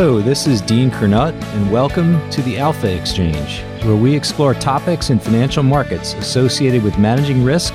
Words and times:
Hello, 0.00 0.20
this 0.20 0.46
is 0.46 0.60
Dean 0.60 0.92
Curnutt, 0.92 1.34
and 1.54 1.72
welcome 1.72 2.30
to 2.30 2.40
the 2.42 2.56
Alpha 2.56 2.88
Exchange, 2.88 3.62
where 3.82 3.96
we 3.96 4.14
explore 4.14 4.54
topics 4.54 5.10
in 5.10 5.18
financial 5.18 5.64
markets 5.64 6.14
associated 6.14 6.84
with 6.84 6.96
managing 6.98 7.42
risk, 7.42 7.74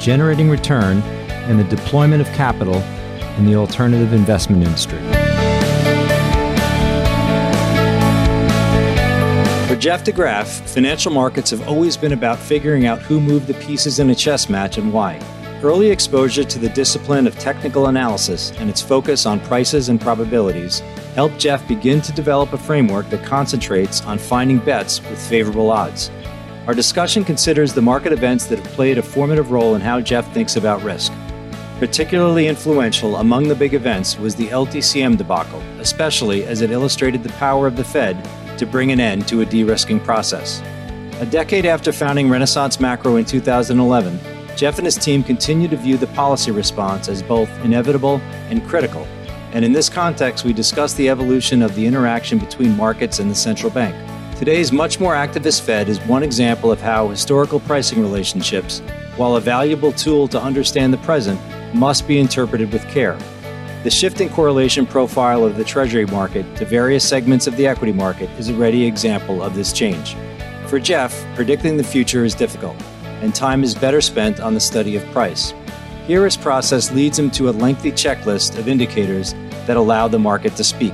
generating 0.00 0.50
return, 0.50 0.98
and 1.46 1.60
the 1.60 1.76
deployment 1.76 2.22
of 2.22 2.26
capital 2.34 2.74
in 3.38 3.46
the 3.46 3.54
alternative 3.54 4.12
investment 4.12 4.64
industry. 4.64 4.98
For 9.68 9.76
Jeff 9.76 10.02
DeGraff, 10.02 10.68
financial 10.68 11.12
markets 11.12 11.50
have 11.50 11.68
always 11.68 11.96
been 11.96 12.14
about 12.14 12.40
figuring 12.40 12.86
out 12.86 12.98
who 12.98 13.20
moved 13.20 13.46
the 13.46 13.54
pieces 13.54 14.00
in 14.00 14.10
a 14.10 14.14
chess 14.16 14.48
match 14.48 14.76
and 14.76 14.92
why. 14.92 15.20
Early 15.62 15.90
exposure 15.90 16.42
to 16.42 16.58
the 16.58 16.70
discipline 16.70 17.28
of 17.28 17.38
technical 17.38 17.86
analysis 17.86 18.50
and 18.58 18.68
its 18.68 18.82
focus 18.82 19.24
on 19.24 19.38
prices 19.38 19.88
and 19.88 20.00
probabilities 20.00 20.82
helped 21.20 21.38
Jeff 21.38 21.68
begin 21.68 22.00
to 22.00 22.12
develop 22.12 22.50
a 22.54 22.56
framework 22.56 23.06
that 23.10 23.22
concentrates 23.26 24.00
on 24.06 24.16
finding 24.16 24.56
bets 24.56 25.02
with 25.02 25.20
favorable 25.28 25.70
odds. 25.70 26.10
Our 26.66 26.72
discussion 26.72 27.26
considers 27.26 27.74
the 27.74 27.82
market 27.82 28.10
events 28.14 28.46
that 28.46 28.58
have 28.58 28.72
played 28.72 28.96
a 28.96 29.02
formative 29.02 29.50
role 29.50 29.74
in 29.74 29.82
how 29.82 30.00
Jeff 30.00 30.32
thinks 30.32 30.56
about 30.56 30.82
risk. 30.82 31.12
Particularly 31.78 32.48
influential 32.48 33.16
among 33.16 33.48
the 33.48 33.54
big 33.54 33.74
events 33.74 34.18
was 34.18 34.34
the 34.34 34.46
LTCM 34.46 35.18
debacle, 35.18 35.60
especially 35.78 36.44
as 36.44 36.62
it 36.62 36.70
illustrated 36.70 37.22
the 37.22 37.32
power 37.34 37.66
of 37.66 37.76
the 37.76 37.84
Fed 37.84 38.16
to 38.56 38.64
bring 38.64 38.90
an 38.90 38.98
end 38.98 39.28
to 39.28 39.42
a 39.42 39.44
de 39.44 39.62
risking 39.62 40.00
process. 40.00 40.62
A 41.20 41.26
decade 41.26 41.66
after 41.66 41.92
founding 41.92 42.30
Renaissance 42.30 42.80
Macro 42.80 43.16
in 43.16 43.26
2011, 43.26 44.18
Jeff 44.56 44.78
and 44.78 44.86
his 44.86 44.96
team 44.96 45.22
continue 45.22 45.68
to 45.68 45.76
view 45.76 45.98
the 45.98 46.06
policy 46.06 46.50
response 46.50 47.10
as 47.10 47.22
both 47.22 47.50
inevitable 47.62 48.22
and 48.48 48.66
critical. 48.66 49.06
And 49.52 49.64
in 49.64 49.72
this 49.72 49.88
context, 49.88 50.44
we 50.44 50.52
discuss 50.52 50.94
the 50.94 51.08
evolution 51.08 51.62
of 51.62 51.74
the 51.74 51.86
interaction 51.86 52.38
between 52.38 52.76
markets 52.76 53.18
and 53.18 53.30
the 53.30 53.34
central 53.34 53.70
bank. 53.70 53.96
Today's 54.38 54.72
much 54.72 55.00
more 55.00 55.14
activist 55.14 55.62
Fed 55.62 55.88
is 55.88 56.00
one 56.02 56.22
example 56.22 56.70
of 56.70 56.80
how 56.80 57.08
historical 57.08 57.60
pricing 57.60 58.00
relationships, 58.00 58.80
while 59.16 59.36
a 59.36 59.40
valuable 59.40 59.92
tool 59.92 60.28
to 60.28 60.40
understand 60.40 60.92
the 60.92 60.98
present, 60.98 61.40
must 61.74 62.06
be 62.06 62.18
interpreted 62.18 62.72
with 62.72 62.86
care. 62.88 63.18
The 63.82 63.90
shifting 63.90 64.28
correlation 64.28 64.86
profile 64.86 65.44
of 65.44 65.56
the 65.56 65.64
Treasury 65.64 66.06
market 66.06 66.56
to 66.56 66.64
various 66.64 67.06
segments 67.06 67.46
of 67.46 67.56
the 67.56 67.66
equity 67.66 67.92
market 67.92 68.30
is 68.38 68.48
a 68.48 68.54
ready 68.54 68.86
example 68.86 69.42
of 69.42 69.54
this 69.54 69.72
change. 69.72 70.16
For 70.66 70.78
Jeff, 70.78 71.24
predicting 71.34 71.76
the 71.76 71.84
future 71.84 72.24
is 72.24 72.34
difficult 72.34 72.76
and 73.20 73.34
time 73.34 73.62
is 73.62 73.74
better 73.74 74.00
spent 74.00 74.40
on 74.40 74.54
the 74.54 74.60
study 74.60 74.96
of 74.96 75.04
price. 75.12 75.52
His 76.10 76.36
process 76.36 76.90
leads 76.90 77.16
him 77.16 77.30
to 77.30 77.50
a 77.50 77.52
lengthy 77.52 77.92
checklist 77.92 78.58
of 78.58 78.66
indicators 78.66 79.32
that 79.66 79.76
allow 79.76 80.08
the 80.08 80.18
market 80.18 80.56
to 80.56 80.64
speak. 80.64 80.92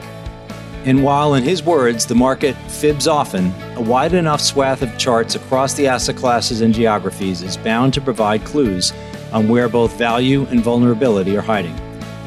And 0.84 1.02
while, 1.02 1.32
in 1.32 1.42
his 1.42 1.62
words, 1.62 2.04
the 2.04 2.14
market 2.14 2.54
fibs 2.68 3.08
often, 3.08 3.46
a 3.76 3.80
wide 3.80 4.12
enough 4.12 4.42
swath 4.42 4.82
of 4.82 4.98
charts 4.98 5.34
across 5.34 5.72
the 5.72 5.88
asset 5.88 6.16
classes 6.16 6.60
and 6.60 6.74
geographies 6.74 7.40
is 7.40 7.56
bound 7.56 7.94
to 7.94 8.00
provide 8.02 8.44
clues 8.44 8.92
on 9.32 9.48
where 9.48 9.70
both 9.70 9.96
value 9.96 10.44
and 10.50 10.60
vulnerability 10.60 11.34
are 11.34 11.40
hiding. 11.40 11.74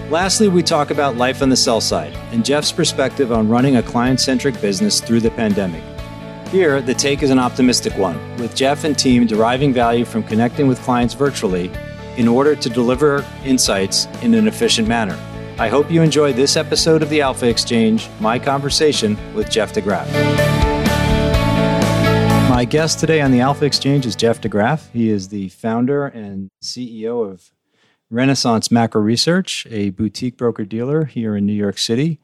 Lastly, 0.09 0.47
we 0.47 0.63
talk 0.63 0.89
about 0.89 1.15
life 1.15 1.43
on 1.43 1.49
the 1.49 1.55
sell 1.55 1.81
side 1.81 2.15
and 2.31 2.43
Jeff's 2.43 2.71
perspective 2.71 3.31
on 3.31 3.47
running 3.47 3.75
a 3.75 3.83
client 3.83 4.19
centric 4.19 4.59
business 4.61 4.99
through 4.99 5.19
the 5.19 5.29
pandemic. 5.29 5.83
Here, 6.47 6.81
the 6.81 6.95
take 6.95 7.21
is 7.21 7.29
an 7.29 7.37
optimistic 7.37 7.95
one, 7.99 8.17
with 8.37 8.55
Jeff 8.55 8.83
and 8.83 8.97
team 8.97 9.27
deriving 9.27 9.73
value 9.73 10.05
from 10.05 10.23
connecting 10.23 10.67
with 10.67 10.81
clients 10.81 11.13
virtually 11.13 11.71
in 12.19 12.27
order 12.27 12.53
to 12.53 12.69
deliver 12.69 13.25
insights 13.45 14.05
in 14.21 14.33
an 14.33 14.45
efficient 14.45 14.87
manner. 14.87 15.17
I 15.57 15.69
hope 15.69 15.89
you 15.89 16.01
enjoy 16.01 16.33
this 16.33 16.57
episode 16.57 17.01
of 17.01 17.09
the 17.09 17.21
Alpha 17.21 17.47
Exchange, 17.47 18.09
my 18.19 18.37
conversation 18.37 19.17
with 19.33 19.49
Jeff 19.49 19.73
DeGraff. 19.73 20.05
My 22.49 22.65
guest 22.65 22.99
today 22.99 23.21
on 23.21 23.31
the 23.31 23.39
Alpha 23.39 23.63
Exchange 23.63 24.05
is 24.05 24.17
Jeff 24.17 24.41
DeGraff. 24.41 24.91
He 24.91 25.09
is 25.09 25.29
the 25.29 25.47
founder 25.47 26.07
and 26.07 26.49
CEO 26.61 27.25
of 27.25 27.53
Renaissance 28.09 28.69
Macro 28.69 29.01
Research, 29.01 29.65
a 29.69 29.91
boutique 29.91 30.35
broker 30.35 30.65
dealer 30.65 31.05
here 31.05 31.37
in 31.37 31.45
New 31.45 31.53
York 31.53 31.77
City. 31.77 32.19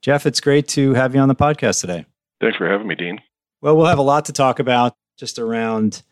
Jeff, 0.00 0.26
it's 0.26 0.40
great 0.40 0.68
to 0.68 0.94
have 0.94 1.12
you 1.12 1.20
on 1.20 1.28
the 1.28 1.34
podcast 1.34 1.80
today. 1.80 2.06
Thanks 2.40 2.56
for 2.56 2.70
having 2.70 2.86
me, 2.86 2.94
Dean. 2.94 3.18
Well, 3.60 3.76
we'll 3.76 3.86
have 3.86 3.98
a 3.98 4.02
lot 4.02 4.26
to 4.26 4.32
talk 4.32 4.60
about 4.60 4.94
just 5.18 5.40
around 5.40 6.04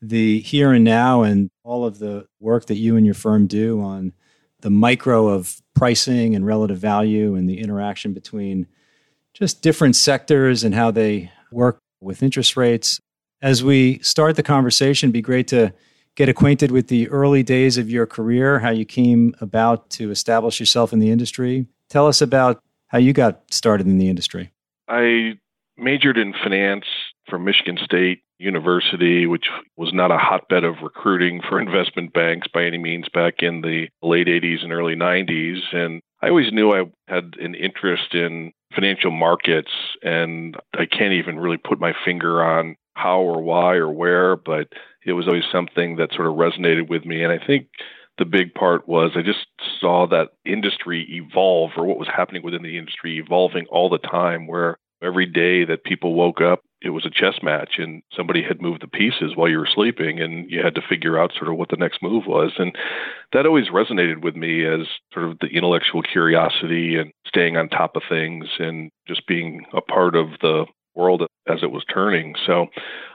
the 0.00 0.38
here 0.40 0.72
and 0.72 0.84
now 0.84 1.22
and 1.22 1.50
all 1.64 1.84
of 1.84 1.98
the 1.98 2.26
work 2.40 2.66
that 2.66 2.76
you 2.76 2.96
and 2.96 3.04
your 3.04 3.14
firm 3.14 3.46
do 3.46 3.80
on 3.80 4.12
the 4.60 4.70
micro 4.70 5.28
of 5.28 5.60
pricing 5.74 6.34
and 6.34 6.46
relative 6.46 6.78
value 6.78 7.34
and 7.34 7.48
the 7.48 7.58
interaction 7.58 8.12
between 8.12 8.66
just 9.32 9.62
different 9.62 9.96
sectors 9.96 10.62
and 10.62 10.74
how 10.74 10.90
they 10.90 11.30
work 11.50 11.78
with 12.00 12.22
interest 12.22 12.56
rates. 12.56 13.00
As 13.42 13.64
we 13.64 13.98
start 13.98 14.36
the 14.36 14.42
conversation, 14.42 15.10
be 15.10 15.22
great 15.22 15.48
to 15.48 15.72
get 16.16 16.28
acquainted 16.28 16.70
with 16.70 16.88
the 16.88 17.08
early 17.08 17.42
days 17.42 17.76
of 17.76 17.90
your 17.90 18.06
career, 18.06 18.60
how 18.60 18.70
you 18.70 18.84
came 18.84 19.34
about 19.40 19.90
to 19.90 20.10
establish 20.10 20.60
yourself 20.60 20.92
in 20.92 21.00
the 21.00 21.10
industry. 21.10 21.66
Tell 21.90 22.06
us 22.06 22.22
about 22.22 22.60
how 22.88 22.98
you 22.98 23.12
got 23.12 23.42
started 23.52 23.86
in 23.86 23.98
the 23.98 24.08
industry. 24.08 24.52
I 24.88 25.38
majored 25.76 26.16
in 26.16 26.32
finance 26.32 26.84
from 27.28 27.44
Michigan 27.44 27.78
State 27.84 28.22
University, 28.38 29.26
which 29.26 29.46
was 29.76 29.92
not 29.92 30.10
a 30.10 30.18
hotbed 30.18 30.64
of 30.64 30.76
recruiting 30.82 31.40
for 31.48 31.60
investment 31.60 32.12
banks 32.12 32.48
by 32.52 32.64
any 32.64 32.78
means 32.78 33.08
back 33.12 33.34
in 33.40 33.60
the 33.60 33.88
late 34.02 34.26
80s 34.26 34.62
and 34.62 34.72
early 34.72 34.96
90s. 34.96 35.60
And 35.72 36.00
I 36.22 36.28
always 36.28 36.52
knew 36.52 36.72
I 36.72 36.84
had 37.08 37.34
an 37.40 37.54
interest 37.54 38.14
in 38.14 38.52
financial 38.74 39.10
markets, 39.10 39.70
and 40.02 40.56
I 40.74 40.86
can't 40.86 41.12
even 41.12 41.38
really 41.38 41.58
put 41.58 41.78
my 41.78 41.92
finger 42.04 42.42
on 42.42 42.76
how 42.94 43.20
or 43.20 43.42
why 43.42 43.74
or 43.74 43.90
where, 43.90 44.36
but 44.36 44.68
it 45.04 45.12
was 45.12 45.26
always 45.26 45.44
something 45.50 45.96
that 45.96 46.12
sort 46.14 46.28
of 46.28 46.34
resonated 46.34 46.88
with 46.88 47.04
me. 47.04 47.22
And 47.22 47.32
I 47.32 47.44
think 47.44 47.68
the 48.18 48.24
big 48.24 48.54
part 48.54 48.88
was 48.88 49.12
I 49.16 49.22
just 49.22 49.46
saw 49.80 50.06
that 50.08 50.30
industry 50.44 51.06
evolve 51.10 51.72
or 51.76 51.84
what 51.84 51.98
was 51.98 52.08
happening 52.08 52.42
within 52.42 52.62
the 52.62 52.78
industry 52.78 53.18
evolving 53.18 53.66
all 53.70 53.88
the 53.88 53.98
time, 53.98 54.46
where 54.46 54.78
every 55.04 55.26
day 55.26 55.64
that 55.64 55.84
people 55.84 56.14
woke 56.14 56.40
up, 56.40 56.60
it 56.80 56.90
was 56.90 57.06
a 57.06 57.10
chess 57.10 57.42
match 57.42 57.74
and 57.78 58.02
somebody 58.14 58.42
had 58.42 58.60
moved 58.60 58.82
the 58.82 58.88
pieces 58.88 59.32
while 59.34 59.48
you 59.48 59.58
were 59.58 59.68
sleeping 59.72 60.20
and 60.20 60.50
you 60.50 60.62
had 60.62 60.74
to 60.74 60.82
figure 60.86 61.18
out 61.18 61.32
sort 61.36 61.50
of 61.50 61.56
what 61.56 61.70
the 61.70 61.76
next 61.76 62.02
move 62.02 62.24
was. 62.26 62.52
And 62.58 62.76
that 63.32 63.46
always 63.46 63.68
resonated 63.68 64.22
with 64.22 64.36
me 64.36 64.66
as 64.66 64.86
sort 65.12 65.26
of 65.26 65.38
the 65.38 65.46
intellectual 65.48 66.02
curiosity 66.02 66.96
and 66.96 67.10
staying 67.26 67.56
on 67.56 67.68
top 67.68 67.96
of 67.96 68.02
things 68.08 68.46
and 68.58 68.90
just 69.08 69.26
being 69.26 69.64
a 69.72 69.80
part 69.80 70.14
of 70.14 70.28
the 70.42 70.66
world 70.94 71.22
as 71.48 71.62
it 71.62 71.70
was 71.70 71.84
turning. 71.92 72.34
So 72.46 72.66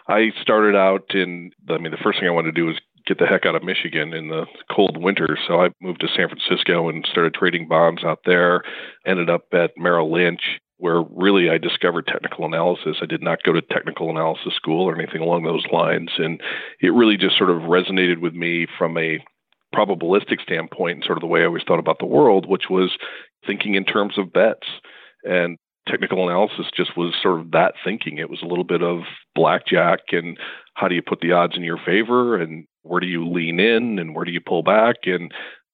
I 0.08 0.32
started 0.42 0.76
out 0.76 1.14
in, 1.14 1.52
I 1.70 1.78
mean, 1.78 1.92
the 1.92 2.04
first 2.04 2.20
thing 2.20 2.28
I 2.28 2.32
wanted 2.32 2.56
to 2.56 2.62
do 2.62 2.66
was 2.66 2.80
get 3.06 3.20
the 3.20 3.26
heck 3.26 3.46
out 3.46 3.56
of 3.56 3.64
Michigan 3.64 4.14
in 4.14 4.30
the 4.30 4.46
cold 4.72 4.98
winter. 4.98 5.38
So 5.48 5.62
I 5.62 5.70
moved 5.82 6.02
to 6.02 6.08
San 6.08 6.28
Francisco 6.28 6.90
and 6.90 7.06
started 7.10 7.34
trading 7.34 7.68
bonds 7.68 8.04
out 8.04 8.20
there. 8.26 8.64
Ended 9.06 9.30
up 9.30 9.46
at 9.54 9.72
Merrill 9.78 10.12
Lynch 10.12 10.60
where 10.79 11.03
really 11.13 11.50
I 11.50 11.57
discovered 11.57 12.07
technical 12.07 12.45
analysis. 12.45 12.97
I 13.01 13.06
did 13.06 13.22
not 13.22 13.44
go 13.44 13.51
to 13.51 13.62
technical 13.62 14.09
analysis 14.09 14.53
school 14.56 14.90
or 14.90 15.00
anything 15.00 15.22
along 15.22 15.44
those 15.44 15.66
lines. 15.72 16.12
And 16.17 16.41
it 16.81 16.94
really 16.94 17.17
just 17.17 17.38
sort 17.38 17.50
of 17.50 17.63
resonated 17.63 18.22
with 18.22 18.34
me 18.34 18.66
from 18.78 18.97
a 18.97 19.19
probabilistic 19.75 20.41
standpoint 20.41 20.95
and 20.95 21.03
sort 21.03 21.17
of 21.17 21.22
the 21.22 21.28
way 21.28 21.41
I 21.41 21.45
always 21.45 21.63
thought 21.67 21.79
about 21.79 22.00
the 22.00 22.06
world, 22.06 22.47
which 22.47 22.69
was 22.69 22.97
thinking 23.45 23.75
in 23.75 23.84
terms 23.84 24.17
of 24.17 24.31
bets. 24.31 24.67
And 25.25 25.57
technical 25.88 26.28
analysis 26.28 26.67
just 26.75 26.96
was 26.96 27.13
sort 27.22 27.41
of 27.41 27.51
that 27.51 27.73
thinking. 27.84 28.17
It 28.17 28.29
was 28.29 28.41
a 28.41 28.47
little 28.47 28.63
bit 28.63 28.81
of 28.81 29.01
blackjack 29.35 30.00
and 30.13 30.38
how 30.75 30.88
do 30.88 30.96
you 30.96 31.01
put 31.01 31.19
the 31.19 31.34
odds 31.34 31.57
in 31.57 31.63
your 31.63 31.79
favor 31.85 32.40
and 32.40 32.66
where 32.84 33.01
do 33.01 33.07
you 33.07 33.28
lean 33.28 33.59
in 33.59 34.00
and 34.00 34.16
where 34.16 34.23
do 34.23 34.31
you 34.31 34.40
pull 34.40 34.63
back? 34.63 34.96
And 35.03 35.34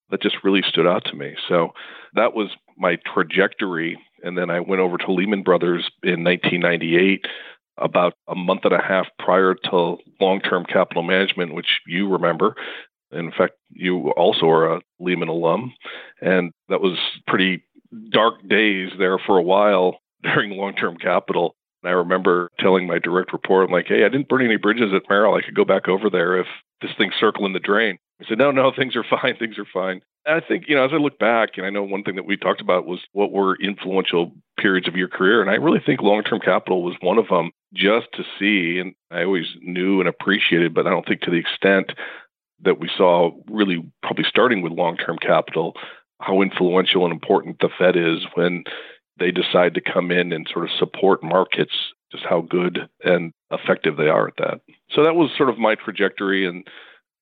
that 0.09 0.22
just 0.22 0.43
really 0.43 0.63
stood 0.67 0.87
out 0.87 1.05
to 1.05 1.16
me. 1.16 1.35
So 1.47 1.69
that 2.16 2.33
was 2.33 2.49
my 2.77 2.97
trajectory 3.13 3.99
and 4.25 4.38
then 4.38 4.49
I 4.49 4.59
went 4.59 4.82
over 4.82 4.97
to 4.97 5.11
Lehman 5.11 5.44
Brothers 5.44 5.90
in 6.03 6.23
1998, 6.23 7.26
about 7.78 8.14
a 8.28 8.35
month 8.35 8.61
and 8.64 8.73
a 8.73 8.82
half 8.82 9.05
prior 9.20 9.53
to 9.53 9.97
long 10.20 10.41
term 10.41 10.66
capital 10.66 11.03
management, 11.03 11.53
which 11.53 11.79
you 11.85 12.09
remember. 12.09 12.55
In 13.11 13.32
fact, 13.32 13.53
you 13.72 14.09
also 14.11 14.47
are 14.49 14.76
a 14.76 14.82
Lehman 14.99 15.28
alum. 15.28 15.73
And 16.22 16.52
that 16.70 16.82
was 16.82 16.97
pretty 17.28 17.64
dark 18.09 18.35
days 18.47 18.91
there 18.97 19.20
for 19.20 19.38
a 19.38 19.44
while 19.44 19.99
during 20.23 20.52
long 20.52 20.73
term 20.73 20.97
capital. 20.97 21.55
And 21.84 21.90
I 21.91 21.94
remember 21.94 22.49
telling 22.59 22.88
my 22.88 22.97
direct 22.97 23.32
report, 23.32 23.67
I'm 23.67 23.72
like, 23.72 23.88
hey, 23.88 24.05
I 24.05 24.09
didn't 24.09 24.28
burn 24.28 24.44
any 24.44 24.58
bridges 24.58 24.91
at 24.96 25.03
Merrill. 25.08 25.35
I 25.35 25.41
could 25.41 25.55
go 25.55 25.66
back 25.66 25.88
over 25.88 26.09
there 26.09 26.40
if 26.40 26.47
this 26.82 26.91
thing's 26.97 27.14
circling 27.20 27.53
the 27.53 27.59
drain. 27.59 27.99
I 28.22 28.26
said, 28.28 28.38
no, 28.38 28.52
no, 28.52 28.72
things 28.72 28.96
are 28.96 29.03
fine. 29.03 29.35
Things 29.38 29.58
are 29.58 29.66
fine. 29.66 30.02
I 30.26 30.40
think, 30.40 30.66
you 30.67 30.76
know, 30.76 30.85
as 30.85 30.91
I 30.94 30.97
look 30.97 31.20
back, 31.20 31.52
and 31.58 31.66
I 31.66 31.70
know 31.70 31.84
one 31.84 32.03
thing 32.03 32.16
that 32.16 32.26
we 32.26 32.38
talked 32.38 32.62
about 32.62 32.88
was 32.88 33.00
what 33.12 33.32
were 33.32 33.58
influential 33.58 34.32
periods 34.58 34.88
of 34.88 34.96
your 34.96 35.08
career. 35.08 35.41
And 35.41 35.52
I 35.52 35.56
really 35.56 35.82
think 35.85 36.02
long 36.02 36.23
term 36.23 36.40
capital 36.40 36.84
was 36.84 36.96
one 37.02 37.17
of 37.17 37.28
them 37.28 37.52
just 37.73 38.08
to 38.14 38.23
see. 38.40 38.79
And 38.79 38.96
I 39.12 39.23
always 39.23 39.47
knew 39.62 40.00
and 40.00 40.09
appreciated, 40.09 40.73
but 40.73 40.88
I 40.88 40.90
don't 40.90 41.06
think 41.06 41.22
to 41.22 41.32
the 41.32 41.38
extent 41.38 41.91
that 42.64 42.79
we 42.79 42.90
saw 42.97 43.32
really 43.50 43.85
probably 44.02 44.26
starting 44.28 44.61
with 44.61 44.72
long 44.72 44.97
term 44.97 45.18
capital, 45.18 45.73
how 46.22 46.41
influential 46.41 47.03
and 47.03 47.14
important 47.14 47.59
the 47.59 47.70
Fed 47.78 47.97
is 47.97 48.26
when 48.35 48.64
they 49.20 49.32
decide 49.32 49.73
to 49.73 49.82
come 49.82 50.11
in 50.11 50.32
and 50.32 50.47
sort 50.52 50.66
of 50.66 50.72
support 50.78 51.22
markets, 51.22 51.73
just 52.11 52.23
how 52.23 52.41
good 52.41 52.90
and 53.03 53.32
effective 53.52 53.97
they 53.97 54.08
are 54.08 54.28
at 54.28 54.38
that. 54.38 54.61
So 54.90 55.03
that 55.03 55.16
was 55.16 55.32
sort 55.38 55.50
of 55.50 55.58
my 55.58 55.76
trajectory 55.76 56.47
and 56.47 56.66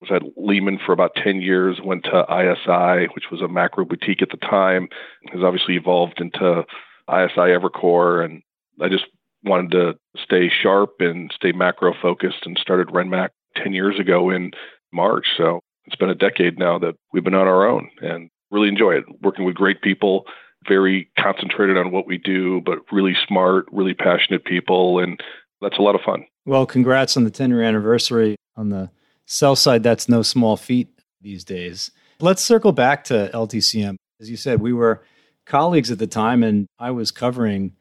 was 0.09 0.21
at 0.21 0.27
Lehman 0.37 0.79
for 0.85 0.91
about 0.91 1.15
10 1.15 1.41
years, 1.41 1.79
went 1.83 2.03
to 2.05 2.25
ISI, 2.29 3.07
which 3.13 3.25
was 3.31 3.41
a 3.41 3.47
macro 3.47 3.85
boutique 3.85 4.21
at 4.21 4.29
the 4.29 4.37
time, 4.37 4.87
has 5.31 5.43
obviously 5.43 5.75
evolved 5.75 6.19
into 6.19 6.63
ISI 7.09 7.51
Evercore. 7.51 8.23
And 8.23 8.41
I 8.81 8.89
just 8.89 9.05
wanted 9.43 9.71
to 9.71 9.93
stay 10.21 10.49
sharp 10.49 10.95
and 10.99 11.31
stay 11.33 11.51
macro 11.51 11.93
focused 12.01 12.45
and 12.45 12.57
started 12.57 12.87
RenMac 12.87 13.29
10 13.57 13.73
years 13.73 13.99
ago 13.99 14.29
in 14.29 14.51
March. 14.91 15.27
So 15.37 15.61
it's 15.85 15.95
been 15.95 16.09
a 16.09 16.15
decade 16.15 16.57
now 16.57 16.79
that 16.79 16.95
we've 17.11 17.23
been 17.23 17.33
on 17.33 17.47
our 17.47 17.67
own 17.67 17.89
and 18.01 18.29
really 18.51 18.69
enjoy 18.69 18.91
it. 18.91 19.05
Working 19.21 19.45
with 19.45 19.55
great 19.55 19.81
people, 19.81 20.25
very 20.67 21.09
concentrated 21.19 21.77
on 21.77 21.91
what 21.91 22.07
we 22.07 22.17
do, 22.17 22.61
but 22.65 22.79
really 22.91 23.15
smart, 23.27 23.65
really 23.71 23.93
passionate 23.93 24.45
people. 24.45 24.99
And 24.99 25.19
that's 25.61 25.77
a 25.77 25.81
lot 25.81 25.95
of 25.95 26.01
fun. 26.01 26.25
Well, 26.45 26.65
congrats 26.65 27.15
on 27.15 27.23
the 27.23 27.31
10 27.31 27.49
year 27.49 27.61
anniversary 27.61 28.35
on 28.55 28.69
the 28.69 28.89
sell 29.25 29.55
side. 29.55 29.83
That's 29.83 30.09
no 30.09 30.21
small 30.21 30.57
feat 30.57 30.89
these 31.21 31.43
days. 31.43 31.91
Let's 32.19 32.41
circle 32.41 32.71
back 32.71 33.03
to 33.05 33.29
LTCM. 33.33 33.95
As 34.19 34.29
you 34.29 34.37
said, 34.37 34.61
we 34.61 34.73
were 34.73 35.03
colleagues 35.45 35.91
at 35.91 35.99
the 35.99 36.07
time, 36.07 36.43
and 36.43 36.67
I 36.79 36.91
was 36.91 37.11
covering 37.11 37.75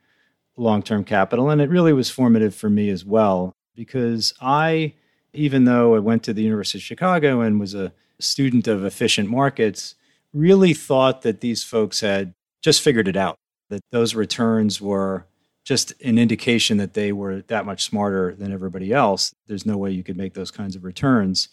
long 0.56 0.83
term 0.83 1.05
capital. 1.05 1.50
And 1.50 1.61
it 1.61 1.71
really 1.71 1.93
was 1.93 2.11
formative 2.11 2.55
for 2.55 2.71
me 2.71 2.89
as 2.91 3.05
well, 3.05 3.53
because 3.75 4.35
I, 4.41 4.94
even 5.33 5.65
though 5.65 5.94
I 5.94 5.99
went 5.99 6.23
to 6.25 6.33
the 6.33 6.43
University 6.43 6.79
of 6.79 6.83
Chicago 6.83 7.41
and 7.41 7.61
was 7.61 7.75
a 7.75 7.93
student 8.21 8.69
of 8.69 8.85
efficient 8.85 9.29
markets, 9.29 9.94
really 10.33 10.75
thought 10.75 11.23
that 11.23 11.41
these 11.41 11.62
folks 11.62 12.00
had 12.00 12.35
just 12.62 12.81
figured 12.81 13.09
it 13.09 13.17
out, 13.17 13.37
that 13.71 13.83
those 13.91 14.15
returns 14.15 14.81
were 14.81 15.27
just 15.64 15.93
an 16.03 16.19
indication 16.19 16.76
that 16.79 16.94
they 16.94 17.12
were 17.12 17.43
that 17.43 17.67
much 17.67 17.85
smarter 17.85 18.35
than 18.35 18.53
everybody 18.53 18.93
else. 18.93 19.35
There's 19.47 19.67
no 19.67 19.76
way 19.76 19.91
you 19.91 20.03
could 20.03 20.17
make 20.17 20.35
those 20.35 20.50
kinds 20.50 20.75
of 20.76 20.85
returns. 20.85 21.49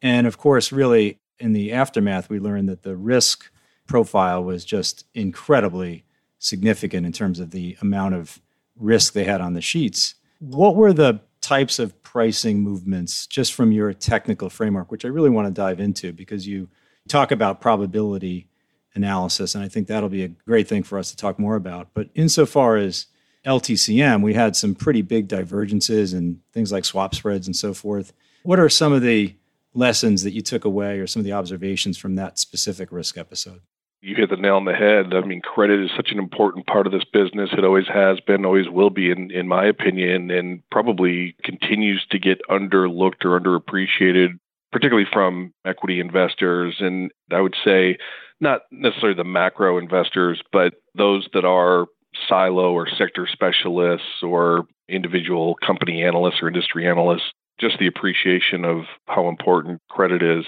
And 0.00 0.26
of 0.26 0.36
course, 0.38 0.72
really, 0.72 1.18
in 1.38 1.52
the 1.52 1.72
aftermath, 1.72 2.28
we 2.28 2.38
learned 2.38 2.68
that 2.68 2.82
the 2.82 2.96
risk 2.96 3.50
profile 3.86 4.42
was 4.42 4.64
just 4.64 5.04
incredibly 5.14 6.04
significant 6.38 7.06
in 7.06 7.12
terms 7.12 7.38
of 7.38 7.50
the 7.50 7.76
amount 7.80 8.14
of 8.14 8.40
risk 8.76 9.12
they 9.12 9.24
had 9.24 9.40
on 9.40 9.54
the 9.54 9.60
sheets. 9.60 10.14
What 10.40 10.74
were 10.74 10.92
the 10.92 11.20
types 11.40 11.78
of 11.78 12.00
pricing 12.02 12.60
movements 12.60 13.26
just 13.26 13.52
from 13.52 13.72
your 13.72 13.92
technical 13.92 14.48
framework, 14.48 14.90
which 14.90 15.04
I 15.04 15.08
really 15.08 15.30
want 15.30 15.46
to 15.46 15.52
dive 15.52 15.80
into 15.80 16.12
because 16.12 16.46
you 16.46 16.68
talk 17.08 17.30
about 17.30 17.60
probability 17.60 18.48
analysis, 18.94 19.54
and 19.54 19.64
I 19.64 19.68
think 19.68 19.88
that'll 19.88 20.08
be 20.08 20.24
a 20.24 20.28
great 20.28 20.68
thing 20.68 20.82
for 20.82 20.98
us 20.98 21.10
to 21.10 21.16
talk 21.16 21.38
more 21.38 21.56
about. 21.56 21.88
But 21.94 22.10
insofar 22.14 22.76
as 22.76 23.06
LTCM, 23.46 24.22
we 24.22 24.34
had 24.34 24.54
some 24.54 24.74
pretty 24.74 25.02
big 25.02 25.28
divergences 25.28 26.12
and 26.12 26.40
things 26.52 26.70
like 26.70 26.84
swap 26.84 27.14
spreads 27.14 27.46
and 27.46 27.56
so 27.56 27.74
forth. 27.74 28.12
What 28.44 28.58
are 28.58 28.68
some 28.68 28.92
of 28.92 29.02
the 29.02 29.36
lessons 29.74 30.22
that 30.22 30.32
you 30.32 30.42
took 30.42 30.64
away 30.64 30.98
or 30.98 31.06
some 31.06 31.20
of 31.20 31.24
the 31.24 31.32
observations 31.32 31.98
from 31.98 32.14
that 32.16 32.38
specific 32.38 32.92
risk 32.92 33.16
episode? 33.16 33.60
You 34.00 34.16
hit 34.16 34.30
the 34.30 34.36
nail 34.36 34.56
on 34.56 34.64
the 34.64 34.74
head. 34.74 35.14
I 35.14 35.24
mean, 35.24 35.40
credit 35.40 35.80
is 35.80 35.90
such 35.94 36.10
an 36.10 36.18
important 36.18 36.66
part 36.66 36.86
of 36.86 36.92
this 36.92 37.04
business. 37.04 37.50
It 37.56 37.64
always 37.64 37.86
has 37.86 38.18
been, 38.20 38.44
always 38.44 38.68
will 38.68 38.90
be, 38.90 39.10
in, 39.10 39.30
in 39.30 39.46
my 39.46 39.64
opinion, 39.64 40.30
and 40.30 40.68
probably 40.70 41.36
continues 41.44 42.04
to 42.10 42.18
get 42.18 42.40
underlooked 42.50 43.24
or 43.24 43.38
underappreciated, 43.38 44.38
particularly 44.72 45.08
from 45.12 45.54
equity 45.64 46.00
investors. 46.00 46.76
And 46.80 47.12
I 47.30 47.40
would 47.40 47.54
say, 47.64 47.98
not 48.40 48.62
necessarily 48.72 49.16
the 49.16 49.22
macro 49.22 49.78
investors, 49.78 50.42
but 50.52 50.74
those 50.96 51.28
that 51.32 51.44
are 51.44 51.86
silo 52.28 52.72
or 52.72 52.88
sector 52.88 53.26
specialists 53.30 54.22
or 54.22 54.64
individual 54.88 55.56
company 55.64 56.02
analysts 56.02 56.42
or 56.42 56.48
industry 56.48 56.86
analysts, 56.86 57.32
just 57.60 57.78
the 57.78 57.86
appreciation 57.86 58.64
of 58.64 58.84
how 59.06 59.28
important 59.28 59.80
credit 59.90 60.22
is. 60.22 60.44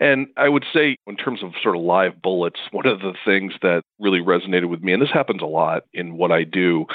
And 0.00 0.28
I 0.36 0.48
would 0.48 0.64
say, 0.72 0.96
in 1.06 1.16
terms 1.16 1.42
of 1.42 1.52
sort 1.62 1.76
of 1.76 1.82
live 1.82 2.22
bullets, 2.22 2.60
one 2.70 2.86
of 2.86 3.00
the 3.00 3.14
things 3.24 3.54
that 3.62 3.82
really 3.98 4.20
resonated 4.20 4.68
with 4.68 4.82
me, 4.82 4.92
and 4.92 5.02
this 5.02 5.10
happens 5.10 5.42
a 5.42 5.46
lot 5.46 5.82
in 5.92 6.16
what 6.16 6.30
I 6.30 6.44
do, 6.44 6.86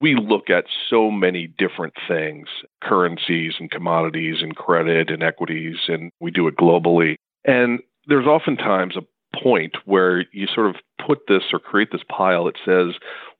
we 0.00 0.14
look 0.14 0.50
at 0.50 0.66
so 0.88 1.10
many 1.10 1.46
different 1.46 1.94
things 2.06 2.48
currencies 2.82 3.54
and 3.58 3.70
commodities 3.70 4.36
and 4.42 4.54
credit 4.54 5.10
and 5.10 5.22
equities, 5.22 5.76
and 5.88 6.10
we 6.20 6.30
do 6.30 6.46
it 6.46 6.56
globally. 6.56 7.16
And 7.44 7.80
there's 8.06 8.26
oftentimes 8.26 8.96
a 8.96 9.02
point 9.40 9.76
where 9.84 10.24
you 10.32 10.46
sort 10.46 10.68
of 10.68 10.76
put 11.04 11.26
this 11.28 11.42
or 11.52 11.58
create 11.58 11.90
this 11.92 12.02
pile 12.08 12.44
that 12.44 12.56
says, 12.64 12.94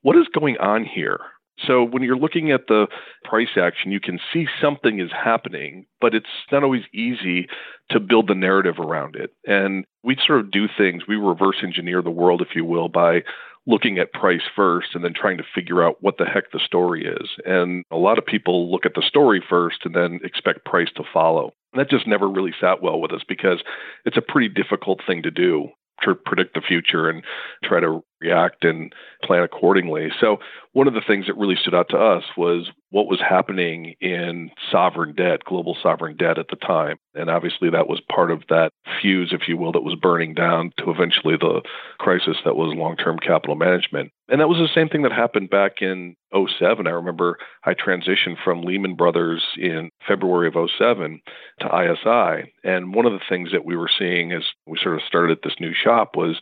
what 0.06 0.17
is 0.17 0.29
going 0.32 0.56
on 0.58 0.85
here? 0.85 1.19
So 1.67 1.82
when 1.82 2.05
you're 2.05 2.17
looking 2.17 2.53
at 2.53 2.69
the 2.69 2.87
price 3.25 3.58
action, 3.61 3.91
you 3.91 3.99
can 3.99 4.20
see 4.32 4.47
something 4.61 5.00
is 5.00 5.11
happening, 5.11 5.85
but 6.00 6.14
it's 6.14 6.29
not 6.53 6.62
always 6.62 6.85
easy 6.94 7.49
to 7.91 7.99
build 7.99 8.29
the 8.29 8.37
narrative 8.37 8.79
around 8.79 9.17
it. 9.17 9.32
And 9.49 9.85
we 10.05 10.17
sort 10.25 10.38
of 10.38 10.53
do 10.53 10.69
things, 10.69 11.08
we 11.08 11.17
reverse 11.17 11.56
engineer 11.61 12.03
the 12.03 12.11
world, 12.12 12.41
if 12.41 12.55
you 12.55 12.64
will, 12.64 12.88
by 12.88 13.25
looking 13.67 13.99
at 13.99 14.12
price 14.12 14.43
first 14.55 14.91
and 14.94 15.03
then 15.03 15.12
trying 15.12 15.38
to 15.38 15.44
figure 15.53 15.82
out 15.82 15.97
what 16.00 16.19
the 16.19 16.25
heck 16.25 16.52
the 16.52 16.61
story 16.64 17.05
is. 17.05 17.29
And 17.44 17.82
a 17.91 17.97
lot 17.97 18.17
of 18.17 18.25
people 18.25 18.70
look 18.70 18.87
at 18.87 18.94
the 18.94 19.02
story 19.02 19.43
first 19.50 19.79
and 19.85 19.93
then 19.93 20.20
expect 20.23 20.64
price 20.64 20.91
to 20.94 21.02
follow. 21.12 21.52
And 21.73 21.81
that 21.81 21.91
just 21.91 22.06
never 22.06 22.29
really 22.29 22.55
sat 22.61 22.81
well 22.81 23.00
with 23.00 23.12
us 23.12 23.23
because 23.26 23.61
it's 24.05 24.17
a 24.17 24.23
pretty 24.23 24.50
difficult 24.50 25.00
thing 25.05 25.25
to 25.25 25.32
do 25.32 25.70
to 26.02 26.14
predict 26.14 26.55
the 26.55 26.61
future 26.61 27.09
and 27.09 27.23
try 27.64 27.81
to 27.81 28.02
react 28.26 28.64
and 28.64 28.93
plan 29.23 29.43
accordingly. 29.43 30.08
So, 30.20 30.38
one 30.73 30.87
of 30.87 30.93
the 30.93 31.00
things 31.06 31.26
that 31.26 31.38
really 31.38 31.56
stood 31.56 31.75
out 31.75 31.88
to 31.88 31.96
us 31.96 32.23
was 32.37 32.69
what 32.90 33.06
was 33.06 33.19
happening 33.19 33.94
in 34.00 34.50
sovereign 34.70 35.14
debt, 35.14 35.43
global 35.44 35.75
sovereign 35.82 36.17
debt 36.17 36.38
at 36.38 36.49
the 36.49 36.56
time. 36.56 36.99
And 37.14 37.31
obviously, 37.31 37.70
that 37.70 37.88
was 37.88 38.00
part 38.14 38.31
of 38.31 38.43
that 38.50 38.73
fuse, 39.00 39.32
if 39.32 39.49
you 39.49 39.56
will, 39.56 39.73
that 39.73 39.84
was 39.84 39.94
burning 39.94 40.34
down 40.34 40.73
to 40.78 40.90
eventually 40.90 41.37
the 41.40 41.62
crisis 41.99 42.37
that 42.44 42.56
was 42.56 42.76
long 42.76 42.96
term 42.96 43.19
capital 43.19 43.56
management. 43.56 44.12
And 44.28 44.40
that 44.40 44.49
was 44.49 44.58
the 44.58 44.75
same 44.75 44.88
thing 44.88 45.02
that 45.02 45.12
happened 45.12 45.50
back 45.50 45.81
in 45.81 46.17
07. 46.34 46.87
I 46.87 46.90
remember 46.90 47.38
I 47.64 47.75
transitioned 47.75 48.37
from 48.44 48.62
Lehman 48.62 48.96
Brothers 48.96 49.43
in 49.56 49.90
February 50.06 50.49
of 50.49 50.55
07 50.76 51.20
to 51.61 51.67
ISI. 51.67 52.52
And 52.64 52.94
one 52.94 53.06
of 53.06 53.12
the 53.12 53.25
things 53.28 53.52
that 53.52 53.64
we 53.64 53.76
were 53.76 53.90
seeing 53.99 54.32
as 54.32 54.43
we 54.67 54.78
sort 54.82 54.96
of 54.96 55.02
started 55.06 55.38
this 55.43 55.55
new 55.61 55.73
shop 55.73 56.17
was 56.17 56.38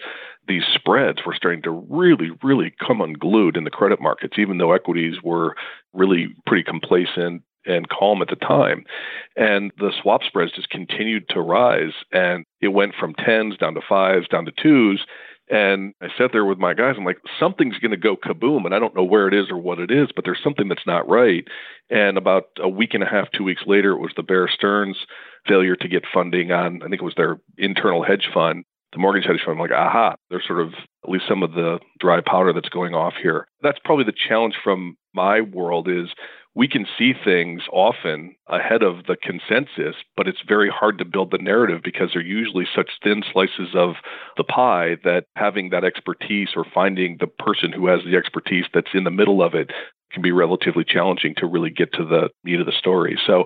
these 0.46 0.64
spreads 0.74 1.20
were 1.24 1.34
starting 1.34 1.62
to 1.62 1.70
really, 1.70 2.30
really 2.42 2.72
come 2.86 3.00
unglued 3.00 3.56
in 3.56 3.64
the 3.64 3.70
credit 3.70 4.00
markets, 4.00 4.38
even 4.38 4.58
though 4.58 4.72
equities 4.72 5.16
were 5.22 5.54
really 5.92 6.34
pretty 6.46 6.64
complacent 6.64 7.42
and 7.66 7.88
calm 7.88 8.20
at 8.20 8.28
the 8.28 8.36
time. 8.36 8.84
And 9.36 9.72
the 9.78 9.92
swap 10.02 10.22
spreads 10.22 10.52
just 10.52 10.70
continued 10.70 11.28
to 11.30 11.40
rise. 11.40 11.92
And 12.12 12.44
it 12.60 12.68
went 12.68 12.94
from 12.98 13.14
tens 13.14 13.56
down 13.56 13.74
to 13.74 13.80
fives, 13.86 14.28
down 14.28 14.44
to 14.44 14.52
twos. 14.52 15.04
And 15.50 15.92
I 16.00 16.08
sat 16.16 16.30
there 16.32 16.44
with 16.44 16.58
my 16.58 16.72
guys. 16.74 16.94
I'm 16.96 17.04
like, 17.04 17.20
something's 17.38 17.78
going 17.78 17.90
to 17.90 17.96
go 17.96 18.16
kaboom. 18.16 18.64
And 18.64 18.74
I 18.74 18.78
don't 18.78 18.94
know 18.94 19.04
where 19.04 19.28
it 19.28 19.34
is 19.34 19.50
or 19.50 19.58
what 19.58 19.78
it 19.78 19.90
is, 19.90 20.08
but 20.14 20.24
there's 20.24 20.42
something 20.42 20.68
that's 20.68 20.86
not 20.86 21.08
right. 21.08 21.46
And 21.90 22.16
about 22.16 22.44
a 22.58 22.68
week 22.68 22.94
and 22.94 23.02
a 23.02 23.08
half, 23.08 23.30
two 23.30 23.44
weeks 23.44 23.62
later, 23.66 23.92
it 23.92 24.00
was 24.00 24.12
the 24.16 24.22
Bear 24.22 24.48
Stearns 24.48 24.96
failure 25.46 25.76
to 25.76 25.88
get 25.88 26.04
funding 26.12 26.50
on, 26.50 26.82
I 26.82 26.88
think 26.88 27.02
it 27.02 27.04
was 27.04 27.14
their 27.16 27.38
internal 27.58 28.02
hedge 28.02 28.28
fund 28.32 28.64
the 28.94 29.00
mortgage 29.00 29.26
hedge 29.26 29.40
fund, 29.44 29.58
I'm 29.58 29.58
like, 29.58 29.72
aha, 29.72 30.14
there's 30.30 30.46
sort 30.46 30.60
of 30.60 30.72
at 31.04 31.10
least 31.10 31.24
some 31.28 31.42
of 31.42 31.52
the 31.52 31.80
dry 32.00 32.20
powder 32.24 32.52
that's 32.52 32.68
going 32.68 32.94
off 32.94 33.14
here. 33.20 33.46
That's 33.62 33.78
probably 33.84 34.04
the 34.04 34.12
challenge 34.12 34.54
from 34.62 34.96
my 35.12 35.40
world 35.40 35.88
is 35.88 36.08
we 36.54 36.68
can 36.68 36.86
see 36.96 37.12
things 37.12 37.62
often 37.72 38.36
ahead 38.48 38.82
of 38.82 39.06
the 39.06 39.16
consensus, 39.16 39.96
but 40.16 40.28
it's 40.28 40.42
very 40.46 40.70
hard 40.70 40.98
to 40.98 41.04
build 41.04 41.32
the 41.32 41.38
narrative 41.38 41.80
because 41.82 42.10
they're 42.12 42.22
usually 42.22 42.66
such 42.74 42.90
thin 43.02 43.24
slices 43.32 43.74
of 43.74 43.94
the 44.36 44.44
pie 44.44 44.96
that 45.02 45.24
having 45.34 45.70
that 45.70 45.84
expertise 45.84 46.50
or 46.54 46.64
finding 46.72 47.16
the 47.18 47.26
person 47.26 47.72
who 47.72 47.88
has 47.88 48.00
the 48.04 48.16
expertise 48.16 48.66
that's 48.72 48.94
in 48.94 49.04
the 49.04 49.10
middle 49.10 49.42
of 49.42 49.54
it 49.54 49.70
can 50.12 50.22
be 50.22 50.30
relatively 50.30 50.84
challenging 50.84 51.34
to 51.36 51.46
really 51.46 51.70
get 51.70 51.92
to 51.92 52.04
the 52.04 52.30
meat 52.44 52.60
of 52.60 52.66
the 52.66 52.72
story. 52.72 53.18
So 53.26 53.44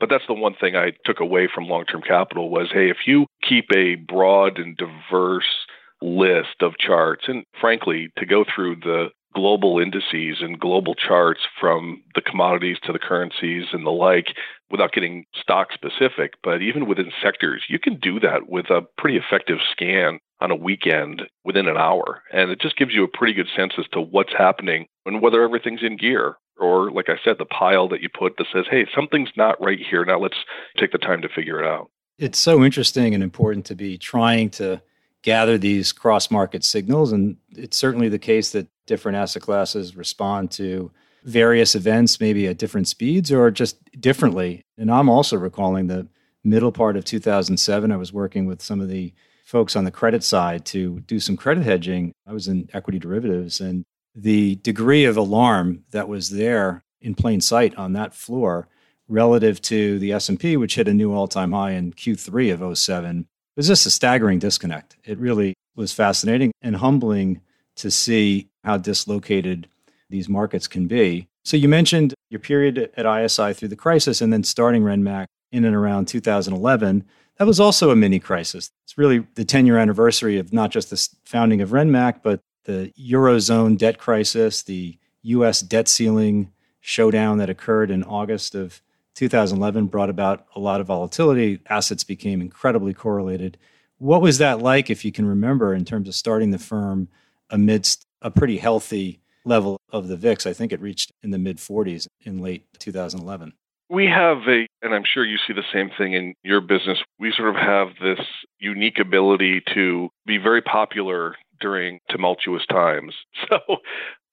but 0.00 0.08
that's 0.08 0.26
the 0.26 0.34
one 0.34 0.54
thing 0.54 0.76
I 0.76 0.92
took 1.04 1.20
away 1.20 1.48
from 1.52 1.68
long 1.68 1.84
term 1.84 2.02
capital 2.02 2.50
was 2.50 2.68
hey, 2.72 2.90
if 2.90 2.98
you 3.06 3.26
keep 3.46 3.66
a 3.74 3.96
broad 3.96 4.58
and 4.58 4.76
diverse 4.76 5.66
list 6.00 6.62
of 6.62 6.78
charts, 6.78 7.24
and 7.26 7.44
frankly, 7.60 8.10
to 8.18 8.26
go 8.26 8.44
through 8.44 8.76
the 8.76 9.08
global 9.34 9.78
indices 9.78 10.38
and 10.40 10.58
global 10.58 10.94
charts 10.94 11.40
from 11.60 12.02
the 12.14 12.20
commodities 12.20 12.78
to 12.82 12.92
the 12.92 12.98
currencies 12.98 13.66
and 13.72 13.86
the 13.86 13.90
like 13.90 14.28
without 14.70 14.92
getting 14.92 15.24
stock 15.40 15.68
specific, 15.72 16.34
but 16.42 16.62
even 16.62 16.88
within 16.88 17.12
sectors, 17.22 17.64
you 17.68 17.78
can 17.78 17.98
do 17.98 18.18
that 18.20 18.48
with 18.48 18.70
a 18.70 18.86
pretty 18.96 19.18
effective 19.18 19.58
scan 19.70 20.18
on 20.40 20.50
a 20.50 20.56
weekend 20.56 21.22
within 21.44 21.68
an 21.68 21.76
hour. 21.76 22.22
And 22.32 22.50
it 22.50 22.60
just 22.60 22.76
gives 22.76 22.94
you 22.94 23.04
a 23.04 23.08
pretty 23.08 23.34
good 23.34 23.48
sense 23.56 23.74
as 23.78 23.86
to 23.92 24.00
what's 24.00 24.32
happening 24.36 24.86
and 25.04 25.20
whether 25.20 25.42
everything's 25.42 25.82
in 25.82 25.96
gear 25.96 26.36
or 26.58 26.90
like 26.90 27.08
I 27.08 27.16
said, 27.24 27.36
the 27.38 27.44
pile 27.44 27.88
that 27.88 28.00
you 28.00 28.08
put 28.08 28.36
that 28.38 28.46
says, 28.52 28.66
hey, 28.70 28.86
something's 28.94 29.30
not 29.36 29.60
right 29.60 29.78
here. 29.78 30.04
Now 30.04 30.18
let's 30.18 30.36
take 30.76 30.92
the 30.92 30.98
time 30.98 31.22
to 31.22 31.28
figure 31.28 31.62
it 31.62 31.66
out. 31.66 31.90
It's 32.18 32.38
so 32.38 32.64
interesting 32.64 33.14
and 33.14 33.22
important 33.22 33.64
to 33.66 33.74
be 33.74 33.96
trying 33.96 34.50
to 34.50 34.82
gather 35.22 35.58
these 35.58 35.92
cross 35.92 36.30
market 36.30 36.64
signals. 36.64 37.12
And 37.12 37.36
it's 37.50 37.76
certainly 37.76 38.08
the 38.08 38.18
case 38.18 38.50
that 38.52 38.68
different 38.86 39.16
asset 39.16 39.42
classes 39.42 39.96
respond 39.96 40.50
to 40.52 40.90
various 41.24 41.74
events, 41.74 42.20
maybe 42.20 42.46
at 42.46 42.58
different 42.58 42.88
speeds 42.88 43.30
or 43.30 43.50
just 43.50 43.76
differently. 44.00 44.62
And 44.76 44.90
I'm 44.90 45.08
also 45.08 45.36
recalling 45.36 45.86
the 45.86 46.08
middle 46.44 46.72
part 46.72 46.96
of 46.96 47.04
2007. 47.04 47.92
I 47.92 47.96
was 47.96 48.12
working 48.12 48.46
with 48.46 48.62
some 48.62 48.80
of 48.80 48.88
the 48.88 49.12
folks 49.44 49.76
on 49.76 49.84
the 49.84 49.90
credit 49.90 50.22
side 50.22 50.64
to 50.66 51.00
do 51.00 51.18
some 51.20 51.36
credit 51.36 51.64
hedging. 51.64 52.12
I 52.26 52.32
was 52.32 52.48
in 52.48 52.68
equity 52.72 52.98
derivatives, 52.98 53.60
and 53.60 53.84
the 54.20 54.56
degree 54.56 55.04
of 55.04 55.16
alarm 55.16 55.84
that 55.92 56.08
was 56.08 56.30
there 56.30 56.82
in 57.00 57.14
plain 57.14 57.40
sight 57.40 57.74
on 57.76 57.92
that 57.92 58.14
floor 58.14 58.68
relative 59.06 59.62
to 59.62 59.98
the 59.98 60.12
S&P 60.12 60.56
which 60.56 60.74
hit 60.74 60.88
a 60.88 60.94
new 60.94 61.12
all-time 61.12 61.52
high 61.52 61.70
in 61.70 61.92
Q3 61.92 62.52
of 62.52 62.78
07 62.78 63.26
was 63.56 63.66
just 63.66 63.86
a 63.86 63.90
staggering 63.90 64.38
disconnect. 64.38 64.96
It 65.04 65.18
really 65.18 65.54
was 65.74 65.92
fascinating 65.92 66.52
and 66.62 66.76
humbling 66.76 67.40
to 67.76 67.90
see 67.90 68.48
how 68.64 68.76
dislocated 68.76 69.68
these 70.10 70.28
markets 70.28 70.66
can 70.66 70.86
be. 70.86 71.28
So 71.44 71.56
you 71.56 71.68
mentioned 71.68 72.14
your 72.30 72.40
period 72.40 72.90
at 72.96 73.06
ISI 73.06 73.54
through 73.54 73.68
the 73.68 73.76
crisis 73.76 74.20
and 74.20 74.32
then 74.32 74.44
starting 74.44 74.82
Renmac 74.82 75.26
in 75.52 75.64
and 75.64 75.74
around 75.74 76.08
2011. 76.08 77.04
That 77.38 77.46
was 77.46 77.60
also 77.60 77.90
a 77.90 77.96
mini 77.96 78.18
crisis. 78.18 78.70
It's 78.84 78.98
really 78.98 79.26
the 79.34 79.44
10 79.44 79.66
year 79.66 79.78
anniversary 79.78 80.38
of 80.38 80.52
not 80.52 80.70
just 80.70 80.90
the 80.90 81.08
founding 81.24 81.60
of 81.60 81.70
Renmac, 81.70 82.20
but 82.22 82.40
the 82.68 82.92
Eurozone 83.00 83.78
debt 83.78 83.96
crisis, 83.96 84.62
the 84.62 84.98
US 85.22 85.62
debt 85.62 85.88
ceiling 85.88 86.52
showdown 86.80 87.38
that 87.38 87.48
occurred 87.48 87.90
in 87.90 88.04
August 88.04 88.54
of 88.54 88.82
2011 89.14 89.86
brought 89.86 90.10
about 90.10 90.44
a 90.54 90.60
lot 90.60 90.82
of 90.82 90.86
volatility. 90.86 91.60
Assets 91.70 92.04
became 92.04 92.42
incredibly 92.42 92.92
correlated. 92.92 93.56
What 93.96 94.20
was 94.20 94.36
that 94.36 94.60
like, 94.60 94.90
if 94.90 95.02
you 95.02 95.10
can 95.10 95.24
remember, 95.24 95.72
in 95.72 95.86
terms 95.86 96.08
of 96.08 96.14
starting 96.14 96.50
the 96.50 96.58
firm 96.58 97.08
amidst 97.48 98.04
a 98.20 98.30
pretty 98.30 98.58
healthy 98.58 99.22
level 99.46 99.80
of 99.90 100.08
the 100.08 100.16
VIX? 100.16 100.46
I 100.46 100.52
think 100.52 100.70
it 100.70 100.80
reached 100.82 101.10
in 101.22 101.30
the 101.30 101.38
mid 101.38 101.56
40s 101.56 102.06
in 102.20 102.38
late 102.38 102.66
2011. 102.78 103.54
We 103.88 104.06
have 104.06 104.46
a, 104.46 104.66
and 104.82 104.94
I'm 104.94 105.04
sure 105.10 105.24
you 105.24 105.38
see 105.46 105.54
the 105.54 105.62
same 105.72 105.90
thing 105.96 106.12
in 106.12 106.34
your 106.44 106.60
business, 106.60 106.98
we 107.18 107.32
sort 107.34 107.48
of 107.48 107.56
have 107.56 107.88
this 108.02 108.20
unique 108.58 108.98
ability 109.00 109.62
to 109.74 110.10
be 110.26 110.36
very 110.36 110.60
popular 110.60 111.34
during 111.60 112.00
tumultuous 112.10 112.66
times. 112.66 113.14
So 113.48 113.78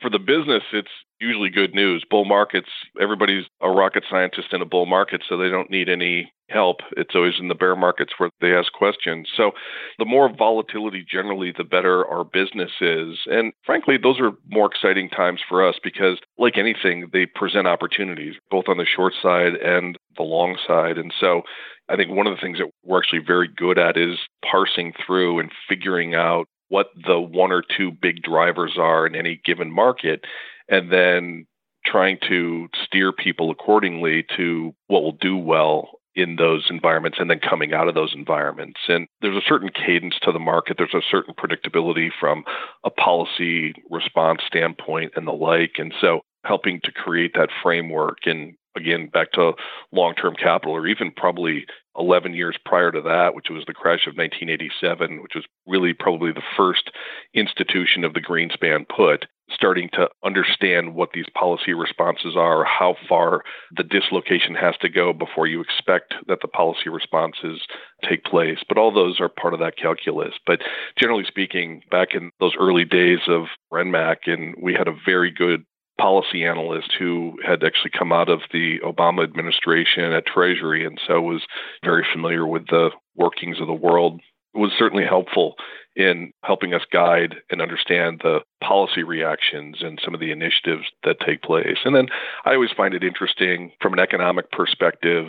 for 0.02 0.10
the 0.10 0.20
business, 0.20 0.64
it's 0.74 0.90
usually 1.20 1.50
good 1.50 1.74
news. 1.74 2.04
Bull 2.10 2.26
markets, 2.26 2.68
everybody's 3.00 3.46
a 3.62 3.70
rocket 3.70 4.04
scientist 4.10 4.50
in 4.52 4.62
a 4.62 4.66
bull 4.66 4.86
market, 4.86 5.24
so 5.28 5.38
they 5.38 5.50
don't 5.50 5.72
need 5.72 5.88
any 5.88 6.34
help. 6.50 6.78
It's 6.98 7.16
always 7.16 7.36
in 7.40 7.48
the 7.48 7.56
bear 7.56 7.76
markets 7.76 8.14
where 8.18 8.30
they 8.42 8.54
ask 8.54 8.72
questions. 8.74 9.30
So 9.36 9.52
the 9.98 10.06
more 10.06 10.30
volatility 10.32 11.06
generally, 11.10 11.54
the 11.58 11.64
better 11.64 12.06
our 12.06 12.24
business 12.24 12.72
is. 12.82 13.18
And 13.26 13.54
frankly, 13.66 13.96
those 14.02 14.20
are 14.20 14.32
more 14.50 14.68
exciting 14.68 15.10
times 15.10 15.40
for 15.48 15.68
us 15.68 15.76
because, 15.84 16.20
like 16.38 16.58
anything, 16.58 17.10
they 17.14 17.26
present 17.26 17.68
opportunities 17.68 18.36
both 18.52 18.66
on 18.68 18.78
the 18.78 18.86
short 18.86 19.14
side 19.22 19.56
and 19.56 19.98
the 20.18 20.24
long 20.24 20.58
side. 20.68 20.98
And 20.98 21.14
so 21.20 21.42
I 21.90 21.96
think 21.96 22.12
one 22.12 22.28
of 22.28 22.36
the 22.36 22.42
things 22.42 22.58
that 22.58 22.70
we're 22.84 23.00
actually 23.00 23.24
very 23.26 23.48
good 23.48 23.78
at 23.78 23.98
is 23.98 24.18
parsing 24.50 24.94
through 25.06 25.40
and 25.40 25.52
figuring 25.70 26.16
out 26.16 26.48
what 26.70 26.88
the 27.06 27.20
one 27.20 27.52
or 27.52 27.64
two 27.78 27.92
big 27.92 28.22
drivers 28.24 28.74
are 28.78 29.06
in 29.06 29.16
any 29.16 29.40
given 29.46 29.72
market 29.72 30.24
and 30.68 30.92
then 30.92 31.46
trying 31.86 32.18
to 32.28 32.68
steer 32.84 33.12
people 33.12 33.52
accordingly 33.52 34.26
to 34.36 34.74
what 34.88 35.04
will 35.04 35.18
do 35.22 35.38
well 35.38 36.00
in 36.16 36.38
those 36.38 36.66
environments 36.70 37.18
and 37.20 37.30
then 37.30 37.40
coming 37.40 37.74
out 37.74 37.88
of 37.88 37.94
those 37.94 38.14
environments. 38.16 38.80
And 38.88 39.08
there's 39.22 39.36
a 39.36 39.48
certain 39.48 39.70
cadence 39.70 40.16
to 40.24 40.32
the 40.32 40.40
market, 40.40 40.78
there's 40.78 40.94
a 40.94 41.02
certain 41.12 41.34
predictability 41.34 42.10
from 42.20 42.44
a 42.86 42.90
policy 42.90 43.76
response 43.92 44.42
standpoint 44.48 45.12
and 45.16 45.28
the 45.28 45.34
like. 45.34 45.74
And 45.78 45.94
so 46.00 46.22
helping 46.46 46.80
to 46.84 46.92
create 46.92 47.34
that 47.36 47.50
framework 47.62 48.20
and 48.26 48.56
again 48.78 49.10
back 49.12 49.32
to 49.34 49.54
long-term 49.92 50.36
capital 50.42 50.74
or 50.74 50.88
even 50.88 51.12
probably 51.16 51.66
11 51.98 52.34
years 52.34 52.58
prior 52.66 52.92
to 52.92 53.02
that 53.02 53.36
which 53.36 53.50
was 53.50 53.64
the 53.66 53.74
crash 53.74 54.08
of 54.08 54.18
1987 54.18 55.22
which 55.22 55.34
was 55.36 55.46
really 55.68 55.94
probably 55.94 56.32
the 56.32 56.42
first 56.58 56.92
institution 57.34 58.04
of 58.04 58.14
the 58.14 58.22
greenspan 58.22 58.88
put 58.88 59.26
starting 59.50 59.90
to 59.94 60.10
understand 60.24 60.96
what 60.96 61.10
these 61.14 61.26
policy 61.34 61.74
responses 61.74 62.36
are 62.36 62.64
how 62.64 62.96
far 63.08 63.44
the 63.76 63.84
dislocation 63.84 64.56
has 64.56 64.76
to 64.82 64.90
go 64.90 65.14
before 65.14 65.48
you 65.48 65.62
expect 65.62 66.16
that 66.28 66.40
the 66.42 66.48
policy 66.48 66.90
responses 66.90 67.62
take 68.08 68.24
place. 68.24 68.60
But 68.68 68.78
all 68.78 68.92
those 68.92 69.20
are 69.20 69.30
part 69.30 69.54
of 69.54 69.60
that 69.60 69.78
calculus. 69.78 70.34
But 70.46 70.62
generally 70.98 71.26
speaking 71.26 71.82
back 71.92 72.10
in 72.14 72.32
those 72.40 72.54
early 72.60 72.86
days 72.86 73.20
of 73.28 73.46
renmac 73.72 74.18
and 74.26 74.56
we 74.62 74.74
had 74.74 74.88
a 74.88 74.98
very 75.06 75.32
good 75.32 75.64
policy 75.98 76.44
analyst 76.46 76.94
who 76.98 77.38
had 77.46 77.64
actually 77.64 77.92
come 77.98 78.12
out 78.12 78.30
of 78.30 78.42
the 78.52 78.80
Obama 78.84 79.24
administration 79.24 80.12
at 80.12 80.26
Treasury 80.26 80.86
and 80.86 81.00
so 81.08 81.22
was 81.22 81.46
very 81.84 82.06
familiar 82.12 82.46
with 82.46 82.68
the 82.68 82.90
workings 83.16 83.62
of 83.62 83.68
the 83.68 83.74
world. 83.74 84.20
It 84.54 84.60
was 84.60 84.72
certainly 84.78 85.06
helpful 85.06 85.56
in 85.96 86.32
helping 86.44 86.74
us 86.74 86.82
guide 86.92 87.36
and 87.50 87.62
understand 87.62 88.20
the 88.22 88.40
policy 88.62 89.04
reactions 89.04 89.78
and 89.82 90.00
some 90.04 90.14
of 90.14 90.20
the 90.20 90.32
initiatives 90.32 90.86
that 91.04 91.20
take 91.26 91.42
place. 91.42 91.78
And 91.86 91.96
then 91.96 92.08
I 92.46 92.54
always 92.54 92.72
find 92.76 92.94
it 92.94 93.04
interesting 93.04 93.72
from 93.82 93.94
an 93.94 94.00
economic 94.00 94.52
perspective. 94.52 95.28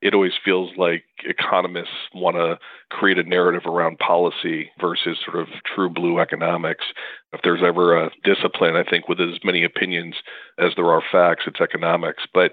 It 0.00 0.14
always 0.14 0.32
feels 0.44 0.70
like 0.76 1.04
economists 1.24 2.08
want 2.14 2.36
to 2.36 2.58
create 2.90 3.18
a 3.18 3.24
narrative 3.24 3.66
around 3.66 3.98
policy 3.98 4.70
versus 4.80 5.18
sort 5.24 5.38
of 5.38 5.48
true 5.74 5.90
blue 5.90 6.18
economics. 6.18 6.84
If 7.32 7.40
there's 7.42 7.62
ever 7.62 7.96
a 7.96 8.10
discipline, 8.24 8.76
I 8.76 8.84
think, 8.88 9.08
with 9.08 9.20
as 9.20 9.44
many 9.44 9.64
opinions 9.64 10.14
as 10.58 10.72
there 10.76 10.90
are 10.90 11.02
facts, 11.12 11.44
it's 11.46 11.60
economics. 11.60 12.22
But 12.32 12.52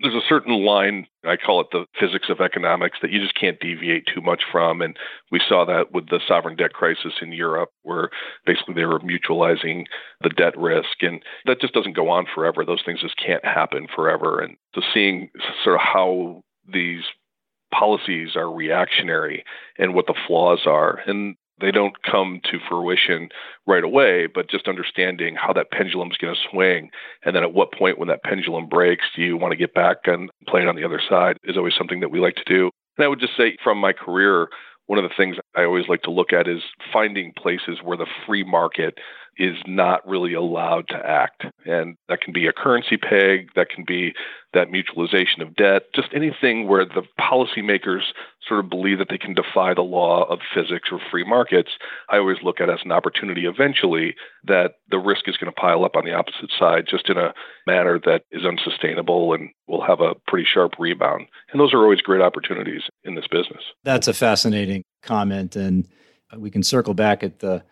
there's 0.00 0.14
a 0.14 0.26
certain 0.28 0.64
line, 0.64 1.06
I 1.24 1.36
call 1.36 1.60
it 1.60 1.68
the 1.70 1.84
physics 2.00 2.28
of 2.28 2.40
economics, 2.40 2.98
that 3.02 3.12
you 3.12 3.20
just 3.20 3.38
can't 3.38 3.60
deviate 3.60 4.06
too 4.12 4.20
much 4.20 4.42
from. 4.50 4.82
And 4.82 4.96
we 5.30 5.40
saw 5.46 5.64
that 5.66 5.92
with 5.92 6.08
the 6.08 6.20
sovereign 6.26 6.56
debt 6.56 6.72
crisis 6.72 7.05
in 7.20 7.32
Europe, 7.32 7.70
where 7.82 8.10
basically 8.44 8.74
they 8.74 8.84
were 8.84 9.00
mutualizing 9.00 9.84
the 10.22 10.30
debt 10.30 10.56
risk. 10.56 11.02
And 11.02 11.22
that 11.44 11.60
just 11.60 11.74
doesn't 11.74 11.96
go 11.96 12.08
on 12.08 12.26
forever. 12.34 12.64
Those 12.64 12.82
things 12.84 13.00
just 13.00 13.16
can't 13.16 13.44
happen 13.44 13.86
forever. 13.94 14.40
And 14.40 14.56
so 14.74 14.82
seeing 14.92 15.30
sort 15.64 15.76
of 15.76 15.80
how 15.82 16.42
these 16.72 17.02
policies 17.72 18.36
are 18.36 18.50
reactionary 18.50 19.44
and 19.78 19.94
what 19.94 20.06
the 20.06 20.14
flaws 20.26 20.62
are. 20.66 21.00
And 21.06 21.36
they 21.60 21.70
don't 21.70 22.02
come 22.02 22.40
to 22.44 22.58
fruition 22.68 23.30
right 23.66 23.84
away, 23.84 24.26
but 24.26 24.50
just 24.50 24.68
understanding 24.68 25.36
how 25.36 25.52
that 25.54 25.70
pendulum 25.70 26.10
is 26.10 26.18
going 26.18 26.34
to 26.34 26.48
swing. 26.50 26.90
And 27.24 27.34
then 27.34 27.42
at 27.42 27.54
what 27.54 27.72
point, 27.72 27.98
when 27.98 28.08
that 28.08 28.22
pendulum 28.22 28.68
breaks, 28.68 29.04
do 29.14 29.22
you 29.22 29.36
want 29.36 29.52
to 29.52 29.56
get 29.56 29.72
back 29.72 29.98
and 30.04 30.30
play 30.46 30.62
it 30.62 30.68
on 30.68 30.76
the 30.76 30.84
other 30.84 31.00
side 31.08 31.38
is 31.44 31.56
always 31.56 31.74
something 31.76 32.00
that 32.00 32.10
we 32.10 32.20
like 32.20 32.36
to 32.36 32.44
do. 32.44 32.70
And 32.98 33.04
I 33.04 33.08
would 33.08 33.20
just 33.20 33.36
say 33.36 33.56
from 33.62 33.78
my 33.78 33.92
career, 33.92 34.48
one 34.86 34.98
of 34.98 35.04
the 35.08 35.14
things 35.16 35.36
I 35.54 35.64
always 35.64 35.88
like 35.88 36.02
to 36.02 36.10
look 36.10 36.32
at 36.32 36.48
is 36.48 36.62
finding 36.92 37.32
places 37.32 37.78
where 37.82 37.96
the 37.96 38.06
free 38.26 38.44
market 38.44 38.98
is 39.38 39.56
not 39.66 40.06
really 40.08 40.34
allowed 40.34 40.88
to 40.88 40.96
act. 40.96 41.44
And 41.64 41.96
that 42.08 42.20
can 42.20 42.32
be 42.32 42.46
a 42.46 42.52
currency 42.52 42.96
peg, 42.96 43.50
that 43.54 43.68
can 43.68 43.84
be 43.86 44.14
that 44.54 44.68
mutualization 44.68 45.42
of 45.42 45.54
debt, 45.54 45.82
just 45.94 46.08
anything 46.14 46.66
where 46.66 46.86
the 46.86 47.02
policymakers 47.20 48.02
sort 48.46 48.60
of 48.60 48.70
believe 48.70 48.98
that 48.98 49.08
they 49.10 49.18
can 49.18 49.34
defy 49.34 49.74
the 49.74 49.82
law 49.82 50.24
of 50.30 50.38
physics 50.54 50.88
or 50.90 51.00
free 51.10 51.24
markets. 51.24 51.72
I 52.08 52.16
always 52.16 52.38
look 52.42 52.60
at 52.60 52.70
as 52.70 52.80
an 52.84 52.92
opportunity 52.92 53.44
eventually 53.44 54.14
that 54.44 54.76
the 54.90 54.98
risk 54.98 55.28
is 55.28 55.36
going 55.36 55.52
to 55.52 55.60
pile 55.60 55.84
up 55.84 55.96
on 55.96 56.04
the 56.04 56.14
opposite 56.14 56.50
side 56.58 56.86
just 56.88 57.10
in 57.10 57.18
a 57.18 57.34
manner 57.66 58.00
that 58.06 58.22
is 58.30 58.46
unsustainable 58.46 59.34
and 59.34 59.50
will 59.68 59.84
have 59.84 60.00
a 60.00 60.14
pretty 60.26 60.46
sharp 60.50 60.72
rebound. 60.78 61.26
And 61.52 61.60
those 61.60 61.74
are 61.74 61.82
always 61.82 62.00
great 62.00 62.22
opportunities 62.22 62.82
in 63.04 63.14
this 63.14 63.26
business. 63.30 63.62
That's 63.84 64.08
a 64.08 64.14
fascinating 64.14 64.84
comment. 65.02 65.56
And 65.56 65.86
we 66.34 66.50
can 66.50 66.62
circle 66.62 66.94
back 66.94 67.22
at 67.22 67.40
the 67.40 67.62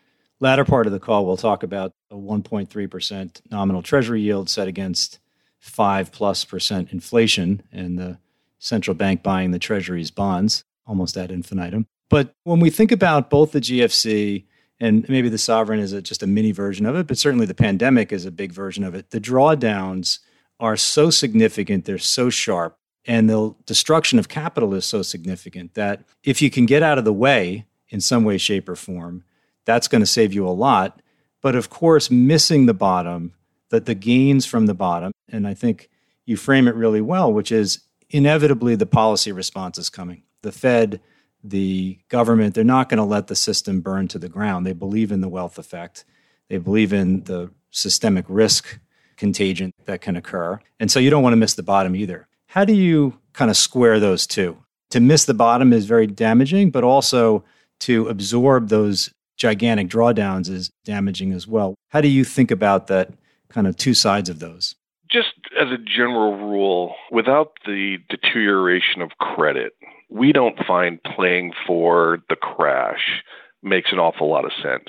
latter 0.45 0.65
part 0.65 0.87
of 0.87 0.93
the 0.93 1.01
call, 1.01 1.25
we'll 1.25 1.39
talk 1.39 1.63
about 1.63 1.95
a 2.11 2.17
1.3% 2.17 3.41
nominal 3.51 3.83
treasury 3.83 4.21
yield 4.21 4.51
set 4.51 4.69
against 4.69 5.19
5 5.61 6.13
plus 6.13 6.45
percent 6.45 6.93
inflation 6.93 7.63
and 7.73 7.99
the 7.99 8.19
central 8.59 8.95
bank 8.95 9.23
buying 9.23 9.53
the 9.53 9.59
treasury's 9.59 10.11
bonds 10.11 10.65
almost 10.87 11.17
ad 11.17 11.31
infinitum. 11.31 11.87
But 12.11 12.35
when 12.45 12.61
we 12.61 12.69
think 12.69 12.93
about 12.93 13.31
both 13.31 13.53
the 13.53 13.61
GFC 13.61 14.45
and 14.79 15.09
maybe 15.09 15.31
the 15.31 15.39
sovereign 15.39 15.81
is 15.81 15.95
a, 15.95 16.03
just 16.03 16.23
a 16.23 16.27
mini 16.27 16.53
version 16.53 16.85
of 16.85 16.95
it, 16.95 17.07
but 17.07 17.17
certainly 17.17 17.47
the 17.47 17.55
pandemic 17.55 18.13
is 18.13 18.27
a 18.27 18.31
big 18.31 18.53
version 18.53 18.85
of 18.85 18.95
it, 18.95 19.11
the 19.11 19.21
drawdowns 19.21 20.19
are 20.61 20.77
so 20.77 21.09
significant, 21.09 21.87
they're 21.87 21.97
so 21.97 22.29
sharp, 22.29 22.77
and 23.07 23.31
the 23.31 23.55
destruction 23.65 24.19
of 24.19 24.29
capital 24.29 24.75
is 24.75 24.85
so 24.85 25.01
significant 25.01 25.73
that 25.73 26.05
if 26.23 26.43
you 26.43 26.51
can 26.51 26.67
get 26.67 26.83
out 26.83 26.99
of 26.99 27.07
the 27.07 27.15
way 27.15 27.65
in 27.89 28.03
some 28.03 28.25
way, 28.25 28.37
shape, 28.37 28.69
or 28.69 28.77
form, 28.77 29.25
that's 29.65 29.89
going 29.89 30.03
to 30.03 30.07
save 30.07 30.33
you 30.33 30.47
a 30.47 30.51
lot. 30.51 31.01
But 31.41 31.55
of 31.55 31.71
course, 31.71 32.11
missing 32.11 32.67
the 32.67 32.75
bottom, 32.75 33.35
that 33.71 33.87
the 33.87 33.95
gains 33.95 34.47
from 34.47 34.67
the 34.67 34.75
bottom, 34.75 35.13
and 35.29 35.47
I 35.47 35.55
think 35.55 35.89
you 36.27 36.37
frame 36.37 36.69
it 36.69 36.75
really 36.75 37.01
well, 37.01 37.33
which 37.33 37.51
is 37.51 37.81
inevitably 38.11 38.77
the 38.77 38.87
policy 38.87 39.33
response 39.33 39.79
is 39.79 39.91
coming. 39.91 40.23
The 40.43 40.53
Fed, 40.53 41.01
the 41.43 41.99
government, 42.09 42.55
they're 42.55 42.65
not 42.65 42.89
going 42.89 42.99
to 42.99 43.05
let 43.05 43.27
the 43.27 43.35
system 43.35 43.81
burn 43.81 44.09
to 44.09 44.19
the 44.19 44.29
ground. 44.29 44.65
They 44.65 44.73
believe 44.73 45.11
in 45.11 45.21
the 45.21 45.29
wealth 45.29 45.59
effect, 45.59 46.05
they 46.49 46.59
believe 46.59 46.93
in 46.93 47.25
the 47.25 47.51
systemic 47.71 48.25
risk 48.29 48.79
contagion 49.17 49.73
that 49.87 50.01
can 50.01 50.17
occur. 50.17 50.61
And 50.79 50.91
so 50.91 51.01
you 51.01 51.11
don't 51.11 51.23
want 51.23 51.33
to 51.33 51.39
miss 51.39 51.55
the 51.55 51.63
bottom 51.63 51.97
either. 51.97 52.29
How 52.47 52.65
do 52.65 52.75
you 52.75 53.19
kind 53.33 53.51
of 53.51 53.57
square 53.57 53.99
those 53.99 54.27
two? 54.27 54.59
To 54.91 55.01
miss 55.01 55.25
the 55.25 55.35
bottom 55.35 55.73
is 55.73 55.87
very 55.87 56.07
damaging, 56.07 56.71
but 56.71 56.85
also 56.85 57.45
to 57.81 58.07
absorb 58.09 58.69
those 58.69 59.13
gigantic 59.37 59.89
drawdowns 59.89 60.49
is 60.49 60.71
damaging 60.85 61.33
as 61.33 61.47
well. 61.47 61.75
How 61.89 62.01
do 62.01 62.09
you 62.09 62.25
think 62.25 62.51
about 62.51 62.87
that 62.89 63.11
kind 63.49 63.67
of 63.67 63.77
two 63.77 63.95
sides 63.95 64.29
of 64.29 64.39
those? 64.39 64.75
Just 65.11 65.35
as 65.61 65.69
a 65.69 65.79
general 65.79 66.37
rule, 66.37 66.95
without 67.11 67.53
the 67.67 67.99
deterioration 68.09 69.03
of 69.03 69.11
credit, 69.21 69.73
we 70.11 70.33
don't 70.33 70.59
find 70.67 71.01
playing 71.03 71.53
for 71.67 72.19
the 72.29 72.37
crash 72.37 73.23
makes 73.63 73.93
an 73.93 73.99
awful 73.99 74.29
lot 74.31 74.45
of 74.45 74.53
sense. 74.63 74.89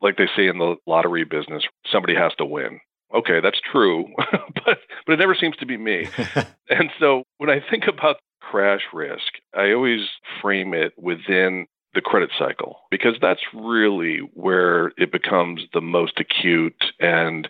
Like 0.00 0.16
they 0.16 0.28
say 0.36 0.46
in 0.46 0.58
the 0.58 0.76
lottery 0.86 1.24
business, 1.24 1.64
somebody 1.90 2.14
has 2.14 2.32
to 2.38 2.44
win. 2.44 2.80
Okay, 3.14 3.40
that's 3.40 3.60
true, 3.72 4.06
but 4.30 4.78
but 5.06 5.12
it 5.14 5.18
never 5.18 5.34
seems 5.34 5.56
to 5.56 5.66
be 5.66 5.78
me. 5.78 6.06
and 6.68 6.90
so 7.00 7.22
when 7.38 7.48
I 7.48 7.60
think 7.70 7.84
about 7.88 8.16
crash 8.40 8.82
risk, 8.92 9.32
I 9.54 9.72
always 9.72 10.00
frame 10.42 10.74
it 10.74 10.92
within 10.98 11.66
the 11.98 12.02
credit 12.02 12.30
cycle 12.38 12.78
because 12.92 13.14
that's 13.20 13.40
really 13.52 14.18
where 14.34 14.92
it 14.96 15.10
becomes 15.10 15.62
the 15.74 15.80
most 15.80 16.20
acute 16.20 16.84
and 17.00 17.48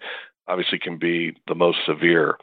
obviously 0.48 0.78
can 0.78 0.96
be 0.96 1.36
the 1.46 1.54
most 1.54 1.76
severe. 1.84 2.38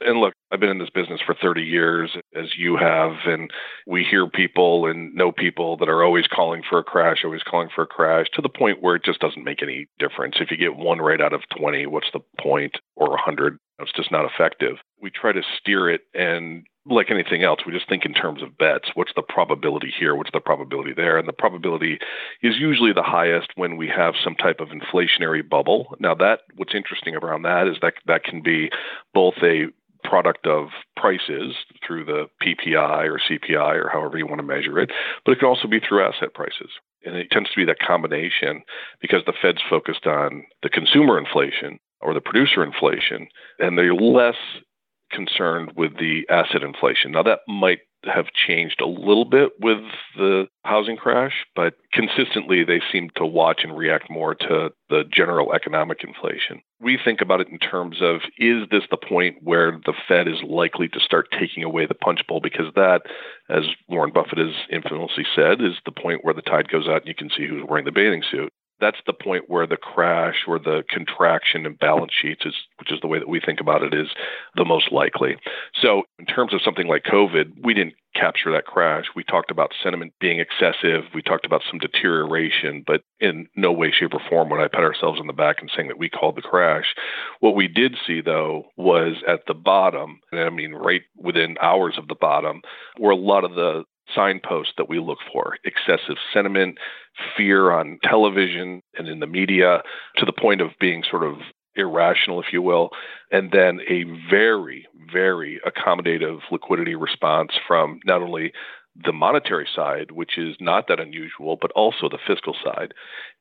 And 0.00 0.20
look, 0.20 0.34
I've 0.52 0.60
been 0.60 0.68
in 0.68 0.78
this 0.78 0.88
business 0.88 1.20
for 1.26 1.34
30 1.34 1.62
years, 1.62 2.12
as 2.32 2.56
you 2.56 2.76
have, 2.76 3.10
and 3.26 3.50
we 3.88 4.06
hear 4.08 4.28
people 4.28 4.86
and 4.86 5.12
know 5.16 5.32
people 5.32 5.76
that 5.78 5.88
are 5.88 6.04
always 6.04 6.28
calling 6.28 6.62
for 6.70 6.78
a 6.78 6.84
crash, 6.84 7.24
always 7.24 7.42
calling 7.42 7.70
for 7.74 7.82
a 7.82 7.88
crash, 7.88 8.26
to 8.34 8.42
the 8.42 8.48
point 8.48 8.80
where 8.80 8.94
it 8.94 9.04
just 9.04 9.18
doesn't 9.18 9.42
make 9.42 9.60
any 9.60 9.88
difference. 9.98 10.36
If 10.38 10.52
you 10.52 10.56
get 10.56 10.76
one 10.76 10.98
right 10.98 11.20
out 11.20 11.32
of 11.32 11.42
20, 11.58 11.86
what's 11.86 12.12
the 12.12 12.20
point? 12.40 12.76
Or 12.94 13.10
100, 13.10 13.58
it's 13.80 13.92
just 13.96 14.12
not 14.12 14.30
effective. 14.32 14.76
We 15.02 15.10
try 15.10 15.32
to 15.32 15.42
steer 15.58 15.90
it 15.90 16.02
and 16.14 16.64
like 16.90 17.10
anything 17.10 17.42
else, 17.42 17.60
we 17.66 17.72
just 17.72 17.88
think 17.88 18.04
in 18.04 18.14
terms 18.14 18.42
of 18.42 18.56
bets. 18.58 18.90
What's 18.94 19.12
the 19.14 19.22
probability 19.22 19.92
here? 19.98 20.14
What's 20.14 20.32
the 20.32 20.40
probability 20.40 20.92
there? 20.94 21.18
And 21.18 21.28
the 21.28 21.32
probability 21.32 21.98
is 22.42 22.56
usually 22.58 22.92
the 22.92 23.02
highest 23.02 23.48
when 23.56 23.76
we 23.76 23.88
have 23.88 24.14
some 24.22 24.34
type 24.34 24.60
of 24.60 24.68
inflationary 24.68 25.48
bubble. 25.48 25.96
Now, 25.98 26.14
that 26.16 26.40
what's 26.56 26.74
interesting 26.74 27.14
around 27.16 27.42
that 27.42 27.68
is 27.68 27.76
that 27.82 27.94
that 28.06 28.24
can 28.24 28.42
be 28.42 28.70
both 29.14 29.34
a 29.42 29.66
product 30.04 30.46
of 30.46 30.68
prices 30.96 31.54
through 31.86 32.04
the 32.04 32.26
PPI 32.42 33.06
or 33.06 33.18
CPI 33.18 33.84
or 33.84 33.88
however 33.88 34.16
you 34.16 34.26
want 34.26 34.38
to 34.38 34.46
measure 34.46 34.78
it, 34.78 34.90
but 35.24 35.32
it 35.32 35.38
can 35.38 35.48
also 35.48 35.68
be 35.68 35.80
through 35.80 36.04
asset 36.04 36.34
prices. 36.34 36.70
And 37.04 37.16
it 37.16 37.30
tends 37.30 37.50
to 37.50 37.56
be 37.56 37.64
that 37.64 37.78
combination 37.78 38.62
because 39.00 39.22
the 39.26 39.32
Fed's 39.40 39.62
focused 39.68 40.06
on 40.06 40.44
the 40.62 40.68
consumer 40.68 41.18
inflation 41.18 41.78
or 42.00 42.14
the 42.14 42.20
producer 42.20 42.62
inflation, 42.62 43.28
and 43.58 43.76
they're 43.76 43.94
less 43.94 44.36
concerned 45.10 45.72
with 45.76 45.98
the 45.98 46.26
asset 46.30 46.62
inflation. 46.62 47.12
Now, 47.12 47.22
that 47.22 47.40
might 47.48 47.80
have 48.04 48.26
changed 48.32 48.80
a 48.80 48.86
little 48.86 49.24
bit 49.24 49.52
with 49.60 49.82
the 50.16 50.46
housing 50.64 50.96
crash, 50.96 51.44
but 51.56 51.74
consistently 51.92 52.62
they 52.64 52.80
seem 52.92 53.10
to 53.16 53.26
watch 53.26 53.62
and 53.64 53.76
react 53.76 54.08
more 54.08 54.34
to 54.34 54.70
the 54.88 55.02
general 55.12 55.52
economic 55.52 56.04
inflation. 56.04 56.62
We 56.80 56.98
think 57.02 57.20
about 57.20 57.40
it 57.40 57.48
in 57.48 57.58
terms 57.58 57.96
of 58.00 58.20
is 58.38 58.68
this 58.70 58.84
the 58.90 58.96
point 58.96 59.38
where 59.42 59.72
the 59.84 59.94
Fed 60.06 60.28
is 60.28 60.42
likely 60.46 60.88
to 60.88 61.00
start 61.00 61.26
taking 61.38 61.64
away 61.64 61.86
the 61.86 61.94
punch 61.94 62.20
bowl? 62.28 62.40
Because 62.40 62.72
that, 62.76 63.02
as 63.50 63.64
Warren 63.88 64.12
Buffett 64.12 64.38
has 64.38 64.54
infamously 64.70 65.26
said, 65.34 65.60
is 65.60 65.74
the 65.84 65.92
point 65.92 66.20
where 66.22 66.34
the 66.34 66.42
tide 66.42 66.68
goes 66.68 66.86
out 66.86 67.02
and 67.02 67.08
you 67.08 67.14
can 67.14 67.30
see 67.36 67.48
who's 67.48 67.64
wearing 67.68 67.84
the 67.84 67.92
bathing 67.92 68.22
suit 68.30 68.52
that's 68.80 68.98
the 69.06 69.12
point 69.12 69.44
where 69.48 69.66
the 69.66 69.76
crash 69.76 70.44
or 70.46 70.58
the 70.58 70.84
contraction 70.88 71.66
in 71.66 71.74
balance 71.74 72.12
sheets 72.20 72.44
is 72.44 72.54
which 72.78 72.92
is 72.92 73.00
the 73.00 73.06
way 73.06 73.18
that 73.18 73.28
we 73.28 73.40
think 73.40 73.60
about 73.60 73.82
it 73.82 73.94
is 73.94 74.08
the 74.54 74.64
most 74.64 74.92
likely. 74.92 75.36
So 75.80 76.02
in 76.18 76.26
terms 76.26 76.54
of 76.54 76.62
something 76.62 76.86
like 76.86 77.04
covid 77.04 77.52
we 77.62 77.74
didn't 77.74 77.94
capture 78.14 78.50
that 78.50 78.64
crash. 78.66 79.04
We 79.14 79.22
talked 79.22 79.50
about 79.50 79.72
sentiment 79.82 80.12
being 80.18 80.40
excessive. 80.40 81.04
We 81.14 81.22
talked 81.22 81.46
about 81.46 81.62
some 81.68 81.78
deterioration 81.78 82.84
but 82.86 83.02
in 83.20 83.48
no 83.56 83.72
way 83.72 83.92
shape 83.92 84.14
or 84.14 84.20
form 84.28 84.50
would 84.50 84.60
i 84.60 84.68
pat 84.68 84.82
ourselves 84.82 85.20
on 85.20 85.26
the 85.26 85.32
back 85.32 85.56
and 85.60 85.70
saying 85.74 85.88
that 85.88 85.98
we 85.98 86.08
called 86.08 86.36
the 86.36 86.42
crash. 86.42 86.94
What 87.40 87.56
we 87.56 87.68
did 87.68 87.96
see 88.06 88.20
though 88.20 88.66
was 88.76 89.16
at 89.26 89.40
the 89.46 89.54
bottom 89.54 90.20
and 90.32 90.40
i 90.40 90.50
mean 90.50 90.72
right 90.72 91.02
within 91.16 91.56
hours 91.60 91.96
of 91.98 92.08
the 92.08 92.14
bottom 92.14 92.62
were 92.98 93.10
a 93.10 93.16
lot 93.16 93.44
of 93.44 93.54
the 93.54 93.84
signposts 94.14 94.72
that 94.76 94.88
we 94.88 94.98
look 94.98 95.18
for. 95.32 95.56
Excessive 95.64 96.16
sentiment, 96.32 96.78
fear 97.36 97.70
on 97.70 97.98
television 98.02 98.82
and 98.96 99.08
in 99.08 99.20
the 99.20 99.26
media, 99.26 99.82
to 100.16 100.24
the 100.24 100.32
point 100.32 100.60
of 100.60 100.70
being 100.80 101.02
sort 101.08 101.24
of 101.24 101.36
irrational, 101.76 102.40
if 102.40 102.46
you 102.52 102.60
will, 102.60 102.90
and 103.30 103.52
then 103.52 103.80
a 103.88 104.04
very, 104.30 104.86
very 105.12 105.60
accommodative 105.66 106.40
liquidity 106.50 106.94
response 106.94 107.52
from 107.66 108.00
not 108.04 108.20
only 108.20 108.52
the 109.04 109.12
monetary 109.12 109.68
side, 109.76 110.10
which 110.10 110.36
is 110.36 110.56
not 110.60 110.88
that 110.88 110.98
unusual, 110.98 111.56
but 111.60 111.70
also 111.72 112.08
the 112.08 112.18
fiscal 112.26 112.56
side. 112.64 112.92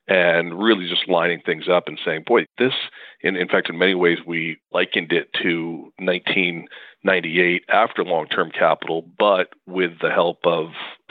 And 0.07 0.57
really 0.57 0.87
just 0.87 1.09
lining 1.09 1.41
things 1.45 1.65
up 1.67 1.85
and 1.87 1.99
saying, 2.05 2.23
boy, 2.25 2.45
this, 2.57 2.73
in, 3.21 3.35
in 3.35 3.49
fact, 3.49 3.69
in 3.69 3.77
many 3.77 3.95
ways, 3.95 4.19
we 4.25 4.57
likened 4.71 5.11
it 5.11 5.29
to 5.41 5.91
1998 7.07 7.63
after 7.69 8.03
long-term 8.03 8.51
capital, 8.51 9.05
but 9.17 9.49
with 9.65 9.91
the 10.01 10.11
help 10.11 10.39
of 10.45 10.67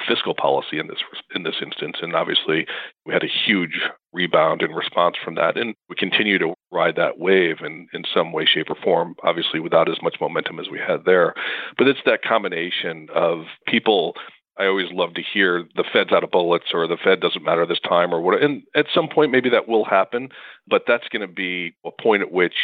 fiscal 0.06 0.35
policy 0.35 0.78
in 0.78 0.87
this 0.88 0.98
in 1.35 1.42
this 1.42 1.56
instance. 1.62 1.96
And 2.02 2.14
obviously, 2.14 2.66
we 3.04 3.12
had 3.12 3.24
a 3.24 3.28
huge 3.46 3.80
rebound 4.12 4.62
in 4.62 4.72
response 4.72 5.16
from 5.22 5.35
that, 5.37 5.56
and 5.56 5.74
we 5.88 5.96
continue 5.96 6.38
to 6.38 6.54
ride 6.70 6.96
that 6.96 7.18
wave 7.18 7.56
in 7.61 7.88
in 7.92 8.04
some 8.12 8.32
way, 8.32 8.44
shape, 8.44 8.70
or 8.70 8.76
form. 8.76 9.14
Obviously, 9.22 9.59
without 9.59 9.90
as 9.90 10.02
much 10.02 10.16
momentum 10.20 10.61
as 10.61 10.68
we 10.70 10.78
had 10.78 11.04
there, 11.04 11.35
but 11.78 11.88
it's 11.88 12.00
that 12.04 12.22
combination 12.22 13.09
of 13.14 13.44
people 13.66 14.14
I 14.59 14.66
always 14.66 14.90
love 14.90 15.14
to 15.14 15.22
hear 15.22 15.64
the 15.74 15.85
Fed's 15.92 16.12
out 16.12 16.24
of 16.24 16.30
bullets 16.30 16.66
or 16.72 16.87
the 16.87 16.96
Fed 16.96 17.20
doesn't 17.20 17.44
matter 17.44 17.66
this 17.66 17.80
time 17.80 18.14
or 18.14 18.22
what. 18.22 18.42
And 18.42 18.62
at 18.74 18.87
some 18.94 19.09
point, 19.09 19.30
maybe 19.30 19.50
that 19.50 19.68
will 19.68 19.85
happen, 19.85 20.30
but 20.66 20.85
that's 20.87 21.09
going 21.09 21.26
to 21.26 21.32
be 21.32 21.74
a 21.85 21.90
point 21.90 22.22
at 22.22 22.32
which 22.32 22.54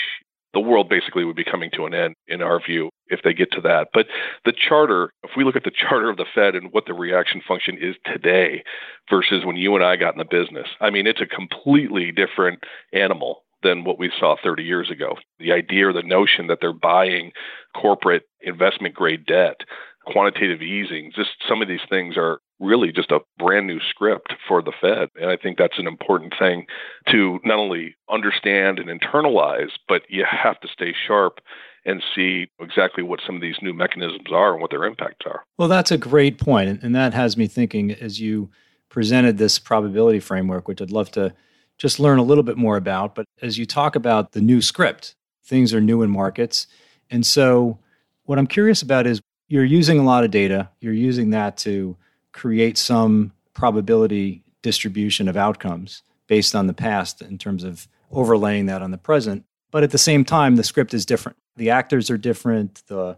the 0.55 0.61
world 0.61 0.89
basically 0.89 1.25
would 1.25 1.37
be 1.37 1.45
coming 1.45 1.71
to 1.75 1.87
an 1.87 1.95
end, 1.95 2.15
in 2.27 2.43
our 2.43 2.61
view, 2.61 2.91
if 3.09 3.21
they 3.23 3.33
get 3.33 3.51
to 3.53 3.61
that. 3.63 3.89
But 3.93 4.07
the 4.45 4.53
charter, 4.53 5.13
if 5.23 5.31
we 5.37 5.45
look 5.45 5.57
at 5.57 5.65
the 5.65 5.71
charter 5.71 6.11
of 6.11 6.17
the 6.17 6.27
Fed 6.35 6.55
and 6.55 6.73
what 6.73 6.87
the 6.87 6.95
reaction 6.95 7.41
function 7.47 7.79
is 7.81 7.97
today 8.05 8.63
versus 9.11 9.45
when 9.45 9.57
you 9.57 9.75
and 9.75 9.85
I 9.85 9.97
got 9.97 10.15
in 10.15 10.19
the 10.19 10.25
business, 10.25 10.69
I 10.81 10.91
mean, 10.91 11.07
it's 11.07 11.21
a 11.21 11.27
completely 11.27 12.13
different 12.13 12.61
animal 12.93 13.45
than 13.63 13.85
what 13.85 13.99
we 13.99 14.11
saw 14.19 14.37
30 14.43 14.65
years 14.65 14.91
ago. 14.91 15.17
The 15.39 15.53
idea 15.53 15.89
or 15.89 15.93
the 15.93 16.03
notion 16.03 16.49
that 16.49 16.59
they're 16.61 16.73
buying 16.73 17.33
corporate 17.75 18.25
investment 18.43 18.95
grade 18.95 19.25
debt 19.25 19.61
quantitative 20.07 20.63
easing, 20.63 21.13
just 21.15 21.31
some 21.49 21.63
of 21.63 21.69
these 21.69 21.87
things 21.89 22.17
are 22.17 22.41
really 22.63 22.93
just 22.93 23.11
a 23.11 23.21
brand 23.39 23.67
new 23.67 23.81
script 23.81 24.35
for 24.47 24.63
the 24.63 24.73
Fed. 24.81 25.09
And 25.17 25.31
I 25.31 25.37
think 25.37 25.59
that's 25.59 25.79
an 25.79 25.87
important 25.87 26.35
thing 26.39 26.67
to 27.11 27.41
not 27.45 27.59
only 27.59 27.97
understand 28.11 28.79
and 28.79 28.89
internalize, 28.89 29.71
but 29.89 30.03
you 30.09 30.25
have 30.31 30.61
to 30.61 30.69
stay 30.69 30.95
sharp 31.07 31.41
and 31.85 32.03
see 32.15 32.47
exactly 32.61 33.03
what 33.03 33.21
some 33.27 33.35
of 33.35 33.43
these 33.43 33.57
new 33.61 33.73
mechanisms 33.73 34.31
are 34.33 34.53
and 34.53 34.63
what 34.63 34.71
their 34.71 34.85
impacts 34.85 35.27
are. 35.27 35.45
Well, 35.59 35.69
that's 35.69 35.91
a 35.91 35.99
great 35.99 36.39
point. 36.39 36.83
And 36.83 36.95
that 36.95 37.13
has 37.15 37.37
me 37.37 37.49
thinking 37.49 37.91
as 37.91 38.21
you 38.21 38.51
presented 38.89 39.39
this 39.39 39.59
probability 39.59 40.21
framework, 40.21 40.69
which 40.69 40.81
I'd 40.81 40.93
love 40.93 41.11
to 41.13 41.35
just 41.79 41.99
learn 41.99 42.19
a 42.19 42.23
little 42.23 42.45
bit 42.45 42.57
more 42.57 42.77
about. 42.77 43.15
But 43.15 43.27
as 43.41 43.59
you 43.59 43.67
talk 43.67 43.97
about 43.97 44.33
the 44.33 44.41
new 44.41 44.63
script, 44.63 45.17
things 45.45 45.75
are 45.75 45.81
new 45.81 46.03
in 46.03 46.11
markets. 46.11 46.69
And 47.11 47.27
so, 47.27 47.79
what 48.25 48.39
I'm 48.39 48.47
curious 48.47 48.83
about 48.83 49.07
is 49.07 49.21
you're 49.49 49.65
using 49.65 49.99
a 49.99 50.05
lot 50.05 50.23
of 50.23 50.31
data. 50.31 50.71
You're 50.81 50.93
using 50.93 51.31
that 51.31 51.57
to 51.59 51.97
create 52.33 52.79
some 52.79 53.33
probability 53.55 54.43
distribution 54.63 55.29
of 55.29 55.37
outcomes 55.37 56.03
based 56.27 56.55
on 56.55 56.67
the 56.67 56.75
past 56.75 57.21
in 57.21 57.39
terms 57.39 57.65
of 57.65 57.89
overlaying 58.11 58.67
that 58.67 58.83
on 58.83 58.91
the 58.91 58.99
present. 58.99 59.45
But 59.71 59.83
at 59.83 59.91
the 59.91 59.99
same 59.99 60.25
time, 60.25 60.57
the 60.57 60.65
script 60.65 60.95
is 60.95 61.07
different. 61.07 61.39
The 61.57 61.71
actors 61.71 62.11
are 62.11 62.19
different. 62.19 62.83
The 62.87 63.17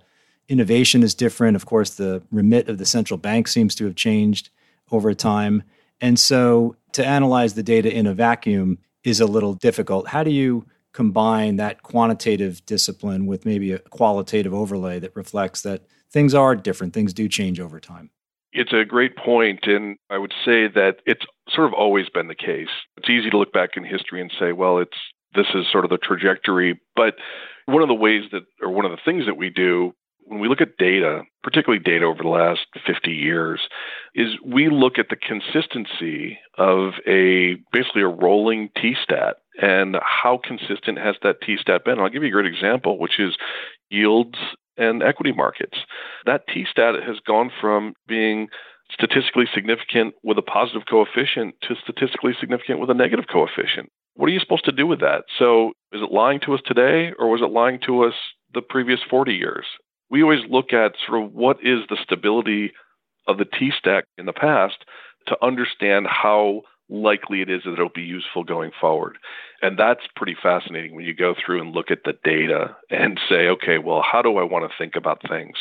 innovation 0.49 1.03
is 1.03 1.15
different. 1.15 1.57
Of 1.57 1.67
course, 1.67 1.91
the 1.91 2.23
remit 2.31 2.69
of 2.69 2.79
the 2.79 2.87
central 2.87 3.19
bank 3.19 3.49
seems 3.49 3.75
to 3.77 3.85
have 3.85 3.95
changed 3.95 4.51
over 4.91 5.15
time. 5.15 5.63
And 6.01 6.19
so 6.19 6.77
to 6.93 7.05
analyze 7.05 7.55
the 7.55 7.63
data 7.63 7.93
in 7.93 8.07
a 8.07 8.15
vacuum 8.15 8.79
is 9.03 9.21
a 9.21 9.27
little 9.27 9.55
difficult. 9.55 10.09
How 10.09 10.23
do 10.23 10.31
you 10.31 10.67
combine 10.95 11.57
that 11.57 11.83
quantitative 11.83 12.65
discipline 12.65 13.27
with 13.27 13.45
maybe 13.45 13.73
a 13.73 13.79
qualitative 13.81 14.55
overlay 14.55 14.99
that 15.01 15.15
reflects 15.15 15.61
that 15.63 15.83
things 16.09 16.33
are 16.33 16.55
different. 16.55 16.95
Things 16.95 17.13
do 17.13 17.29
change 17.29 17.61
over 17.61 17.81
time. 17.81 18.11
It's 18.55 18.73
a 18.73 18.85
great 18.85 19.17
point, 19.17 19.65
and 19.65 19.99
I 20.09 20.19
would 20.19 20.33
say 20.45 20.69
that 20.69 20.99
it's 21.07 21.27
sort 21.49 21.67
of 21.67 21.75
always 21.75 22.09
been 22.09 22.29
the 22.29 22.35
case. 22.35 22.69
It's 22.97 23.11
easy 23.11 23.29
to 23.31 23.37
look 23.37 23.53
back 23.53 23.71
in 23.77 23.85
history 23.85 24.21
and 24.21 24.33
say, 24.39 24.53
well, 24.53 24.79
it's 24.79 24.97
this 25.35 25.49
is 25.55 25.67
sort 25.71 25.85
of 25.85 25.91
the 25.91 25.99
trajectory, 25.99 26.81
but 26.95 27.17
one 27.67 27.83
of 27.83 27.89
the 27.89 27.95
ways 27.95 28.23
that, 28.31 28.43
or 28.63 28.71
one 28.71 28.85
of 28.85 28.93
the 28.93 29.01
things 29.05 29.27
that 29.27 29.37
we 29.37 29.51
do 29.51 29.93
when 30.27 30.41
we 30.41 30.49
look 30.49 30.61
at 30.61 30.77
data, 30.79 31.23
particularly 31.43 31.83
data 31.83 32.07
over 32.07 32.23
the 32.23 32.29
last 32.29 32.67
50 32.87 33.11
years, 33.11 33.61
is 34.15 34.29
we 34.45 34.71
look 34.71 34.99
at 34.99 35.09
the 35.11 35.17
consistency 35.17 36.39
of 36.57 36.93
a 37.07 37.57
basically 37.73 38.03
a 38.03 38.09
rolling 38.09 38.71
T 38.81 38.95
stat 39.03 39.37
and 39.61 39.97
how 40.03 40.41
consistent 40.43 40.99
has 40.99 41.17
that 41.23 41.41
T 41.43 41.57
stat 41.61 41.85
been. 41.85 41.99
I'll 41.99 42.09
give 42.09 42.23
you 42.23 42.29
a 42.29 42.33
great 42.33 42.47
example, 42.47 42.99
which 42.99 43.19
is 43.19 43.37
yields 43.91 44.39
and 44.77 45.03
equity 45.03 45.33
markets. 45.33 45.79
That 46.27 46.43
T 46.53 46.67
stat 46.71 46.95
has 47.07 47.21
gone 47.27 47.51
from 47.61 47.95
being 48.07 48.49
statistically 48.91 49.47
significant 49.55 50.15
with 50.23 50.39
a 50.39 50.43
positive 50.43 50.83
coefficient 50.89 51.55
to 51.63 51.75
statistically 51.83 52.33
significant 52.39 52.81
with 52.81 52.91
a 52.91 52.95
negative 52.95 53.27
coefficient. 53.31 53.91
What 54.15 54.29
are 54.29 54.33
you 54.33 54.41
supposed 54.41 54.65
to 54.67 54.73
do 54.73 54.87
with 54.87 55.01
that? 55.01 55.25
So, 55.39 55.73
is 55.93 56.01
it 56.03 56.13
lying 56.13 56.41
to 56.41 56.55
us 56.55 56.61
today 56.65 57.13
or 57.19 57.31
was 57.31 57.41
it 57.41 57.51
lying 57.51 57.81
to 57.87 58.05
us 58.05 58.15
the 58.53 58.63
previous 58.63 59.01
40 59.09 59.35
years? 59.35 59.67
We 60.11 60.23
always 60.23 60.45
look 60.49 60.73
at 60.73 60.95
sort 61.07 61.25
of 61.25 61.33
what 61.33 61.57
is 61.63 61.81
the 61.89 61.99
stability 62.03 62.73
of 63.27 63.39
the 63.39 63.47
T 63.47 63.73
stack 63.77 64.05
in 64.19 64.27
the 64.27 64.33
past 64.33 64.85
to 65.27 65.37
understand 65.43 66.07
how 66.07 66.63
likely 66.89 67.41
it 67.41 67.51
is 67.51 67.63
that 67.65 67.73
it'll 67.73 67.89
be 67.89 68.03
useful 68.03 68.45
going 68.45 68.71
forward. 68.81 69.19
And 69.63 69.79
that's 69.79 70.03
pretty 70.15 70.37
fascinating 70.41 70.95
when 70.95 71.07
you 71.07 71.15
go 71.15 71.35
through 71.35 71.63
and 71.63 71.75
look 71.75 71.91
at 71.91 72.05
the 72.05 72.13
data 72.23 72.77
and 72.91 73.19
say, 73.29 73.49
okay, 73.49 73.79
well, 73.79 74.03
how 74.03 74.21
do 74.21 74.37
I 74.37 74.43
want 74.43 74.71
to 74.71 74.77
think 74.77 74.95
about 74.95 75.23
things? 75.27 75.57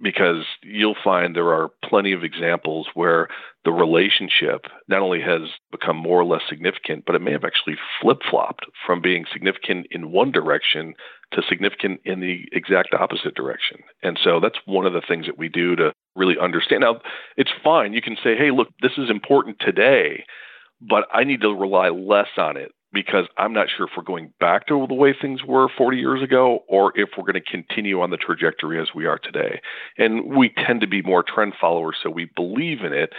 Because 0.00 0.44
you'll 0.62 0.94
find 1.02 1.34
there 1.34 1.52
are 1.52 1.70
plenty 1.84 2.12
of 2.12 2.22
examples 2.22 2.86
where 2.94 3.26
the 3.64 3.72
relationship 3.72 4.66
not 4.86 5.02
only 5.02 5.20
has 5.20 5.42
become 5.72 5.96
more 5.96 6.20
or 6.20 6.24
less 6.24 6.42
significant, 6.48 7.04
but 7.04 7.16
it 7.16 7.22
may 7.22 7.32
have 7.32 7.44
actually 7.44 7.76
flip 8.00 8.18
flopped 8.30 8.66
from 8.86 9.02
being 9.02 9.24
significant 9.32 9.88
in 9.90 10.12
one 10.12 10.30
direction 10.30 10.94
to 11.32 11.42
significant 11.48 12.00
in 12.04 12.20
the 12.20 12.44
exact 12.52 12.94
opposite 12.94 13.34
direction. 13.34 13.78
And 14.04 14.18
so 14.22 14.38
that's 14.38 14.58
one 14.66 14.86
of 14.86 14.92
the 14.92 15.02
things 15.06 15.26
that 15.26 15.36
we 15.36 15.48
do 15.48 15.74
to 15.76 15.92
really 16.14 16.36
understand. 16.40 16.82
Now, 16.82 17.00
it's 17.36 17.50
fine. 17.64 17.92
You 17.92 18.02
can 18.02 18.16
say, 18.22 18.36
hey, 18.36 18.52
look, 18.52 18.68
this 18.80 18.92
is 18.96 19.10
important 19.10 19.56
today 19.58 20.24
but 20.80 21.08
I 21.12 21.24
need 21.24 21.40
to 21.42 21.54
rely 21.54 21.88
less 21.88 22.28
on 22.36 22.56
it 22.56 22.72
because 22.92 23.26
I'm 23.36 23.52
not 23.52 23.66
sure 23.74 23.86
if 23.86 23.92
we're 23.96 24.02
going 24.02 24.32
back 24.40 24.66
to 24.68 24.86
the 24.88 24.94
way 24.94 25.14
things 25.18 25.44
were 25.44 25.68
40 25.76 25.98
years 25.98 26.22
ago 26.22 26.60
or 26.68 26.92
if 26.94 27.10
we're 27.16 27.30
going 27.30 27.42
to 27.42 27.50
continue 27.50 28.00
on 28.00 28.10
the 28.10 28.16
trajectory 28.16 28.80
as 28.80 28.88
we 28.94 29.06
are 29.06 29.18
today. 29.18 29.60
And 29.98 30.34
we 30.34 30.50
tend 30.66 30.80
to 30.80 30.86
be 30.86 31.02
more 31.02 31.22
trend 31.22 31.54
followers, 31.60 31.96
so 32.02 32.10
we 32.10 32.30
believe 32.34 32.80
in 32.80 32.92
it, 32.92 33.10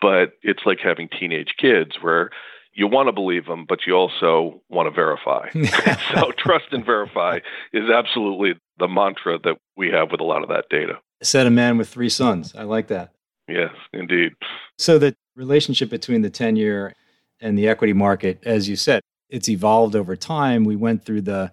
but 0.00 0.32
it's 0.42 0.62
like 0.64 0.78
having 0.82 1.08
teenage 1.08 1.54
kids 1.58 1.96
where 2.00 2.30
you 2.72 2.86
want 2.86 3.08
to 3.08 3.12
believe 3.12 3.46
them, 3.46 3.66
but 3.68 3.80
you 3.86 3.94
also 3.94 4.62
want 4.68 4.86
to 4.86 4.94
verify. 4.94 5.48
so 6.14 6.32
trust 6.38 6.66
and 6.72 6.86
verify 6.86 7.40
is 7.72 7.90
absolutely 7.90 8.54
the 8.78 8.88
mantra 8.88 9.38
that 9.40 9.56
we 9.76 9.90
have 9.90 10.10
with 10.10 10.20
a 10.20 10.24
lot 10.24 10.42
of 10.42 10.48
that 10.48 10.66
data. 10.70 10.94
Said 11.22 11.46
a 11.46 11.50
man 11.50 11.76
with 11.76 11.88
three 11.88 12.08
sons. 12.08 12.54
I 12.54 12.62
like 12.62 12.86
that. 12.86 13.12
Yes, 13.48 13.72
indeed. 13.92 14.32
So 14.78 14.98
the 14.98 15.16
relationship 15.34 15.90
between 15.90 16.22
the 16.22 16.30
10 16.30 16.56
year 16.56 16.94
and 17.40 17.58
the 17.58 17.68
equity 17.68 17.92
market, 17.92 18.40
as 18.44 18.68
you 18.68 18.76
said, 18.76 19.02
it's 19.28 19.48
evolved 19.48 19.94
over 19.94 20.16
time. 20.16 20.64
We 20.64 20.76
went 20.76 21.04
through 21.04 21.22
the 21.22 21.52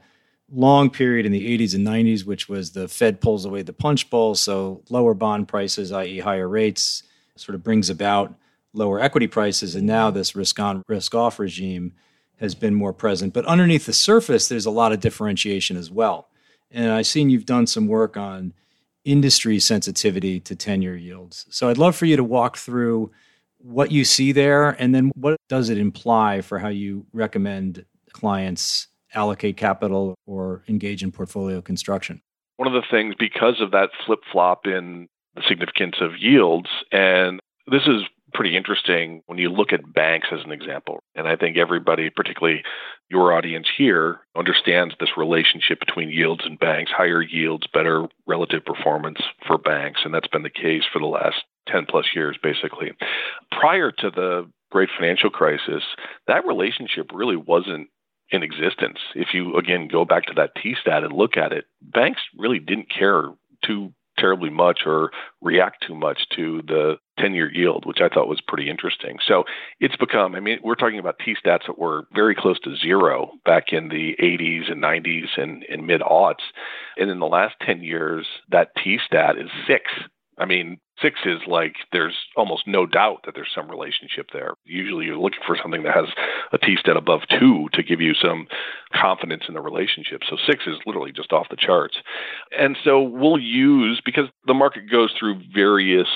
long 0.51 0.89
period 0.89 1.25
in 1.25 1.31
the 1.31 1.57
80s 1.57 1.75
and 1.75 1.85
90s, 1.85 2.25
which 2.25 2.47
was 2.47 2.71
the 2.71 2.87
Fed 2.87 3.19
pulls 3.19 3.45
away 3.45 3.61
the 3.61 3.73
punch 3.73 4.09
bowl. 4.09 4.35
So 4.35 4.83
lower 4.89 5.13
bond 5.13 5.47
prices, 5.47 5.91
i.e., 5.91 6.19
higher 6.19 6.47
rates, 6.47 7.03
sort 7.35 7.55
of 7.55 7.63
brings 7.63 7.89
about 7.89 8.33
lower 8.73 8.99
equity 8.99 9.27
prices. 9.27 9.75
And 9.75 9.87
now 9.87 10.11
this 10.11 10.35
risk 10.35 10.59
on, 10.59 10.83
risk 10.87 11.15
off 11.15 11.39
regime 11.39 11.93
has 12.39 12.55
been 12.55 12.73
more 12.73 12.93
present. 12.93 13.33
But 13.33 13.45
underneath 13.45 13.85
the 13.85 13.93
surface, 13.93 14.47
there's 14.47 14.65
a 14.65 14.71
lot 14.71 14.91
of 14.91 14.99
differentiation 14.99 15.77
as 15.77 15.89
well. 15.89 16.29
And 16.71 16.91
I've 16.91 17.07
seen 17.07 17.29
you've 17.29 17.45
done 17.45 17.67
some 17.67 17.87
work 17.87 18.17
on 18.17 18.53
industry 19.05 19.59
sensitivity 19.59 20.39
to 20.41 20.55
10 20.55 20.81
year 20.81 20.95
yields. 20.95 21.45
So 21.49 21.69
I'd 21.69 21.77
love 21.77 21.95
for 21.95 22.05
you 22.05 22.17
to 22.17 22.23
walk 22.23 22.57
through 22.57 23.11
what 23.65 23.91
you 23.91 24.05
see 24.05 24.31
there, 24.31 24.71
and 24.71 24.93
then 24.93 25.11
what 25.15 25.37
does 25.49 25.69
it 25.69 25.77
imply 25.77 26.41
for 26.41 26.59
how 26.59 26.67
you 26.67 27.05
recommend 27.13 27.83
clients 28.13 28.87
allocate 29.15 29.57
capital 29.57 30.15
or 30.27 30.63
engage 30.67 31.01
in 31.01 31.11
portfolio 31.11 31.61
construction? 31.61 32.21
One 32.57 32.67
of 32.67 32.73
the 32.73 32.87
things, 32.89 33.15
because 33.17 33.59
of 33.61 33.71
that 33.71 33.89
flip 34.05 34.19
flop 34.31 34.67
in 34.67 35.07
the 35.35 35.41
significance 35.47 35.95
of 35.99 36.11
yields, 36.19 36.69
and 36.91 37.39
this 37.67 37.83
is 37.87 38.03
pretty 38.33 38.55
interesting 38.55 39.21
when 39.25 39.37
you 39.39 39.49
look 39.49 39.73
at 39.73 39.93
banks 39.93 40.27
as 40.31 40.41
an 40.43 40.51
example. 40.51 40.99
And 41.15 41.27
I 41.27 41.35
think 41.35 41.57
everybody, 41.57 42.09
particularly 42.09 42.63
your 43.09 43.33
audience 43.33 43.67
here, 43.75 44.19
understands 44.37 44.93
this 44.99 45.17
relationship 45.17 45.79
between 45.79 46.09
yields 46.09 46.45
and 46.45 46.59
banks. 46.59 46.91
Higher 46.91 47.21
yields, 47.21 47.65
better 47.73 48.07
relative 48.27 48.63
performance 48.65 49.19
for 49.47 49.57
banks. 49.57 50.01
And 50.03 50.13
that's 50.13 50.27
been 50.27 50.43
the 50.43 50.49
case 50.49 50.83
for 50.91 50.99
the 50.99 51.05
last 51.05 51.37
10 51.67 51.85
plus 51.89 52.05
years, 52.15 52.37
basically. 52.41 52.91
Prior 53.51 53.91
to 53.91 54.09
the 54.09 54.49
great 54.71 54.89
financial 54.97 55.29
crisis, 55.29 55.83
that 56.27 56.45
relationship 56.45 57.11
really 57.13 57.35
wasn't 57.35 57.89
in 58.31 58.43
existence. 58.43 58.99
If 59.13 59.29
you, 59.33 59.55
again, 59.57 59.87
go 59.87 60.05
back 60.05 60.25
to 60.25 60.33
that 60.35 60.51
T 60.61 60.75
stat 60.79 61.03
and 61.03 61.13
look 61.13 61.37
at 61.37 61.51
it, 61.51 61.65
banks 61.81 62.21
really 62.37 62.59
didn't 62.59 62.89
care 62.89 63.29
too 63.63 63.93
terribly 64.17 64.49
much 64.49 64.81
or 64.85 65.11
react 65.41 65.83
too 65.85 65.95
much 65.95 66.27
to 66.35 66.61
the 66.67 66.95
10 67.19 67.33
year 67.33 67.51
yield, 67.51 67.85
which 67.85 67.99
I 68.01 68.09
thought 68.09 68.27
was 68.27 68.41
pretty 68.41 68.69
interesting. 68.69 69.17
So 69.25 69.43
it's 69.79 69.95
become, 69.95 70.35
I 70.35 70.39
mean, 70.39 70.59
we're 70.63 70.75
talking 70.75 70.99
about 70.99 71.19
T 71.23 71.35
stats 71.35 71.67
that 71.67 71.77
were 71.77 72.07
very 72.13 72.35
close 72.35 72.59
to 72.61 72.75
zero 72.75 73.31
back 73.45 73.71
in 73.71 73.89
the 73.89 74.15
80s 74.21 74.71
and 74.71 74.81
90s 74.81 75.37
and, 75.37 75.63
and 75.69 75.85
mid 75.87 76.01
aughts. 76.01 76.43
And 76.97 77.09
in 77.09 77.19
the 77.19 77.27
last 77.27 77.55
10 77.65 77.83
years, 77.83 78.25
that 78.49 78.69
T 78.81 78.99
stat 79.05 79.37
is 79.37 79.49
six. 79.67 79.83
I 80.37 80.45
mean, 80.45 80.79
six 81.01 81.19
is 81.25 81.39
like 81.47 81.75
there's 81.91 82.15
almost 82.35 82.67
no 82.67 82.85
doubt 82.85 83.21
that 83.25 83.35
there's 83.35 83.51
some 83.53 83.69
relationship 83.69 84.27
there. 84.33 84.55
Usually 84.65 85.05
you're 85.05 85.17
looking 85.17 85.39
for 85.45 85.57
something 85.61 85.83
that 85.83 85.95
has 85.95 86.07
a 86.51 86.57
T 86.57 86.75
stat 86.79 86.97
above 86.97 87.21
two 87.39 87.67
to 87.73 87.83
give 87.83 88.01
you 88.01 88.13
some 88.13 88.47
confidence 88.93 89.43
in 89.47 89.53
the 89.53 89.61
relationship. 89.61 90.21
So 90.29 90.37
six 90.45 90.67
is 90.67 90.77
literally 90.85 91.11
just 91.11 91.31
off 91.31 91.47
the 91.49 91.55
charts. 91.55 91.97
And 92.57 92.77
so 92.83 93.01
we'll 93.01 93.39
use, 93.39 94.01
because 94.03 94.27
the 94.45 94.53
market 94.53 94.89
goes 94.91 95.13
through 95.17 95.41
various 95.53 96.07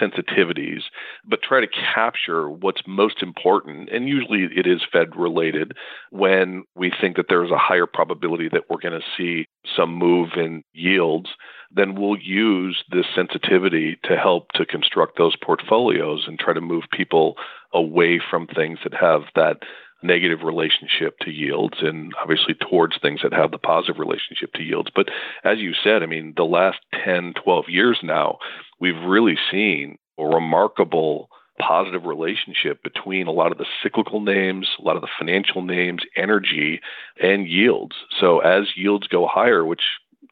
sensitivities, 0.00 0.82
but 1.26 1.42
try 1.42 1.60
to 1.60 1.66
capture 1.66 2.50
what's 2.50 2.82
most 2.86 3.22
important. 3.22 3.88
And 3.90 4.08
usually 4.08 4.48
it 4.54 4.66
is 4.66 4.82
Fed 4.92 5.16
related 5.16 5.72
when 6.10 6.64
we 6.74 6.92
think 7.00 7.16
that 7.16 7.26
there's 7.28 7.50
a 7.50 7.58
higher 7.58 7.86
probability 7.86 8.48
that 8.52 8.64
we're 8.68 8.80
going 8.80 9.00
to 9.00 9.06
see 9.16 9.46
some 9.74 9.94
move 9.94 10.30
in 10.36 10.62
yields 10.74 11.30
then 11.74 11.94
we'll 11.94 12.18
use 12.18 12.82
this 12.90 13.06
sensitivity 13.14 13.98
to 14.04 14.16
help 14.16 14.52
to 14.52 14.66
construct 14.66 15.18
those 15.18 15.36
portfolios 15.36 16.24
and 16.26 16.38
try 16.38 16.52
to 16.52 16.60
move 16.60 16.84
people 16.92 17.36
away 17.72 18.20
from 18.30 18.46
things 18.46 18.78
that 18.84 18.94
have 18.94 19.22
that 19.34 19.58
negative 20.02 20.42
relationship 20.42 21.18
to 21.20 21.30
yields 21.30 21.78
and 21.80 22.12
obviously 22.20 22.54
towards 22.54 22.96
things 23.00 23.20
that 23.22 23.32
have 23.32 23.50
the 23.50 23.58
positive 23.58 23.98
relationship 23.98 24.52
to 24.52 24.62
yields. 24.62 24.90
But 24.94 25.08
as 25.44 25.58
you 25.58 25.72
said, 25.82 26.02
I 26.02 26.06
mean, 26.06 26.34
the 26.36 26.44
last 26.44 26.78
10, 27.04 27.34
12 27.42 27.64
years 27.68 27.98
now, 28.02 28.38
we've 28.78 29.02
really 29.06 29.36
seen 29.50 29.98
a 30.18 30.24
remarkable 30.24 31.28
positive 31.58 32.04
relationship 32.04 32.82
between 32.82 33.26
a 33.26 33.32
lot 33.32 33.50
of 33.50 33.58
the 33.58 33.66
cyclical 33.82 34.20
names, 34.20 34.68
a 34.78 34.82
lot 34.82 34.96
of 34.96 35.02
the 35.02 35.08
financial 35.18 35.62
names, 35.62 36.02
energy, 36.14 36.80
and 37.20 37.48
yields. 37.48 37.96
So 38.20 38.40
as 38.40 38.76
yields 38.76 39.06
go 39.06 39.26
higher, 39.26 39.64
which 39.64 39.82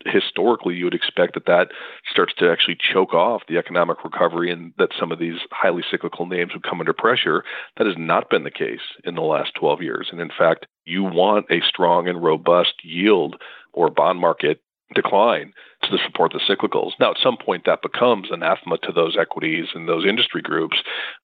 historically 0.07 0.75
you 0.75 0.85
would 0.85 0.95
expect 0.95 1.35
that 1.35 1.47
that 1.47 1.69
starts 2.11 2.35
to 2.39 2.51
actually 2.51 2.77
choke 2.77 3.15
off 3.15 3.43
the 3.49 3.59
economic 3.59 4.05
recovery 4.05 4.51
and 4.51 4.73
that 4.79 4.91
some 4.99 5.13
of 5.13 5.19
these 5.19 5.39
highly 5.51 5.83
cyclical 5.91 6.27
names 6.27 6.53
would 6.53 6.63
come 6.63 6.81
under 6.81 6.93
pressure. 6.93 7.45
That 7.77 7.87
has 7.87 7.97
not 7.99 8.31
been 8.31 8.45
the 8.45 8.51
case 8.51 8.81
in 9.05 9.15
the 9.15 9.23
last 9.23 9.53
12 9.55 9.83
years. 9.83 10.09
And 10.11 10.21
in 10.21 10.31
fact, 10.37 10.67
you 10.85 11.05
want 11.05 11.47
a 11.51 11.61
strong 11.67 12.09
and 12.09 12.23
robust 12.23 12.75
yield 12.83 13.37
or 13.73 13.91
bond 13.91 14.19
market 14.21 14.61
decline 14.95 15.53
to 15.83 15.99
support 16.05 16.33
the 16.33 16.41
cyclicals. 16.41 16.93
Now, 17.01 17.11
at 17.11 17.17
some 17.23 17.37
point, 17.37 17.65
that 17.67 17.83
becomes 17.83 18.29
anathema 18.31 18.79
to 18.79 18.93
those 18.93 19.17
equities 19.19 19.67
and 19.75 19.89
those 19.89 20.07
industry 20.07 20.43
groups, 20.43 20.77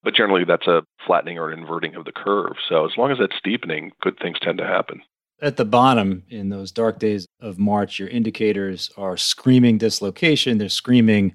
but 0.02 0.14
generally 0.14 0.44
that's 0.44 0.66
a 0.66 0.82
flattening 1.06 1.38
or 1.38 1.50
an 1.50 1.58
inverting 1.58 1.94
of 1.94 2.04
the 2.04 2.12
curve. 2.12 2.56
So 2.68 2.84
as 2.84 2.92
long 2.96 3.10
as 3.10 3.18
that's 3.18 3.36
steepening, 3.36 3.92
good 4.02 4.18
things 4.18 4.38
tend 4.40 4.58
to 4.58 4.66
happen. 4.66 5.02
At 5.42 5.57
the 5.57 5.64
bottom, 5.64 6.24
in 6.29 6.50
those 6.50 6.70
dark 6.70 6.98
days 6.98 7.26
of 7.40 7.59
March, 7.59 7.98
your 7.98 8.09
indicators 8.09 8.90
are 8.96 9.16
screaming 9.16 9.79
dislocation. 9.79 10.59
They're 10.59 10.68
screaming 10.68 11.35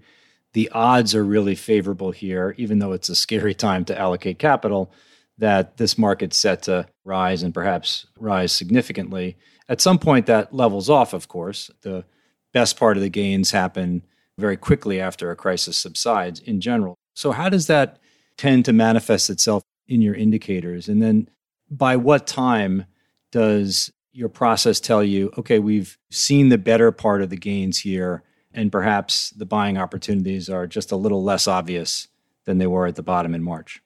the 0.53 0.69
odds 0.69 1.13
are 1.13 1.23
really 1.23 1.55
favorable 1.55 2.11
here, 2.11 2.55
even 2.57 2.79
though 2.79 2.93
it's 2.93 3.09
a 3.09 3.15
scary 3.15 3.53
time 3.67 3.83
to 3.85 3.99
allocate 3.99 4.39
capital, 4.39 4.91
that 5.37 5.75
this 5.77 5.97
market's 5.97 6.37
set 6.37 6.63
to 6.63 6.87
rise 7.03 7.43
and 7.43 7.53
perhaps 7.53 8.07
rise 8.17 8.53
significantly. 8.53 9.37
At 9.67 9.81
some 9.81 9.99
point, 9.99 10.27
that 10.27 10.53
levels 10.53 10.89
off, 10.89 11.13
of 11.13 11.27
course. 11.27 11.69
The 11.81 12.05
best 12.53 12.77
part 12.77 12.95
of 12.95 13.03
the 13.03 13.09
gains 13.09 13.51
happen 13.51 14.03
very 14.37 14.55
quickly 14.55 15.01
after 15.01 15.29
a 15.29 15.35
crisis 15.35 15.77
subsides 15.77 16.39
in 16.39 16.61
general. 16.61 16.95
So, 17.15 17.31
how 17.31 17.49
does 17.49 17.67
that 17.67 17.99
tend 18.37 18.63
to 18.65 18.73
manifest 18.73 19.29
itself 19.29 19.63
in 19.87 20.01
your 20.01 20.15
indicators? 20.15 20.87
And 20.87 21.01
then 21.01 21.29
by 21.69 21.97
what 21.97 22.27
time 22.27 22.85
does 23.31 23.91
your 24.15 24.29
process 24.29 24.79
tell 24.79 25.03
you, 25.03 25.29
okay, 25.37 25.59
we've 25.59 25.97
seen 26.09 26.47
the 26.47 26.57
better 26.57 26.91
part 26.93 27.21
of 27.21 27.29
the 27.29 27.35
gains 27.35 27.79
here, 27.79 28.23
and 28.53 28.71
perhaps 28.71 29.31
the 29.31 29.45
buying 29.45 29.77
opportunities 29.77 30.49
are 30.49 30.65
just 30.65 30.93
a 30.93 30.95
little 30.95 31.21
less 31.21 31.49
obvious 31.49 32.07
than 32.45 32.57
they 32.57 32.67
were 32.67 32.87
at 32.87 32.95
the 32.95 33.03
bottom 33.03 33.35
in 33.35 33.43
March? 33.43 33.81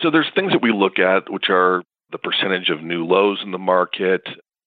So 0.00 0.10
there's 0.10 0.30
things 0.34 0.50
that 0.50 0.62
we 0.62 0.72
look 0.72 0.98
at 0.98 1.30
which 1.30 1.48
are 1.48 1.84
the 2.10 2.18
percentage 2.18 2.70
of 2.70 2.82
new 2.82 3.06
lows 3.06 3.40
in 3.44 3.52
the 3.52 3.58
market, 3.58 4.22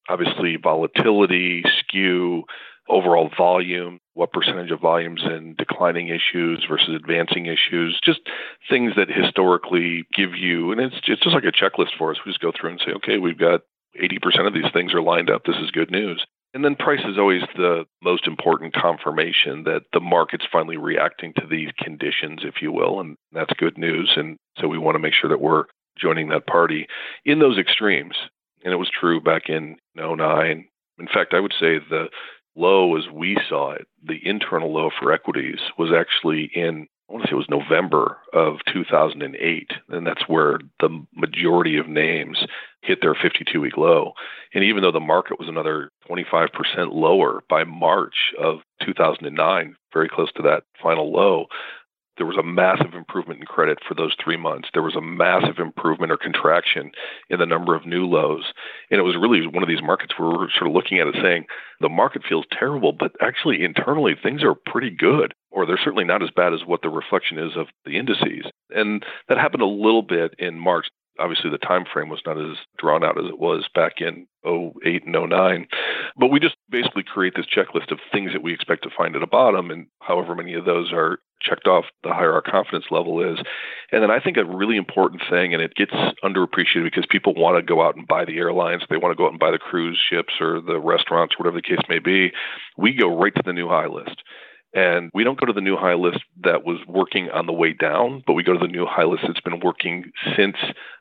obviously 0.07 0.55
volatility, 0.55 1.63
skew, 1.79 2.43
overall 2.87 3.29
volume, 3.35 3.99
what 4.13 4.31
percentage 4.31 4.71
of 4.71 4.79
volumes 4.79 5.23
in 5.25 5.55
declining 5.57 6.07
issues 6.07 6.65
versus 6.69 6.95
advancing 6.95 7.47
issues, 7.47 7.99
just 8.01 8.21
things 8.69 8.93
that 8.95 9.09
historically 9.09 10.05
give 10.15 10.35
you, 10.35 10.71
and 10.71 10.79
it's, 10.79 10.95
it's 11.05 11.21
just 11.21 11.35
like 11.35 11.43
a 11.43 11.51
checklist 11.51 11.97
for 11.97 12.11
us. 12.11 12.17
We 12.25 12.31
just 12.31 12.41
go 12.41 12.53
through 12.57 12.69
and 12.69 12.79
say, 12.85 12.93
okay, 12.93 13.17
we've 13.17 13.37
got 13.37 13.61
80% 14.01 14.47
of 14.47 14.53
these 14.53 14.71
things 14.73 14.93
are 14.93 15.01
lined 15.01 15.29
up. 15.29 15.43
This 15.45 15.57
is 15.61 15.71
good 15.71 15.91
news. 15.91 16.25
And 16.53 16.63
then 16.63 16.75
price 16.75 17.01
is 17.05 17.17
always 17.17 17.41
the 17.57 17.85
most 18.01 18.27
important 18.27 18.73
confirmation 18.73 19.63
that 19.65 19.83
the 19.91 19.99
market's 19.99 20.45
finally 20.49 20.77
reacting 20.77 21.33
to 21.33 21.45
these 21.45 21.69
conditions, 21.77 22.41
if 22.43 22.61
you 22.61 22.71
will. 22.71 23.01
And 23.01 23.17
that's 23.33 23.51
good 23.57 23.77
news. 23.77 24.13
And 24.15 24.37
so 24.57 24.67
we 24.67 24.77
want 24.77 24.95
to 24.95 24.99
make 24.99 25.13
sure 25.13 25.29
that 25.29 25.41
we're 25.41 25.65
joining 25.97 26.29
that 26.29 26.47
party 26.47 26.87
in 27.25 27.39
those 27.39 27.57
extremes. 27.57 28.15
And 28.63 28.73
it 28.73 28.77
was 28.77 28.89
true 28.89 29.19
back 29.19 29.49
in 29.49 29.75
09. 29.97 30.65
In 30.97 31.07
fact, 31.07 31.33
I 31.33 31.41
would 31.41 31.53
say 31.59 31.79
the 31.89 32.07
low 32.55 32.95
as 32.95 33.03
we 33.11 33.37
saw 33.49 33.71
it, 33.71 33.85
the 34.01 34.19
internal 34.23 34.73
low 34.73 34.89
for 34.97 35.11
equities 35.11 35.59
was 35.77 35.91
actually 35.91 36.49
in 36.55 36.87
I 37.07 37.13
want 37.13 37.23
to 37.23 37.27
say 37.27 37.33
it 37.33 37.37
was 37.37 37.49
November 37.49 38.17
of 38.33 38.57
2008, 38.73 39.71
and 39.89 40.07
that's 40.07 40.27
where 40.27 40.59
the 40.79 41.05
majority 41.13 41.77
of 41.77 41.87
names 41.87 42.45
hit 42.81 42.99
their 43.01 43.13
52 43.13 43.61
week 43.61 43.77
low. 43.77 44.13
And 44.53 44.63
even 44.63 44.81
though 44.81 44.91
the 44.91 44.99
market 44.99 45.39
was 45.39 45.47
another 45.47 45.91
25% 46.09 46.49
lower 46.93 47.43
by 47.47 47.63
March 47.63 48.33
of 48.39 48.59
2009, 48.83 49.75
very 49.93 50.09
close 50.09 50.31
to 50.33 50.41
that 50.43 50.63
final 50.81 51.11
low, 51.11 51.45
there 52.17 52.25
was 52.25 52.37
a 52.37 52.43
massive 52.43 52.93
improvement 52.93 53.41
in 53.41 53.45
credit 53.45 53.79
for 53.87 53.93
those 53.93 54.15
three 54.23 54.37
months. 54.37 54.69
There 54.73 54.81
was 54.81 54.95
a 54.95 55.01
massive 55.01 55.59
improvement 55.59 56.11
or 56.11 56.17
contraction 56.17 56.91
in 57.29 57.39
the 57.39 57.45
number 57.45 57.75
of 57.75 57.85
new 57.85 58.05
lows. 58.05 58.53
And 58.89 58.99
it 58.99 59.03
was 59.03 59.17
really 59.17 59.45
one 59.47 59.63
of 59.63 59.69
these 59.69 59.83
markets 59.83 60.13
where 60.17 60.29
we're 60.29 60.49
sort 60.49 60.67
of 60.67 60.73
looking 60.73 60.99
at 60.99 61.07
it 61.07 61.15
saying, 61.21 61.45
the 61.81 61.89
market 61.89 62.23
feels 62.27 62.45
terrible, 62.51 62.93
but 62.93 63.11
actually 63.21 63.63
internally 63.63 64.15
things 64.15 64.43
are 64.43 64.55
pretty 64.55 64.89
good, 64.89 65.33
or 65.55 65.65
they're 65.65 65.79
certainly 65.81 66.03
not 66.03 66.21
as 66.21 66.29
bad 66.35 66.53
as 66.53 66.65
what 66.65 66.81
the 66.81 66.89
reflection 66.89 67.39
is 67.39 67.55
of 67.55 67.67
the 67.85 67.97
indices. 67.97 68.45
And 68.69 69.03
that 69.29 69.37
happened 69.37 69.63
a 69.63 69.67
little 69.67 70.01
bit 70.01 70.35
in 70.37 70.59
March. 70.59 70.87
Obviously 71.17 71.49
the 71.49 71.57
time 71.57 71.85
frame 71.91 72.09
was 72.09 72.19
not 72.25 72.37
as 72.37 72.57
drawn 72.77 73.03
out 73.03 73.17
as 73.17 73.29
it 73.29 73.39
was 73.39 73.65
back 73.73 74.01
in 74.01 74.27
08 74.45 75.05
and 75.05 75.29
09 75.29 75.65
but 76.17 76.27
we 76.27 76.41
just 76.41 76.57
basically 76.69 77.03
create 77.03 77.33
this 77.37 77.45
checklist 77.45 77.89
of 77.89 77.99
things 78.11 78.33
that 78.33 78.43
we 78.43 78.53
expect 78.53 78.83
to 78.83 78.89
find 78.95 79.15
at 79.15 79.23
a 79.23 79.27
bottom 79.27 79.71
and 79.71 79.87
however 80.01 80.35
many 80.35 80.53
of 80.53 80.65
those 80.65 80.91
are 80.91 81.19
checked 81.41 81.67
off 81.67 81.85
the 82.03 82.13
higher 82.13 82.33
our 82.33 82.41
confidence 82.41 82.85
level 82.91 83.21
is. 83.21 83.39
And 83.93 84.03
then 84.03 84.11
i 84.11 84.19
think 84.19 84.35
a 84.35 84.43
really 84.43 84.75
important 84.75 85.21
thing 85.29 85.53
and 85.53 85.63
it 85.63 85.75
gets 85.75 85.93
underappreciated 86.21 86.83
because 86.83 87.05
people 87.09 87.33
want 87.33 87.57
to 87.57 87.63
go 87.63 87.81
out 87.81 87.95
and 87.95 88.05
buy 88.05 88.25
the 88.25 88.37
airlines 88.37 88.83
they 88.89 88.97
want 88.97 89.13
to 89.13 89.17
go 89.17 89.25
out 89.25 89.31
and 89.31 89.39
buy 89.39 89.51
the 89.51 89.57
cruise 89.57 89.99
ships 90.09 90.33
or 90.41 90.59
the 90.59 90.79
restaurants 90.79 91.39
whatever 91.39 91.55
the 91.55 91.61
case 91.61 91.79
may 91.87 91.99
be 91.99 92.31
we 92.77 92.93
go 92.93 93.17
right 93.17 93.33
to 93.35 93.43
the 93.45 93.53
new 93.53 93.69
high 93.69 93.87
list 93.87 94.21
and 94.75 95.09
we 95.13 95.23
don't 95.23 95.39
go 95.39 95.45
to 95.45 95.53
the 95.53 95.61
new 95.61 95.77
high 95.77 95.93
list 95.93 96.19
that 96.43 96.65
was 96.65 96.79
working 96.85 97.29
on 97.31 97.45
the 97.45 97.53
way 97.53 97.71
down, 97.71 98.21
but 98.27 98.33
we 98.33 98.43
go 98.43 98.51
to 98.51 98.59
the 98.59 98.71
new 98.71 98.85
high 98.85 99.05
list 99.05 99.23
that's 99.25 99.39
been 99.39 99.61
working 99.61 100.11
since 100.35 100.57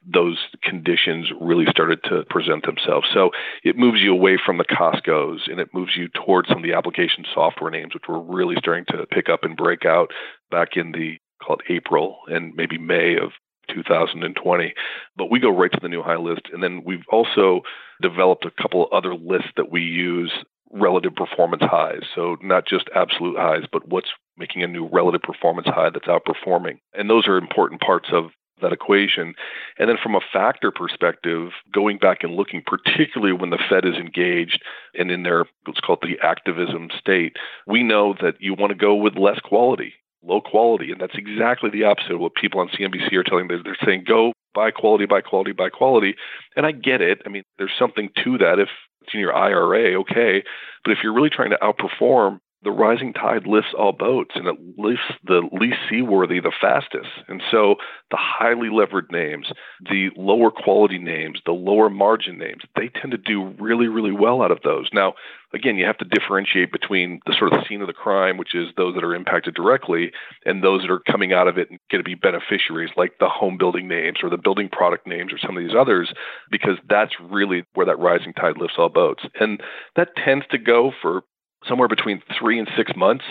those 0.07 0.39
conditions 0.63 1.27
really 1.41 1.67
started 1.69 1.99
to 2.05 2.25
present 2.31 2.65
themselves. 2.65 3.09
So 3.13 3.31
it 3.65 3.77
moves 3.77 4.01
you 4.01 4.13
away 4.13 4.39
from 4.39 4.59
the 4.59 4.65
Costco's 4.65 5.49
and 5.49 5.59
it 5.59 5.75
moves 5.75 5.97
you 5.97 6.09
towards 6.09 6.49
some 6.49 6.59
of 6.59 6.63
the 6.63 6.75
application 6.75 7.25
software 7.35 7.71
names, 7.71 7.95
which 7.95 8.09
were 8.09 8.21
really 8.21 8.55
starting 8.59 8.85
to 8.91 9.07
pick 9.07 9.29
up 9.29 9.43
and 9.43 9.57
break 9.57 9.85
out 9.85 10.13
back 10.53 10.77
in 10.77 10.93
the 10.93 11.19
called 11.43 11.63
April 11.69 12.19
and 12.29 12.55
maybe 12.55 12.79
May 12.79 13.17
of 13.17 13.33
2020. 13.75 14.73
But 15.17 15.31
we 15.33 15.41
go 15.41 15.51
right 15.51 15.73
to 15.73 15.81
the 15.83 15.89
new 15.89 16.03
high 16.03 16.17
list. 16.17 16.43
And 16.53 16.63
then 16.63 16.83
we've 16.85 17.05
also 17.11 17.63
developed 18.01 18.45
a 18.45 18.63
couple 18.63 18.89
other 18.93 19.15
lists 19.15 19.51
that 19.57 19.73
we 19.73 19.83
use 19.83 20.33
relative 20.71 21.15
performance 21.15 21.63
highs. 21.65 22.03
So 22.15 22.37
not 22.43 22.67
just 22.67 22.89
absolute 22.95 23.37
highs, 23.37 23.65
but 23.71 23.89
what's 23.89 24.11
making 24.37 24.63
a 24.63 24.67
new 24.67 24.89
relative 24.89 25.23
performance 25.23 25.69
high 25.69 25.91
that's 25.91 26.07
outperforming. 26.07 26.79
And 26.93 27.09
those 27.09 27.29
are 27.29 27.37
important 27.37 27.81
parts 27.81 28.09
of 28.13 28.31
that 28.61 28.73
equation. 28.73 29.35
And 29.79 29.89
then 29.89 29.97
from 30.03 30.15
a 30.15 30.21
factor 30.33 30.71
perspective, 30.71 31.51
going 31.73 31.99
back 31.99 32.19
and 32.23 32.35
looking, 32.35 32.63
particularly 32.65 33.33
when 33.33 33.51
the 33.51 33.59
Fed 33.69 33.85
is 33.85 33.95
engaged 33.95 34.63
and 34.99 35.11
in 35.11 35.23
their, 35.23 35.45
let's 35.67 35.81
call 35.81 35.99
it 36.01 36.07
the 36.07 36.25
activism 36.25 36.89
state, 36.99 37.37
we 37.67 37.83
know 37.83 38.15
that 38.21 38.35
you 38.41 38.55
want 38.55 38.71
to 38.71 38.79
go 38.79 38.95
with 38.95 39.17
less 39.17 39.41
quality, 39.41 39.95
low 40.23 40.41
quality. 40.41 40.91
And 40.93 41.01
that's 41.01 41.17
exactly 41.17 41.71
the 41.71 41.85
opposite 41.85 42.13
of 42.13 42.21
what 42.21 42.35
people 42.35 42.61
on 42.61 42.69
CNBC 42.69 43.13
are 43.15 43.25
telling. 43.25 43.49
They're, 43.49 43.63
they're 43.63 43.77
saying, 43.85 44.05
go 44.07 44.33
buy 44.55 44.71
quality, 44.71 45.07
buy 45.07 45.21
quality, 45.21 45.53
buy 45.53 45.69
quality. 45.69 46.15
And 46.57 46.65
I 46.65 46.73
get 46.73 47.01
it. 47.01 47.21
I 47.27 47.29
mean, 47.29 47.43
there's 47.59 47.73
something 47.79 48.11
to 48.23 48.39
that. 48.39 48.59
If 48.61 48.69
it's 49.05 49.15
in 49.15 49.21
your 49.21 49.35
IRA, 49.35 50.01
okay. 50.01 50.43
But 50.85 50.93
if 50.93 50.99
you're 51.03 51.15
really 51.15 51.31
trying 51.31 51.51
to 51.51 51.59
outperform, 51.63 52.41
the 52.65 52.71
rising 52.71 53.13
tide 53.13 53.47
lifts 53.47 53.75
all 53.79 53.93
boats 53.93 54.33
and 54.35 54.47
it 54.47 54.57
lifts 54.79 55.05
the 55.25 55.43
least 55.53 55.77
seaworthy 55.89 56.41
the 56.41 56.53
fastest. 56.61 57.09
And 57.29 57.43
so 57.51 57.77
the 58.11 58.17
highly 58.19 58.71
levered 58.71 59.13
names, 59.13 59.49
the 59.89 60.09
lower 60.17 60.51
quality 60.51 60.99
names, 60.99 61.41
the 61.45 61.53
lower 61.53 61.91
margin 61.91 62.39
names, 62.39 62.63
they 62.75 62.89
tend 62.89 63.13
to 63.13 63.19
do 63.19 63.55
really, 63.59 63.89
really 63.89 64.13
well 64.13 64.43
out 64.43 64.51
of 64.51 64.61
those. 64.65 64.89
Now, 64.93 65.13
again, 65.55 65.77
you 65.77 65.87
have 65.87 65.99
to 65.99 66.05
differentiate 66.05 66.73
between 66.73 67.21
the 67.27 67.35
sort 67.39 67.53
of 67.53 67.65
scene 67.67 67.81
of 67.81 67.87
the 67.87 67.93
crime, 67.93 68.37
which 68.37 68.55
is 68.55 68.69
those 68.77 68.95
that 68.95 69.05
are 69.05 69.15
impacted 69.15 69.55
directly, 69.55 70.13
and 70.45 70.63
those 70.63 70.83
that 70.83 70.91
are 70.91 71.01
coming 71.11 71.33
out 71.33 71.49
of 71.49 71.59
it 71.59 71.71
and 71.71 71.79
going 71.91 72.03
to 72.03 72.09
be 72.09 72.15
beneficiaries, 72.15 72.91
like 72.97 73.13
the 73.21 73.29
home 73.29 73.57
building 73.59 73.89
names 73.89 74.19
or 74.23 74.31
the 74.31 74.37
building 74.37 74.69
product 74.69 75.07
names 75.07 75.33
or 75.33 75.39
some 75.39 75.57
of 75.57 75.63
these 75.63 75.75
others, 75.79 76.13
because 76.51 76.77
that's 76.89 77.13
really 77.21 77.65
where 77.75 77.87
that 77.87 77.99
rising 77.99 78.33
tide 78.33 78.59
lifts 78.59 78.77
all 78.79 78.89
boats. 78.89 79.25
And 79.39 79.63
that 79.97 80.17
tends 80.17 80.45
to 80.51 80.59
go 80.59 80.93
for 81.01 81.23
somewhere 81.69 81.89
between 81.89 82.23
three 82.39 82.59
and 82.59 82.69
six 82.77 82.93
months, 82.97 83.25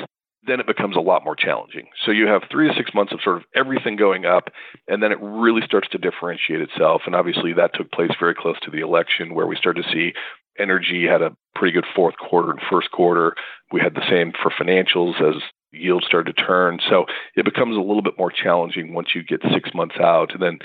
then 0.46 0.60
it 0.60 0.68
becomes 0.68 0.96
a 0.96 1.02
lot 1.02 1.24
more 1.24 1.36
challenging. 1.36 1.88
So 2.06 2.12
you 2.12 2.28
have 2.28 2.44
three 2.52 2.68
to 2.68 2.76
six 2.76 2.94
months 2.94 3.14
of 3.14 3.20
sort 3.24 3.38
of 3.38 3.44
everything 3.56 3.96
going 3.96 4.26
up, 4.26 4.50
and 4.88 5.02
then 5.02 5.12
it 5.12 5.20
really 5.22 5.62
starts 5.66 5.88
to 5.90 5.98
differentiate 5.98 6.62
itself. 6.62 7.04
And 7.06 7.16
obviously, 7.16 7.54
that 7.54 7.72
took 7.74 7.92
place 7.92 8.12
very 8.20 8.36
close 8.36 8.60
to 8.64 8.72
the 8.72 8.82
election, 8.82 9.36
where 9.36 9.48
we 9.48 9.56
started 9.56 9.84
to 9.84 9.92
see 9.92 10.14
energy 10.60 11.06
had 11.06 11.22
a 11.22 11.36
pretty 11.64 11.80
good 11.80 11.86
fourth 11.96 12.16
quarter 12.18 12.52
and 12.52 12.60
first 12.70 12.92
quarter. 12.92 13.36
We 13.72 13.80
had 13.80 13.96
the 13.96 14.06
same 14.10 14.34
for 14.34 14.52
financials 14.52 15.22
as 15.22 15.42
yields 15.72 16.06
started 16.06 16.36
to 16.36 16.44
turn. 16.44 16.80
So 16.90 17.06
it 17.38 17.46
becomes 17.46 17.78
a 17.78 17.80
little 17.80 18.02
bit 18.02 18.18
more 18.18 18.30
challenging 18.30 18.94
once 18.94 19.16
you 19.16 19.24
get 19.24 19.40
six 19.54 19.70
months 19.74 19.96
out. 19.98 20.34
And 20.34 20.42
then 20.42 20.60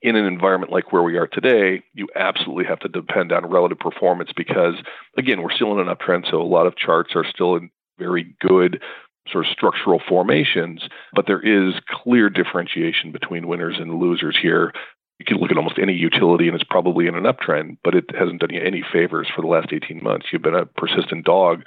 in 0.00 0.14
an 0.14 0.26
environment 0.26 0.70
like 0.70 0.92
where 0.92 1.02
we 1.02 1.16
are 1.16 1.26
today, 1.26 1.82
you 1.92 2.06
absolutely 2.14 2.66
have 2.66 2.78
to 2.78 2.88
depend 2.88 3.32
on 3.32 3.50
relative 3.50 3.80
performance 3.80 4.30
because, 4.36 4.74
again, 5.18 5.42
we're 5.42 5.50
still 5.50 5.72
in 5.72 5.88
an 5.88 5.92
uptrend. 5.92 6.30
So 6.30 6.40
a 6.40 6.44
lot 6.44 6.68
of 6.68 6.76
charts 6.76 7.16
are 7.16 7.26
still 7.28 7.56
in 7.56 7.70
very 7.98 8.36
good 8.40 8.80
sort 9.32 9.46
of 9.46 9.50
structural 9.50 10.00
formations, 10.08 10.82
but 11.16 11.26
there 11.26 11.40
is 11.40 11.74
clear 11.90 12.30
differentiation 12.30 13.10
between 13.10 13.48
winners 13.48 13.78
and 13.80 13.98
losers 13.98 14.38
here. 14.40 14.72
You 15.18 15.24
can 15.24 15.38
look 15.38 15.50
at 15.50 15.56
almost 15.56 15.78
any 15.78 15.92
utility 15.92 16.48
and 16.48 16.54
it's 16.54 16.64
probably 16.68 17.06
in 17.06 17.14
an 17.14 17.24
uptrend, 17.24 17.78
but 17.84 17.94
it 17.94 18.04
hasn't 18.18 18.40
done 18.40 18.50
you 18.52 18.60
any 18.60 18.82
favors 18.92 19.28
for 19.34 19.42
the 19.42 19.48
last 19.48 19.68
18 19.72 20.02
months. 20.02 20.26
You've 20.32 20.42
been 20.42 20.54
a 20.54 20.66
persistent 20.66 21.24
dog 21.24 21.62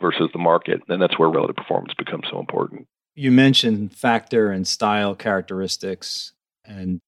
versus 0.00 0.30
the 0.32 0.38
market, 0.38 0.82
and 0.88 1.00
that's 1.00 1.18
where 1.18 1.28
relative 1.28 1.56
performance 1.56 1.94
becomes 1.94 2.26
so 2.30 2.38
important. 2.38 2.86
You 3.14 3.32
mentioned 3.32 3.94
factor 3.94 4.50
and 4.50 4.66
style 4.66 5.14
characteristics, 5.14 6.32
and 6.64 7.00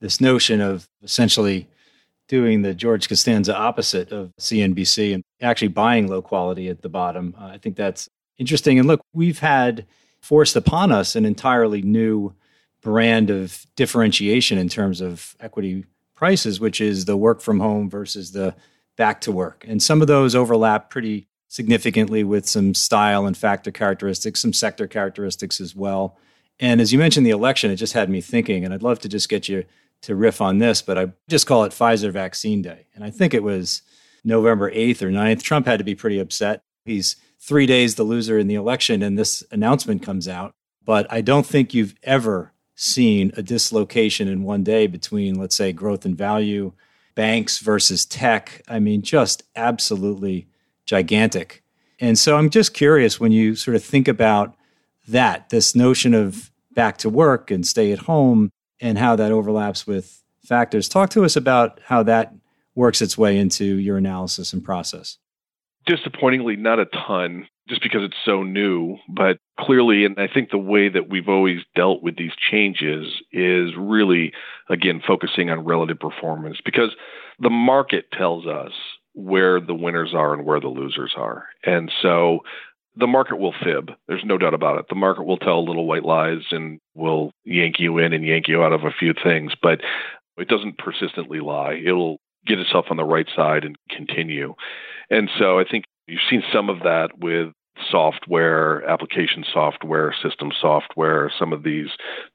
this 0.00 0.20
notion 0.20 0.60
of 0.60 0.88
essentially 1.02 1.68
doing 2.28 2.62
the 2.62 2.72
George 2.72 3.08
Costanza 3.08 3.56
opposite 3.56 4.12
of 4.12 4.32
CNBC 4.38 5.14
and 5.14 5.24
actually 5.42 5.68
buying 5.68 6.08
low 6.08 6.22
quality 6.22 6.68
at 6.68 6.80
the 6.80 6.88
bottom. 6.88 7.34
Uh, 7.38 7.46
I 7.46 7.58
think 7.58 7.76
that's 7.76 8.08
interesting. 8.38 8.78
And 8.78 8.86
look, 8.86 9.00
we've 9.12 9.40
had 9.40 9.84
forced 10.20 10.56
upon 10.56 10.92
us 10.92 11.16
an 11.16 11.24
entirely 11.24 11.82
new 11.82 12.32
brand 12.82 13.30
of 13.30 13.66
differentiation 13.76 14.58
in 14.58 14.68
terms 14.68 15.00
of 15.00 15.36
equity 15.40 15.84
prices, 16.14 16.60
which 16.60 16.80
is 16.80 17.04
the 17.04 17.16
work 17.16 17.40
from 17.40 17.60
home 17.60 17.88
versus 17.88 18.32
the 18.32 18.54
back 18.96 19.20
to 19.22 19.32
work. 19.32 19.64
And 19.66 19.82
some 19.82 20.02
of 20.02 20.08
those 20.08 20.34
overlap 20.34 20.90
pretty 20.90 21.28
significantly 21.48 22.22
with 22.22 22.48
some 22.48 22.74
style 22.74 23.26
and 23.26 23.36
factor 23.36 23.70
characteristics, 23.70 24.40
some 24.40 24.52
sector 24.52 24.86
characteristics 24.86 25.60
as 25.60 25.74
well. 25.74 26.16
And 26.58 26.80
as 26.80 26.92
you 26.92 26.98
mentioned 26.98 27.26
the 27.26 27.30
election, 27.30 27.70
it 27.70 27.76
just 27.76 27.94
had 27.94 28.08
me 28.08 28.20
thinking, 28.20 28.64
and 28.64 28.72
I'd 28.72 28.82
love 28.82 28.98
to 29.00 29.08
just 29.08 29.28
get 29.28 29.48
you 29.48 29.64
to 30.02 30.14
riff 30.14 30.40
on 30.40 30.58
this, 30.58 30.82
but 30.82 30.98
I 30.98 31.12
just 31.28 31.46
call 31.46 31.64
it 31.64 31.72
Pfizer 31.72 32.12
vaccine 32.12 32.62
day. 32.62 32.86
And 32.94 33.02
I 33.02 33.10
think 33.10 33.34
it 33.34 33.42
was 33.42 33.82
November 34.24 34.70
8th 34.70 35.02
or 35.02 35.10
9th. 35.10 35.42
Trump 35.42 35.66
had 35.66 35.78
to 35.78 35.84
be 35.84 35.94
pretty 35.94 36.18
upset. 36.18 36.62
He's 36.84 37.16
three 37.38 37.66
days 37.66 37.94
the 37.94 38.04
loser 38.04 38.38
in 38.38 38.46
the 38.46 38.54
election, 38.54 39.02
and 39.02 39.18
this 39.18 39.42
announcement 39.50 40.02
comes 40.02 40.28
out. 40.28 40.52
But 40.84 41.10
I 41.12 41.20
don't 41.20 41.46
think 41.46 41.74
you've 41.74 41.94
ever 42.02 42.52
seen 42.80 43.30
a 43.36 43.42
dislocation 43.42 44.26
in 44.26 44.42
one 44.42 44.64
day 44.64 44.86
between, 44.86 45.34
let's 45.34 45.54
say, 45.54 45.70
growth 45.70 46.06
and 46.06 46.16
value, 46.16 46.72
banks 47.14 47.58
versus 47.58 48.06
tech. 48.06 48.62
I 48.68 48.78
mean, 48.78 49.02
just 49.02 49.42
absolutely 49.54 50.48
gigantic. 50.86 51.62
And 52.00 52.18
so 52.18 52.38
I'm 52.38 52.48
just 52.48 52.72
curious 52.72 53.20
when 53.20 53.32
you 53.32 53.54
sort 53.54 53.74
of 53.74 53.84
think 53.84 54.08
about 54.08 54.56
that, 55.06 55.50
this 55.50 55.74
notion 55.74 56.14
of 56.14 56.50
back 56.72 56.96
to 56.98 57.10
work 57.10 57.50
and 57.50 57.66
stay 57.66 57.92
at 57.92 57.98
home 57.98 58.50
and 58.80 58.96
how 58.96 59.14
that 59.14 59.30
overlaps 59.30 59.86
with 59.86 60.22
factors. 60.42 60.88
Talk 60.88 61.10
to 61.10 61.24
us 61.24 61.36
about 61.36 61.80
how 61.84 62.02
that 62.04 62.34
works 62.74 63.02
its 63.02 63.18
way 63.18 63.36
into 63.36 63.64
your 63.64 63.98
analysis 63.98 64.54
and 64.54 64.64
process. 64.64 65.18
Disappointingly, 65.84 66.56
not 66.56 66.78
a 66.78 66.86
ton, 66.86 67.46
just 67.70 67.82
because 67.82 68.02
it's 68.02 68.16
so 68.24 68.42
new. 68.42 68.98
But 69.08 69.38
clearly, 69.58 70.04
and 70.04 70.18
I 70.18 70.28
think 70.32 70.50
the 70.50 70.58
way 70.58 70.90
that 70.90 71.08
we've 71.08 71.28
always 71.28 71.60
dealt 71.74 72.02
with 72.02 72.16
these 72.16 72.32
changes 72.50 73.06
is 73.32 73.70
really, 73.78 74.32
again, 74.68 75.00
focusing 75.06 75.48
on 75.48 75.64
relative 75.64 75.98
performance 75.98 76.58
because 76.62 76.90
the 77.38 77.50
market 77.50 78.06
tells 78.12 78.46
us 78.46 78.72
where 79.14 79.60
the 79.60 79.74
winners 79.74 80.12
are 80.14 80.34
and 80.34 80.44
where 80.44 80.60
the 80.60 80.68
losers 80.68 81.14
are. 81.16 81.46
And 81.64 81.90
so 82.02 82.40
the 82.96 83.06
market 83.06 83.38
will 83.38 83.54
fib. 83.64 83.92
There's 84.08 84.24
no 84.24 84.36
doubt 84.36 84.54
about 84.54 84.78
it. 84.78 84.86
The 84.88 84.94
market 84.96 85.24
will 85.24 85.38
tell 85.38 85.64
little 85.64 85.86
white 85.86 86.04
lies 86.04 86.42
and 86.50 86.80
will 86.94 87.30
yank 87.44 87.76
you 87.78 87.98
in 87.98 88.12
and 88.12 88.26
yank 88.26 88.48
you 88.48 88.62
out 88.62 88.72
of 88.72 88.84
a 88.84 88.92
few 88.96 89.14
things, 89.14 89.52
but 89.62 89.80
it 90.36 90.48
doesn't 90.48 90.78
persistently 90.78 91.40
lie. 91.40 91.80
It'll 91.84 92.18
get 92.46 92.58
itself 92.58 92.86
on 92.90 92.96
the 92.96 93.04
right 93.04 93.28
side 93.34 93.64
and 93.64 93.76
continue. 93.90 94.54
And 95.08 95.30
so 95.38 95.58
I 95.58 95.64
think 95.70 95.84
you've 96.06 96.20
seen 96.28 96.42
some 96.52 96.68
of 96.68 96.80
that 96.80 97.18
with 97.18 97.52
software, 97.90 98.84
application 98.88 99.44
software, 99.52 100.14
system 100.22 100.50
software, 100.60 101.32
some 101.38 101.52
of 101.52 101.62
these 101.62 101.88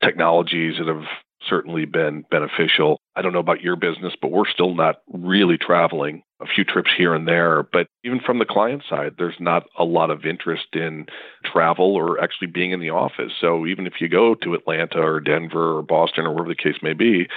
technologies 0.03 0.75
that 0.77 0.87
have 0.87 1.05
certainly 1.47 1.85
been 1.85 2.23
beneficial. 2.31 2.99
I 3.15 3.21
don't 3.21 3.33
know 3.33 3.39
about 3.39 3.61
your 3.61 3.75
business, 3.75 4.13
but 4.19 4.31
we're 4.31 4.49
still 4.49 4.73
not 4.73 5.01
really 5.11 5.57
traveling 5.57 6.23
a 6.41 6.45
few 6.45 6.63
trips 6.63 6.89
here 6.97 7.13
and 7.13 7.27
there. 7.27 7.63
But 7.63 7.87
even 8.03 8.19
from 8.19 8.39
the 8.39 8.45
client 8.45 8.83
side, 8.89 9.13
there's 9.17 9.39
not 9.39 9.63
a 9.77 9.83
lot 9.83 10.09
of 10.09 10.25
interest 10.25 10.67
in 10.73 11.05
travel 11.43 11.95
or 11.95 12.21
actually 12.21 12.47
being 12.47 12.71
in 12.71 12.79
the 12.79 12.89
office. 12.89 13.31
So 13.39 13.65
even 13.65 13.87
if 13.87 13.93
you 13.99 14.09
go 14.09 14.35
to 14.35 14.53
Atlanta 14.53 14.99
or 14.99 15.19
Denver 15.19 15.77
or 15.77 15.81
Boston 15.81 16.25
or 16.25 16.31
wherever 16.31 16.49
the 16.49 16.55
case 16.55 16.81
may 16.81 16.93
be, 16.93 17.27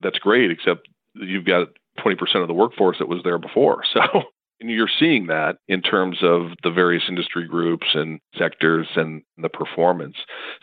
that's 0.00 0.18
great, 0.18 0.50
except 0.50 0.88
you've 1.14 1.44
got 1.44 1.68
20% 1.98 2.16
of 2.36 2.48
the 2.48 2.54
workforce 2.54 2.98
that 2.98 3.08
was 3.08 3.22
there 3.24 3.38
before. 3.38 3.82
So 3.92 4.22
and 4.60 4.70
you're 4.70 4.90
seeing 4.98 5.26
that 5.26 5.56
in 5.68 5.80
terms 5.80 6.18
of 6.22 6.50
the 6.62 6.70
various 6.70 7.04
industry 7.08 7.46
groups 7.46 7.86
and 7.94 8.20
sectors 8.38 8.86
and 8.96 9.22
the 9.38 9.48
performance. 9.48 10.16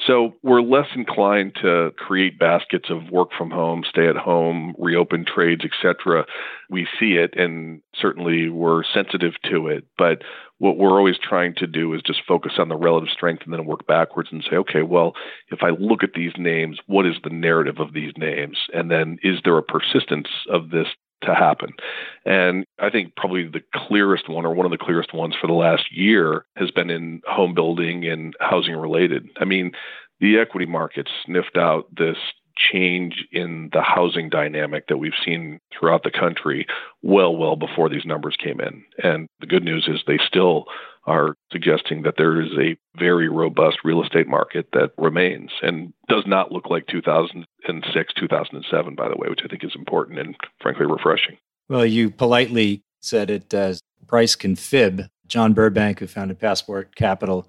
So 0.05 0.33
we're 0.43 0.62
less 0.62 0.88
inclined 0.95 1.55
to 1.62 1.91
create 1.97 2.39
baskets 2.39 2.89
of 2.89 3.10
work 3.12 3.29
from 3.38 3.49
home, 3.49 3.83
stay 3.89 4.07
at 4.07 4.15
home, 4.15 4.75
reopen 4.77 5.25
trades, 5.25 5.63
etc. 5.65 6.25
We 6.69 6.88
see 6.99 7.13
it 7.13 7.36
and 7.36 7.81
certainly 7.99 8.49
we're 8.49 8.83
sensitive 8.83 9.33
to 9.49 9.67
it, 9.67 9.86
but 9.97 10.21
what 10.60 10.77
we're 10.77 10.97
always 10.97 11.17
trying 11.21 11.53
to 11.55 11.67
do 11.67 11.93
is 11.93 12.01
just 12.01 12.21
focus 12.27 12.53
on 12.57 12.69
the 12.69 12.75
relative 12.75 13.10
strength 13.10 13.43
and 13.43 13.53
then 13.53 13.65
work 13.65 13.86
backwards 13.86 14.29
and 14.31 14.43
say, 14.49 14.55
okay, 14.57 14.81
well, 14.81 15.13
if 15.49 15.60
I 15.62 15.69
look 15.69 16.03
at 16.03 16.13
these 16.15 16.33
names, 16.38 16.79
what 16.88 17.05
is 17.05 17.15
the 17.23 17.29
narrative 17.29 17.79
of 17.79 17.93
these 17.93 18.13
names? 18.17 18.57
And 18.73 18.89
then 18.89 19.17
is 19.21 19.39
there 19.43 19.57
a 19.57 19.63
persistence 19.63 20.29
of 20.49 20.69
this 20.69 20.88
to 21.23 21.34
happen. 21.34 21.73
And 22.25 22.65
I 22.80 22.89
think 22.89 23.15
probably 23.15 23.47
the 23.47 23.63
clearest 23.73 24.30
one, 24.30 24.45
or 24.45 24.53
one 24.53 24.65
of 24.65 24.71
the 24.71 24.77
clearest 24.77 25.13
ones 25.13 25.36
for 25.39 25.47
the 25.47 25.53
last 25.53 25.86
year, 25.91 26.45
has 26.56 26.71
been 26.71 26.89
in 26.89 27.21
home 27.27 27.53
building 27.53 28.06
and 28.06 28.36
housing 28.39 28.75
related. 28.75 29.30
I 29.38 29.45
mean, 29.45 29.71
the 30.19 30.38
equity 30.38 30.65
markets 30.65 31.12
sniffed 31.25 31.58
out 31.58 31.88
this 31.95 32.17
change 32.58 33.26
in 33.32 33.70
the 33.74 33.82
housing 33.82 34.30
dynamic 34.30 34.88
that 34.88 34.98
we've 34.98 35.13
seen 35.24 35.60
throughout 35.72 36.04
the 36.04 36.12
country 36.12 36.65
well, 37.02 37.36
well 37.36 37.56
before 37.56 37.89
these 37.89 38.06
numbers 38.06 38.36
came 38.41 38.60
in. 38.60 38.84
And 39.04 39.28
the 39.39 39.48
good 39.48 39.63
news 39.63 39.88
is 39.88 40.02
they 40.06 40.20
still 40.26 40.65
are 41.06 41.36
suggesting 41.52 42.02
that 42.04 42.15
there 42.17 42.41
is 42.41 42.52
a 42.60 42.76
very 43.00 43.30
robust 43.30 43.78
real 43.84 44.04
estate 44.04 44.28
market 44.28 44.67
that 44.74 44.91
remains 44.98 45.52
and 45.62 45.93
does 46.10 46.24
not 46.28 46.52
look 46.52 46.70
like 46.70 46.86
2006, 46.88 48.13
2007, 48.13 48.96
by 48.96 49.08
the 49.08 49.15
way, 49.15 49.30
which 49.30 49.39
I 49.43 49.48
think 49.48 49.63
is 49.63 49.76
important 49.76 50.20
and 50.20 50.36
frankly 50.62 50.86
refreshing. 50.86 51.38
Well, 51.70 51.86
you 51.86 52.10
politely 52.10 52.84
said 53.00 53.30
it 53.30 53.54
as 53.54 53.82
price 54.08 54.36
can 54.36 54.56
fib. 54.56 55.04
John 55.28 55.54
Burbank, 55.54 56.00
who 56.00 56.08
founded 56.08 56.39
Passport 56.39 56.96
Capital, 56.96 57.48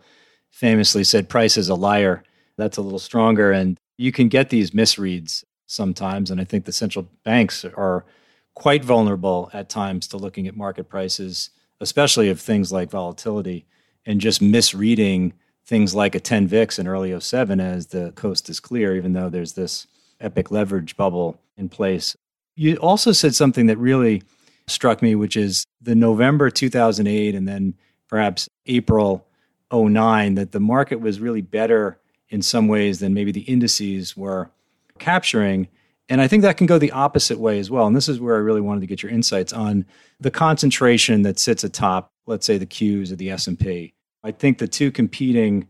famously 0.51 1.05
said 1.05 1.29
price 1.29 1.57
is 1.57 1.69
a 1.69 1.75
liar. 1.75 2.23
That's 2.57 2.77
a 2.77 2.83
little 2.83 2.99
stronger. 2.99 3.53
And 3.53 3.79
you 3.99 4.13
can 4.13 4.29
get 4.29 4.49
these 4.49 4.71
misreads 4.71 5.45
sometimes. 5.67 6.31
And 6.31 6.41
I 6.41 6.45
think 6.45 6.65
the 6.65 6.73
central 6.73 7.07
banks 7.25 7.65
are 7.65 8.07
quite 8.55 8.83
vulnerable 8.83 9.51
at 9.53 9.69
times 9.69 10.09
to 10.09 10.17
looking 10.17 10.49
at 10.49 10.57
market 10.57 10.89
prices 10.89 11.51
especially 11.81 12.29
of 12.29 12.41
things 12.41 12.73
like 12.73 12.91
volatility 12.91 13.67
and 14.07 14.21
just 14.21 14.43
misreading 14.43 15.33
things 15.65 15.95
like 15.95 16.15
a 16.15 16.21
10 16.21 16.49
VIX 16.49 16.79
in 16.79 16.89
early 16.89 17.19
07 17.19 17.61
as 17.61 17.89
the 17.89 18.13
coast 18.13 18.49
is 18.49 18.59
clear, 18.59 18.97
even 18.97 19.13
though 19.13 19.29
there's 19.29 19.53
this 19.53 19.87
epic 20.21 20.51
leverage 20.51 20.97
bubble 20.97 21.39
in 21.57 21.69
place. 21.69 22.17
You 22.57 22.77
also 22.77 23.13
said 23.13 23.35
something 23.35 23.67
that 23.67 23.77
really 23.77 24.23
struck 24.67 25.03
me, 25.03 25.15
which 25.15 25.37
is 25.37 25.65
the 25.81 25.95
November 25.95 26.51
2008 26.51 27.35
and 27.35 27.47
then 27.47 27.75
perhaps 28.09 28.49
April 28.67 29.27
09, 29.73 30.35
that 30.35 30.53
the 30.53 30.61
market 30.61 31.01
was 31.01 31.21
really 31.21 31.43
better 31.43 32.01
in 32.31 32.43
some 32.43 32.69
ways 32.69 33.01
than 33.01 33.15
maybe 33.15 33.33
the 33.33 33.43
indices 33.43 34.17
were 34.17 34.51
capturing. 34.99 35.69
And 36.09 36.21
I 36.21 36.29
think 36.29 36.43
that 36.43 36.57
can 36.57 36.67
go 36.67 36.79
the 36.79 36.93
opposite 36.93 37.39
way 37.39 37.59
as 37.59 37.71
well. 37.71 37.87
And 37.87 37.95
this 37.95 38.09
is 38.09 38.21
where 38.21 38.37
I 38.37 38.41
really 38.41 38.61
wanted 38.61 38.81
to 38.81 38.87
get 38.87 39.03
your 39.03 39.13
insights 39.13 39.53
on 39.53 39.85
the 40.21 40.31
concentration 40.31 41.23
that 41.23 41.39
sits 41.39 41.65
atop, 41.65 42.11
let's 42.27 42.47
say, 42.47 42.59
the 42.59 42.67
Qs 42.67 43.13
or 43.13 43.17
the 43.17 43.31
S&P. 43.31 43.95
I 44.25 44.31
think 44.33 44.59
the 44.59 44.69
two 44.69 44.91
competing 44.91 45.69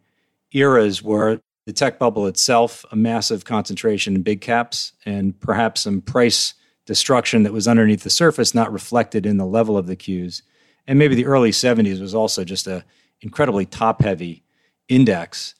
eras 0.53 1.03
were 1.03 1.41
the 1.67 1.73
tech 1.73 1.99
bubble 1.99 2.27
itself, 2.27 2.85
a 2.91 2.97
massive 2.97 3.45
concentration 3.45 4.15
in 4.15 4.23
big 4.23 4.41
caps, 4.41 4.93
and 5.05 5.39
perhaps 5.39 5.83
some 5.83 6.01
price 6.01 6.55
destruction 6.87 7.43
that 7.43 7.53
was 7.53 7.69
underneath 7.69 8.03
the 8.03 8.11
surface, 8.11 8.55
not 8.55 8.73
reflected 8.73 9.27
in 9.27 9.37
the 9.37 9.45
level 9.45 9.77
of 9.77 9.87
the 9.87 9.97
Qs. 9.97 10.41
And 10.87 10.99
maybe 10.99 11.15
the 11.15 11.27
early 11.27 11.51
70s 11.51 12.01
was 12.01 12.15
also 12.15 12.45
just 12.45 12.67
a 12.67 12.85
incredibly 13.21 13.67
top 13.67 14.01
heavy 14.01 14.43
index. 14.89 15.55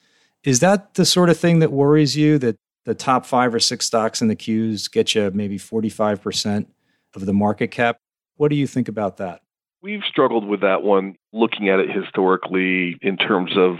Is 0.49 0.61
that 0.61 0.95
the 0.95 1.05
sort 1.05 1.29
of 1.29 1.37
thing 1.37 1.59
that 1.59 1.71
worries 1.71 2.17
you 2.17 2.39
that 2.39 2.57
the 2.87 2.95
top 2.95 3.27
five 3.27 3.55
or 3.55 3.61
six 3.61 3.85
stocks 3.85 4.23
in 4.23 4.29
the 4.29 4.35
Qs 4.35 4.91
get 4.91 5.15
you 5.15 5.31
maybe 5.35 5.59
45% 5.59 6.65
of 7.15 7.27
the 7.27 7.35
market 7.35 7.71
cap. 7.71 7.99
What 8.37 8.49
do 8.49 8.57
you 8.57 8.67
think 8.67 8.89
about 8.89 9.19
that? 9.19 9.43
We've 9.83 10.03
struggled 10.09 10.49
with 10.49 10.63
that 10.63 10.83
one, 10.83 11.17
looking 11.35 11.69
at 11.69 11.81
it 11.81 11.91
historically 11.91 12.97
in 13.03 13.19
terms 13.19 13.59
of 13.59 13.75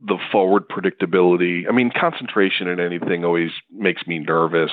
the 0.00 0.16
forward 0.30 0.68
predictability. 0.68 1.64
I 1.68 1.72
mean, 1.72 1.90
concentration 1.90 2.68
in 2.68 2.78
anything 2.78 3.24
always 3.24 3.50
makes 3.72 4.06
me 4.06 4.20
nervous. 4.20 4.70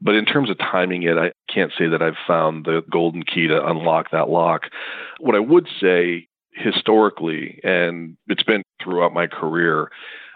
But 0.00 0.16
in 0.16 0.24
terms 0.24 0.50
of 0.50 0.58
timing 0.58 1.04
it, 1.04 1.16
I 1.16 1.30
can't 1.48 1.70
say 1.78 1.86
that 1.86 2.02
I've 2.02 2.18
found 2.26 2.64
the 2.64 2.82
golden 2.90 3.22
key 3.22 3.46
to 3.46 3.64
unlock 3.64 4.10
that 4.10 4.28
lock. 4.28 4.62
What 5.20 5.36
I 5.36 5.40
would 5.40 5.68
say 5.80 6.26
historically, 6.52 7.60
and 7.62 8.16
it's 8.26 8.42
been 8.42 8.64
throughout 8.82 9.14
my 9.14 9.28
career, 9.28 9.90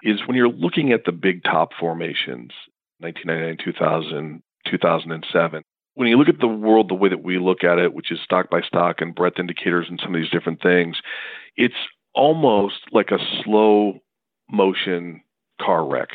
is 0.05 0.21
when 0.27 0.37
you're 0.37 0.49
looking 0.49 0.93
at 0.93 1.05
the 1.05 1.13
big 1.13 1.43
top 1.43 1.71
formations, 1.81 2.53
1999, 2.99 3.57
2000, 3.65 4.43
2007. 4.71 5.63
When 5.95 6.09
you 6.09 6.17
look 6.17 6.29
at 6.29 6.41
the 6.41 6.47
world 6.47 6.89
the 6.89 6.95
way 6.95 7.09
that 7.09 7.23
we 7.23 7.39
look 7.39 7.65
at 7.65 7.79
it, 7.79 7.95
which 7.95 8.13
is 8.13 8.21
stock 8.23 8.51
by 8.51 8.61
stock 8.61 9.01
and 9.01 9.15
breadth 9.15 9.39
indicators 9.39 9.87
and 9.89 9.99
some 10.03 10.15
of 10.15 10.21
these 10.21 10.31
different 10.31 10.61
things, 10.61 10.99
it's 11.57 11.75
almost 12.15 12.81
like 12.93 13.11
a 13.11 13.19
slow 13.43 14.01
motion 14.51 15.23
car 15.61 15.87
wreck 15.87 16.11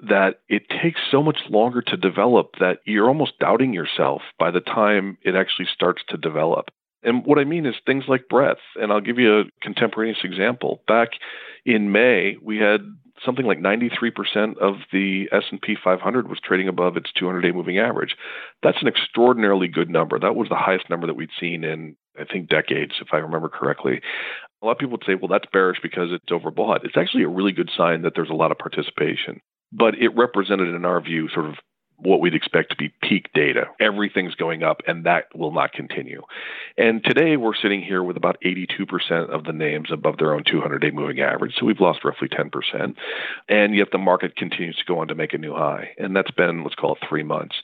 that 0.00 0.40
it 0.48 0.68
takes 0.68 1.00
so 1.10 1.22
much 1.22 1.38
longer 1.48 1.82
to 1.82 1.96
develop 1.96 2.56
that 2.60 2.78
you're 2.84 3.08
almost 3.08 3.38
doubting 3.38 3.72
yourself 3.72 4.22
by 4.38 4.50
the 4.50 4.60
time 4.60 5.18
it 5.22 5.34
actually 5.34 5.68
starts 5.72 6.02
to 6.08 6.16
develop. 6.16 6.70
And 7.04 7.24
what 7.24 7.38
I 7.38 7.44
mean 7.44 7.66
is 7.66 7.74
things 7.86 8.04
like 8.08 8.28
breadth. 8.28 8.60
And 8.76 8.92
I'll 8.92 9.00
give 9.00 9.18
you 9.18 9.40
a 9.40 9.44
contemporaneous 9.62 10.18
example. 10.24 10.82
Back 10.88 11.10
in 11.64 11.92
May, 11.92 12.36
we 12.42 12.58
had 12.58 12.80
something 13.24 13.46
like 13.46 13.58
93% 13.58 14.58
of 14.58 14.76
the 14.92 15.28
S&P 15.30 15.76
500 15.82 16.28
was 16.28 16.40
trading 16.42 16.68
above 16.68 16.96
its 16.96 17.10
200-day 17.20 17.52
moving 17.52 17.78
average. 17.78 18.16
That's 18.62 18.82
an 18.82 18.88
extraordinarily 18.88 19.68
good 19.68 19.88
number. 19.88 20.18
That 20.18 20.34
was 20.34 20.48
the 20.48 20.56
highest 20.56 20.90
number 20.90 21.06
that 21.06 21.14
we'd 21.14 21.30
seen 21.38 21.62
in 21.64 21.96
I 22.18 22.24
think 22.24 22.48
decades 22.48 22.92
if 23.00 23.08
I 23.12 23.16
remember 23.16 23.48
correctly. 23.48 24.00
A 24.62 24.66
lot 24.66 24.72
of 24.72 24.78
people 24.78 24.92
would 24.92 25.04
say, 25.04 25.14
"Well, 25.14 25.28
that's 25.28 25.50
bearish 25.52 25.78
because 25.82 26.12
it's 26.12 26.30
overbought." 26.30 26.84
It's 26.84 26.96
actually 26.96 27.24
a 27.24 27.28
really 27.28 27.52
good 27.52 27.70
sign 27.76 28.02
that 28.02 28.14
there's 28.14 28.30
a 28.30 28.34
lot 28.34 28.52
of 28.52 28.58
participation. 28.58 29.40
But 29.72 29.96
it 29.98 30.14
represented 30.14 30.68
in 30.68 30.84
our 30.84 31.00
view 31.00 31.28
sort 31.28 31.46
of 31.46 31.56
what 31.98 32.20
we'd 32.20 32.34
expect 32.34 32.70
to 32.70 32.76
be 32.76 32.92
peak 33.02 33.30
data. 33.34 33.64
Everything's 33.80 34.34
going 34.34 34.62
up, 34.62 34.80
and 34.86 35.04
that 35.04 35.26
will 35.34 35.52
not 35.52 35.72
continue. 35.72 36.22
And 36.76 37.02
today 37.04 37.36
we're 37.36 37.54
sitting 37.54 37.82
here 37.82 38.02
with 38.02 38.16
about 38.16 38.36
82% 38.44 39.30
of 39.30 39.44
the 39.44 39.52
names 39.52 39.88
above 39.92 40.18
their 40.18 40.34
own 40.34 40.42
200 40.44 40.78
day 40.78 40.90
moving 40.90 41.20
average. 41.20 41.54
So 41.58 41.66
we've 41.66 41.80
lost 41.80 42.04
roughly 42.04 42.28
10%. 42.28 42.94
And 43.48 43.74
yet 43.74 43.88
the 43.92 43.98
market 43.98 44.36
continues 44.36 44.76
to 44.76 44.84
go 44.84 44.98
on 44.98 45.08
to 45.08 45.14
make 45.14 45.32
a 45.32 45.38
new 45.38 45.54
high. 45.54 45.90
And 45.98 46.14
that's 46.14 46.30
been, 46.30 46.62
let's 46.62 46.74
call 46.74 46.94
it 46.94 47.08
three 47.08 47.22
months. 47.22 47.56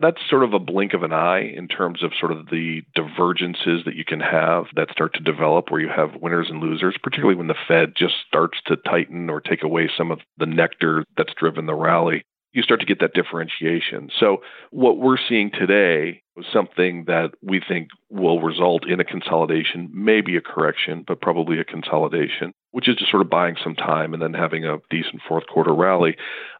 That's 0.00 0.18
sort 0.28 0.44
of 0.44 0.52
a 0.52 0.58
blink 0.58 0.92
of 0.92 1.02
an 1.02 1.12
eye 1.12 1.40
in 1.40 1.68
terms 1.68 2.02
of 2.02 2.12
sort 2.18 2.32
of 2.32 2.46
the 2.50 2.82
divergences 2.94 3.84
that 3.84 3.94
you 3.94 4.04
can 4.04 4.20
have 4.20 4.64
that 4.76 4.90
start 4.90 5.14
to 5.14 5.20
develop 5.20 5.70
where 5.70 5.80
you 5.80 5.88
have 5.88 6.20
winners 6.20 6.48
and 6.50 6.60
losers, 6.60 6.96
particularly 7.02 7.36
when 7.36 7.48
the 7.48 7.54
Fed 7.66 7.94
just 7.96 8.14
starts 8.26 8.58
to 8.66 8.76
tighten 8.76 9.30
or 9.30 9.40
take 9.40 9.62
away 9.62 9.90
some 9.96 10.10
of 10.10 10.20
the 10.36 10.46
nectar 10.46 11.04
that's 11.16 11.34
driven 11.34 11.66
the 11.66 11.74
rally 11.74 12.24
you 12.58 12.62
start 12.64 12.80
to 12.80 12.86
get 12.86 12.98
that 12.98 13.14
differentiation. 13.14 14.10
So, 14.18 14.38
what 14.70 14.98
we're 14.98 15.16
seeing 15.28 15.52
today 15.52 16.22
is 16.36 16.44
something 16.52 17.04
that 17.06 17.30
we 17.40 17.62
think 17.66 17.88
will 18.10 18.40
result 18.40 18.84
in 18.84 18.98
a 18.98 19.04
consolidation, 19.04 19.88
maybe 19.94 20.36
a 20.36 20.40
correction, 20.40 21.04
but 21.06 21.20
probably 21.20 21.60
a 21.60 21.64
consolidation, 21.64 22.52
which 22.72 22.88
is 22.88 22.96
just 22.96 23.12
sort 23.12 23.22
of 23.22 23.30
buying 23.30 23.54
some 23.62 23.76
time 23.76 24.12
and 24.12 24.20
then 24.20 24.34
having 24.34 24.64
a 24.64 24.78
decent 24.90 25.22
fourth 25.28 25.46
quarter 25.46 25.72
rally. 25.72 26.16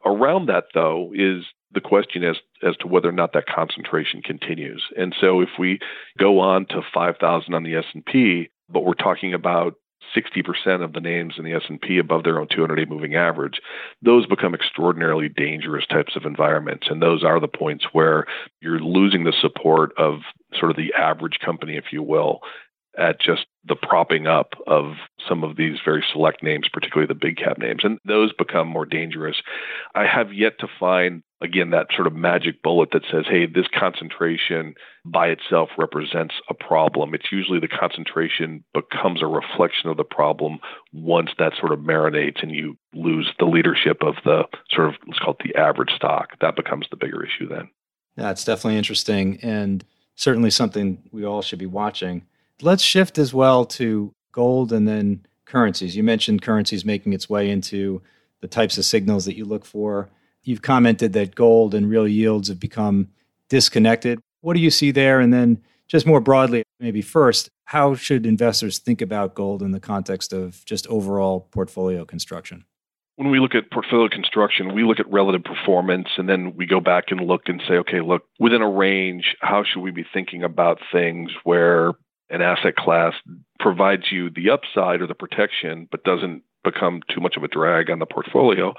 Around 0.06 0.46
that, 0.46 0.66
though, 0.72 1.10
is 1.12 1.44
the 1.72 1.80
question 1.80 2.22
as 2.22 2.36
as 2.62 2.76
to 2.76 2.86
whether 2.86 3.08
or 3.08 3.12
not 3.12 3.32
that 3.32 3.46
concentration 3.46 4.22
continues. 4.22 4.84
And 4.96 5.12
so, 5.20 5.40
if 5.40 5.50
we 5.58 5.80
go 6.16 6.38
on 6.38 6.66
to 6.66 6.80
5,000 6.94 7.54
on 7.54 7.64
the 7.64 7.74
S&P, 7.74 8.50
but 8.68 8.84
we're 8.84 8.94
talking 8.94 9.34
about 9.34 9.74
60% 10.16 10.82
of 10.82 10.92
the 10.92 11.00
names 11.00 11.34
in 11.38 11.44
the 11.44 11.52
S&P 11.52 11.98
above 11.98 12.24
their 12.24 12.38
own 12.38 12.46
200-day 12.48 12.86
moving 12.86 13.14
average, 13.14 13.60
those 14.02 14.26
become 14.26 14.54
extraordinarily 14.54 15.28
dangerous 15.28 15.86
types 15.86 16.16
of 16.16 16.24
environments 16.24 16.88
and 16.90 17.02
those 17.02 17.24
are 17.24 17.40
the 17.40 17.48
points 17.48 17.86
where 17.92 18.26
you're 18.60 18.80
losing 18.80 19.24
the 19.24 19.34
support 19.40 19.92
of 19.98 20.20
sort 20.58 20.70
of 20.70 20.76
the 20.76 20.92
average 20.94 21.38
company 21.44 21.76
if 21.76 21.92
you 21.92 22.02
will 22.02 22.40
at 22.98 23.20
just 23.20 23.46
the 23.64 23.76
propping 23.76 24.26
up 24.26 24.54
of 24.66 24.94
some 25.28 25.44
of 25.44 25.56
these 25.56 25.78
very 25.84 26.04
select 26.12 26.42
names, 26.42 26.68
particularly 26.72 27.06
the 27.06 27.14
big 27.14 27.36
cap 27.36 27.56
names. 27.58 27.80
And 27.84 27.98
those 28.04 28.32
become 28.32 28.66
more 28.66 28.84
dangerous. 28.84 29.36
I 29.94 30.06
have 30.06 30.32
yet 30.32 30.58
to 30.60 30.68
find, 30.80 31.22
again, 31.40 31.70
that 31.70 31.86
sort 31.94 32.06
of 32.06 32.14
magic 32.14 32.62
bullet 32.62 32.90
that 32.92 33.02
says, 33.10 33.24
hey, 33.28 33.46
this 33.46 33.66
concentration 33.78 34.74
by 35.04 35.28
itself 35.28 35.70
represents 35.78 36.34
a 36.50 36.54
problem. 36.54 37.14
It's 37.14 37.30
usually 37.30 37.60
the 37.60 37.68
concentration 37.68 38.64
becomes 38.74 39.22
a 39.22 39.26
reflection 39.26 39.88
of 39.88 39.96
the 39.96 40.04
problem 40.04 40.58
once 40.92 41.30
that 41.38 41.52
sort 41.58 41.72
of 41.72 41.80
marinates 41.80 42.42
and 42.42 42.50
you 42.50 42.76
lose 42.92 43.32
the 43.38 43.44
leadership 43.44 44.02
of 44.02 44.16
the 44.24 44.44
sort 44.70 44.88
of, 44.88 44.94
let's 45.06 45.20
call 45.20 45.36
it 45.38 45.44
the 45.44 45.58
average 45.58 45.92
stock. 45.94 46.30
That 46.40 46.56
becomes 46.56 46.86
the 46.90 46.96
bigger 46.96 47.24
issue 47.24 47.48
then. 47.48 47.70
Yeah, 48.16 48.30
it's 48.30 48.44
definitely 48.44 48.78
interesting 48.78 49.38
and 49.42 49.84
certainly 50.16 50.50
something 50.50 51.02
we 51.12 51.24
all 51.24 51.42
should 51.42 51.60
be 51.60 51.66
watching. 51.66 52.26
Let's 52.60 52.82
shift 52.82 53.18
as 53.18 53.32
well 53.32 53.64
to 53.66 54.12
gold 54.32 54.72
and 54.72 54.88
then 54.88 55.24
currencies. 55.44 55.96
You 55.96 56.02
mentioned 56.02 56.42
currencies 56.42 56.84
making 56.84 57.12
its 57.12 57.30
way 57.30 57.48
into 57.48 58.02
the 58.40 58.48
types 58.48 58.76
of 58.76 58.84
signals 58.84 59.24
that 59.24 59.36
you 59.36 59.44
look 59.44 59.64
for. 59.64 60.10
You've 60.42 60.62
commented 60.62 61.12
that 61.12 61.34
gold 61.34 61.74
and 61.74 61.88
real 61.88 62.08
yields 62.08 62.48
have 62.48 62.60
become 62.60 63.08
disconnected. 63.48 64.20
What 64.40 64.54
do 64.54 64.60
you 64.60 64.70
see 64.70 64.90
there? 64.90 65.20
And 65.20 65.32
then, 65.32 65.62
just 65.88 66.06
more 66.06 66.20
broadly, 66.20 66.62
maybe 66.80 67.02
first, 67.02 67.50
how 67.64 67.94
should 67.94 68.26
investors 68.26 68.78
think 68.78 69.00
about 69.00 69.34
gold 69.34 69.62
in 69.62 69.72
the 69.72 69.80
context 69.80 70.32
of 70.32 70.64
just 70.64 70.86
overall 70.88 71.48
portfolio 71.50 72.04
construction? 72.04 72.64
When 73.16 73.30
we 73.30 73.40
look 73.40 73.54
at 73.54 73.70
portfolio 73.70 74.08
construction, 74.08 74.74
we 74.74 74.84
look 74.84 75.00
at 75.00 75.10
relative 75.10 75.42
performance 75.44 76.08
and 76.18 76.28
then 76.28 76.54
we 76.56 76.66
go 76.66 76.78
back 76.78 77.06
and 77.08 77.20
look 77.20 77.42
and 77.46 77.60
say, 77.66 77.74
okay, 77.74 78.00
look, 78.00 78.22
within 78.38 78.62
a 78.62 78.70
range, 78.70 79.34
how 79.40 79.64
should 79.64 79.80
we 79.80 79.90
be 79.90 80.04
thinking 80.14 80.44
about 80.44 80.78
things 80.92 81.30
where 81.42 81.94
an 82.30 82.42
asset 82.42 82.76
class 82.76 83.14
provides 83.58 84.12
you 84.12 84.30
the 84.30 84.50
upside 84.50 85.00
or 85.00 85.06
the 85.06 85.14
protection, 85.14 85.88
but 85.90 86.04
doesn't 86.04 86.42
become 86.70 87.00
too 87.12 87.20
much 87.20 87.36
of 87.36 87.42
a 87.42 87.48
drag 87.48 87.90
on 87.90 87.98
the 87.98 88.06
portfolio. 88.06 88.74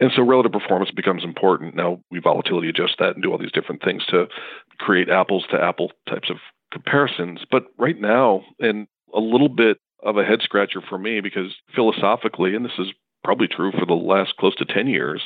And 0.00 0.10
so 0.14 0.22
relative 0.22 0.52
performance 0.52 0.90
becomes 0.90 1.24
important. 1.24 1.74
Now 1.74 2.00
we 2.10 2.20
volatility 2.20 2.68
adjust 2.68 2.96
that 2.98 3.14
and 3.14 3.22
do 3.22 3.30
all 3.30 3.38
these 3.38 3.52
different 3.52 3.82
things 3.82 4.04
to 4.06 4.26
create 4.78 5.08
apples 5.08 5.44
to 5.50 5.62
apple 5.62 5.92
types 6.08 6.30
of 6.30 6.36
comparisons. 6.72 7.40
But 7.50 7.64
right 7.78 8.00
now, 8.00 8.42
and 8.60 8.86
a 9.14 9.20
little 9.20 9.48
bit 9.48 9.78
of 10.02 10.16
a 10.16 10.24
head 10.24 10.40
scratcher 10.42 10.80
for 10.86 10.98
me 10.98 11.20
because 11.20 11.54
philosophically, 11.74 12.54
and 12.54 12.64
this 12.64 12.78
is 12.78 12.88
probably 13.24 13.48
true 13.48 13.72
for 13.72 13.84
the 13.84 13.94
last 13.94 14.36
close 14.38 14.54
to 14.56 14.64
10 14.64 14.86
years, 14.86 15.22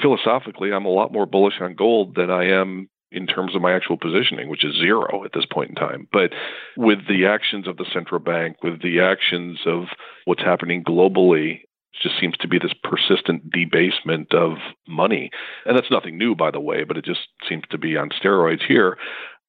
philosophically, 0.00 0.72
I'm 0.72 0.84
a 0.84 0.90
lot 0.90 1.12
more 1.12 1.26
bullish 1.26 1.60
on 1.60 1.74
gold 1.74 2.16
than 2.16 2.30
I 2.30 2.44
am 2.48 2.88
in 3.16 3.26
terms 3.26 3.54
of 3.54 3.62
my 3.62 3.74
actual 3.74 3.96
positioning, 3.96 4.48
which 4.48 4.64
is 4.64 4.76
zero 4.76 5.24
at 5.24 5.32
this 5.32 5.46
point 5.46 5.70
in 5.70 5.74
time. 5.74 6.06
But 6.12 6.32
with 6.76 7.08
the 7.08 7.26
actions 7.26 7.66
of 7.66 7.78
the 7.78 7.86
central 7.92 8.20
bank, 8.20 8.56
with 8.62 8.82
the 8.82 9.00
actions 9.00 9.60
of 9.66 9.84
what's 10.26 10.42
happening 10.42 10.84
globally, 10.84 11.60
it 11.62 12.02
just 12.02 12.20
seems 12.20 12.36
to 12.38 12.48
be 12.48 12.58
this 12.58 12.74
persistent 12.84 13.50
debasement 13.50 14.34
of 14.34 14.58
money. 14.86 15.30
And 15.64 15.76
that's 15.76 15.90
nothing 15.90 16.18
new, 16.18 16.34
by 16.34 16.50
the 16.50 16.60
way, 16.60 16.84
but 16.84 16.98
it 16.98 17.04
just 17.04 17.28
seems 17.48 17.64
to 17.70 17.78
be 17.78 17.96
on 17.96 18.10
steroids 18.10 18.64
here. 18.66 18.98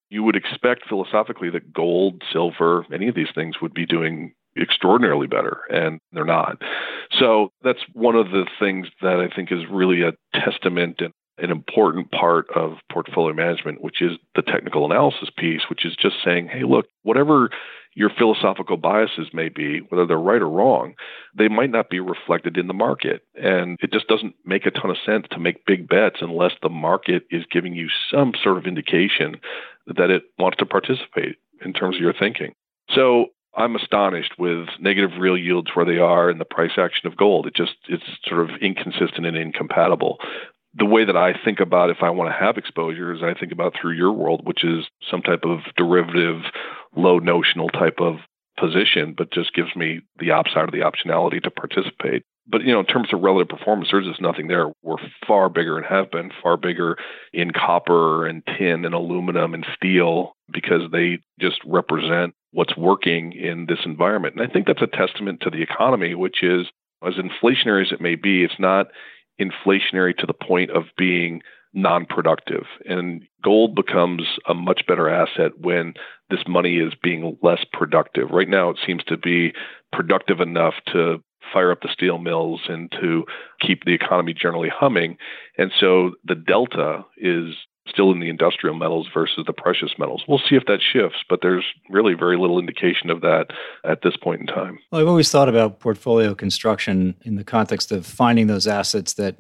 You 0.09 0.24
would 0.24 0.38
expect 0.38 0.88
philosophically 0.88 1.49
that 1.49 1.74
gold, 1.74 2.24
silver, 2.32 2.86
any 2.93 3.09
of 3.09 3.15
these 3.15 3.28
things 3.36 3.61
would 3.61 3.74
be 3.74 3.86
doing 3.86 4.34
extraordinarily 4.59 5.28
better, 5.28 5.59
and 5.70 5.99
they're 6.13 6.26
not. 6.26 6.61
So 7.20 7.51
that's 7.63 7.82
one 7.93 8.15
of 8.15 8.32
the 8.32 8.45
things 8.59 8.88
that 9.01 9.20
I 9.20 9.34
think 9.34 9.51
is 9.51 9.59
really 9.70 10.01
a 10.01 10.13
testament 10.34 11.01
and 11.01 11.13
an 11.38 11.51
important 11.51 12.11
part 12.11 12.47
of 12.55 12.77
portfolio 12.91 13.33
management, 13.33 13.81
which 13.81 14.01
is 14.01 14.13
the 14.35 14.41
technical 14.41 14.85
analysis 14.85 15.29
piece, 15.38 15.61
which 15.69 15.85
is 15.85 15.95
just 15.95 16.15
saying, 16.23 16.47
hey, 16.47 16.63
look, 16.63 16.88
whatever 17.03 17.49
your 17.93 18.11
philosophical 18.15 18.77
biases 18.77 19.29
may 19.33 19.49
be, 19.49 19.79
whether 19.89 20.05
they're 20.05 20.17
right 20.17 20.41
or 20.41 20.49
wrong, 20.49 20.93
they 21.35 21.47
might 21.47 21.71
not 21.71 21.89
be 21.89 21.99
reflected 21.99 22.55
in 22.55 22.67
the 22.67 22.73
market. 22.73 23.23
And 23.35 23.77
it 23.81 23.91
just 23.91 24.07
doesn't 24.07 24.35
make 24.45 24.67
a 24.67 24.71
ton 24.71 24.91
of 24.91 24.97
sense 25.03 25.25
to 25.31 25.39
make 25.39 25.65
big 25.65 25.89
bets 25.89 26.17
unless 26.21 26.53
the 26.61 26.69
market 26.69 27.23
is 27.31 27.43
giving 27.51 27.73
you 27.73 27.88
some 28.11 28.33
sort 28.41 28.57
of 28.57 28.67
indication 28.67 29.38
that 29.88 30.11
it 30.11 30.23
wants 30.38 30.57
to 30.57 30.65
participate 30.65 31.38
in 31.65 31.73
terms 31.73 31.95
of 31.95 32.01
your 32.01 32.13
thinking. 32.13 32.53
So 32.93 33.27
I'm 33.55 33.75
astonished 33.75 34.33
with 34.38 34.67
negative 34.79 35.17
real 35.19 35.38
yields 35.38 35.71
where 35.73 35.85
they 35.85 35.97
are 35.97 36.29
and 36.29 36.39
the 36.39 36.45
price 36.45 36.77
action 36.77 37.07
of 37.07 37.17
gold. 37.17 37.47
It 37.47 37.55
just 37.55 37.73
it's 37.89 38.03
sort 38.27 38.47
of 38.47 38.61
inconsistent 38.61 39.25
and 39.25 39.35
incompatible 39.35 40.19
the 40.78 40.86
way 40.86 41.05
that 41.05 41.17
I 41.17 41.34
think 41.43 41.59
about 41.59 41.89
if 41.89 41.97
I 42.01 42.09
want 42.09 42.30
to 42.30 42.45
have 42.45 42.57
exposure 42.57 43.13
is 43.13 43.21
I 43.23 43.34
think 43.34 43.51
about 43.51 43.73
through 43.80 43.93
your 43.93 44.11
world, 44.11 44.41
which 44.45 44.63
is 44.63 44.86
some 45.09 45.21
type 45.21 45.43
of 45.43 45.59
derivative, 45.75 46.41
low 46.95 47.19
notional 47.19 47.69
type 47.69 47.99
of 47.99 48.17
position, 48.59 49.13
but 49.17 49.32
just 49.32 49.53
gives 49.53 49.75
me 49.75 50.01
the 50.19 50.32
upside 50.32 50.65
of 50.65 50.71
the 50.71 50.80
optionality 50.80 51.41
to 51.43 51.51
participate. 51.51 52.23
But 52.47 52.61
you 52.63 52.71
know, 52.71 52.80
in 52.80 52.86
terms 52.86 53.09
of 53.13 53.21
relative 53.21 53.49
performance, 53.49 53.89
there's 53.91 54.07
just 54.07 54.21
nothing 54.21 54.47
there. 54.47 54.71
We're 54.82 54.95
far 55.28 55.49
bigger 55.49 55.78
and 55.78 55.86
have 55.86 56.11
been 56.11 56.32
far 56.41 56.57
bigger 56.57 56.97
in 57.34 57.51
copper 57.51 58.25
and 58.25 58.41
tin 58.57 58.86
and 58.86 58.93
aluminum 58.93 59.53
and 59.53 59.65
steel 59.75 60.34
because 60.51 60.84
they 60.91 61.19
just 61.39 61.59
represent 61.65 62.34
what's 62.51 62.78
working 62.78 63.34
in 63.34 63.65
this 63.67 63.80
environment. 63.86 64.36
And 64.36 64.47
I 64.47 64.51
think 64.51 64.65
that's 64.65 64.82
a 64.82 64.88
testament 64.88 65.41
to 65.41 65.49
the 65.49 65.61
economy, 65.61 66.15
which 66.15 66.41
is 66.41 66.67
as 67.05 67.15
inflationary 67.15 67.86
as 67.86 67.91
it 67.91 68.01
may 68.01 68.15
be, 68.15 68.43
it's 68.43 68.59
not 68.59 68.88
inflationary 69.39 70.15
to 70.17 70.25
the 70.25 70.33
point 70.33 70.71
of 70.71 70.83
being 70.97 71.41
non-productive. 71.73 72.65
And 72.85 73.23
gold 73.43 73.75
becomes 73.75 74.23
a 74.47 74.53
much 74.53 74.85
better 74.88 75.09
asset 75.09 75.59
when 75.59 75.93
this 76.29 76.39
money 76.47 76.77
is 76.77 76.93
being 77.01 77.38
less 77.41 77.63
productive. 77.71 78.31
Right 78.31 78.49
now 78.49 78.69
it 78.69 78.79
seems 78.85 79.03
to 79.05 79.17
be 79.17 79.53
productive 79.91 80.39
enough 80.39 80.73
to 80.93 81.23
fire 81.53 81.71
up 81.71 81.81
the 81.81 81.89
steel 81.91 82.17
mills 82.17 82.61
and 82.67 82.91
to 82.99 83.25
keep 83.61 83.85
the 83.85 83.93
economy 83.93 84.33
generally 84.33 84.69
humming. 84.73 85.17
And 85.57 85.71
so 85.79 86.11
the 86.25 86.35
delta 86.35 87.05
is 87.17 87.55
still 87.89 88.11
in 88.11 88.19
the 88.19 88.29
industrial 88.29 88.75
metals 88.75 89.07
versus 89.13 89.43
the 89.45 89.53
precious 89.53 89.91
metals. 89.97 90.23
We'll 90.27 90.41
see 90.49 90.55
if 90.55 90.65
that 90.65 90.79
shifts, 90.81 91.19
but 91.29 91.39
there's 91.41 91.65
really 91.89 92.13
very 92.13 92.38
little 92.38 92.59
indication 92.59 93.09
of 93.09 93.21
that 93.21 93.47
at 93.83 94.01
this 94.01 94.15
point 94.17 94.41
in 94.41 94.47
time. 94.47 94.79
Well, 94.91 95.01
I've 95.01 95.07
always 95.07 95.31
thought 95.31 95.49
about 95.49 95.79
portfolio 95.79 96.35
construction 96.35 97.15
in 97.23 97.35
the 97.35 97.43
context 97.43 97.91
of 97.91 98.05
finding 98.05 98.47
those 98.47 98.67
assets 98.67 99.13
that 99.13 99.38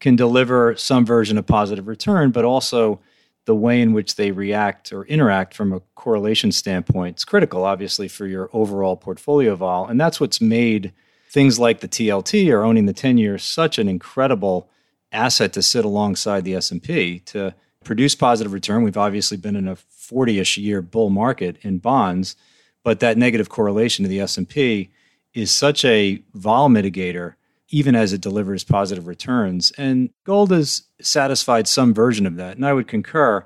can 0.00 0.16
deliver 0.16 0.76
some 0.76 1.06
version 1.06 1.38
of 1.38 1.46
positive 1.46 1.86
return, 1.86 2.30
but 2.30 2.44
also 2.44 3.00
the 3.46 3.54
way 3.54 3.80
in 3.80 3.92
which 3.92 4.16
they 4.16 4.32
react 4.32 4.92
or 4.92 5.06
interact 5.06 5.54
from 5.54 5.72
a 5.72 5.80
correlation 5.94 6.52
standpoint 6.52 7.18
is 7.18 7.24
critical, 7.24 7.64
obviously, 7.64 8.08
for 8.08 8.26
your 8.26 8.50
overall 8.52 8.96
portfolio 8.96 9.54
vol. 9.54 9.86
And 9.86 10.00
that's 10.00 10.20
what's 10.20 10.40
made 10.40 10.92
things 11.30 11.58
like 11.58 11.80
the 11.80 11.88
TLT 11.88 12.52
or 12.52 12.64
owning 12.64 12.86
the 12.86 12.92
10 12.92 13.18
year 13.18 13.38
such 13.38 13.78
an 13.78 13.88
incredible 13.88 14.68
asset 15.12 15.52
to 15.52 15.62
sit 15.62 15.84
alongside 15.84 16.44
the 16.44 16.54
S&P 16.54 17.20
to 17.20 17.54
produce 17.86 18.14
positive 18.14 18.52
return. 18.52 18.82
We've 18.82 18.96
obviously 18.96 19.36
been 19.36 19.56
in 19.56 19.68
a 19.68 19.76
40ish 19.76 20.62
year 20.62 20.82
bull 20.82 21.08
market 21.08 21.56
in 21.62 21.78
bonds, 21.78 22.36
but 22.82 23.00
that 23.00 23.16
negative 23.16 23.48
correlation 23.48 24.02
to 24.02 24.08
the 24.08 24.20
S&P 24.20 24.90
is 25.34 25.50
such 25.50 25.84
a 25.84 26.22
vol 26.34 26.68
mitigator 26.68 27.34
even 27.70 27.96
as 27.96 28.12
it 28.12 28.20
delivers 28.20 28.62
positive 28.62 29.08
returns. 29.08 29.72
And 29.76 30.10
gold 30.24 30.52
has 30.52 30.82
satisfied 31.00 31.66
some 31.66 31.92
version 31.92 32.26
of 32.26 32.36
that. 32.36 32.56
And 32.56 32.64
I 32.64 32.72
would 32.72 32.86
concur 32.86 33.44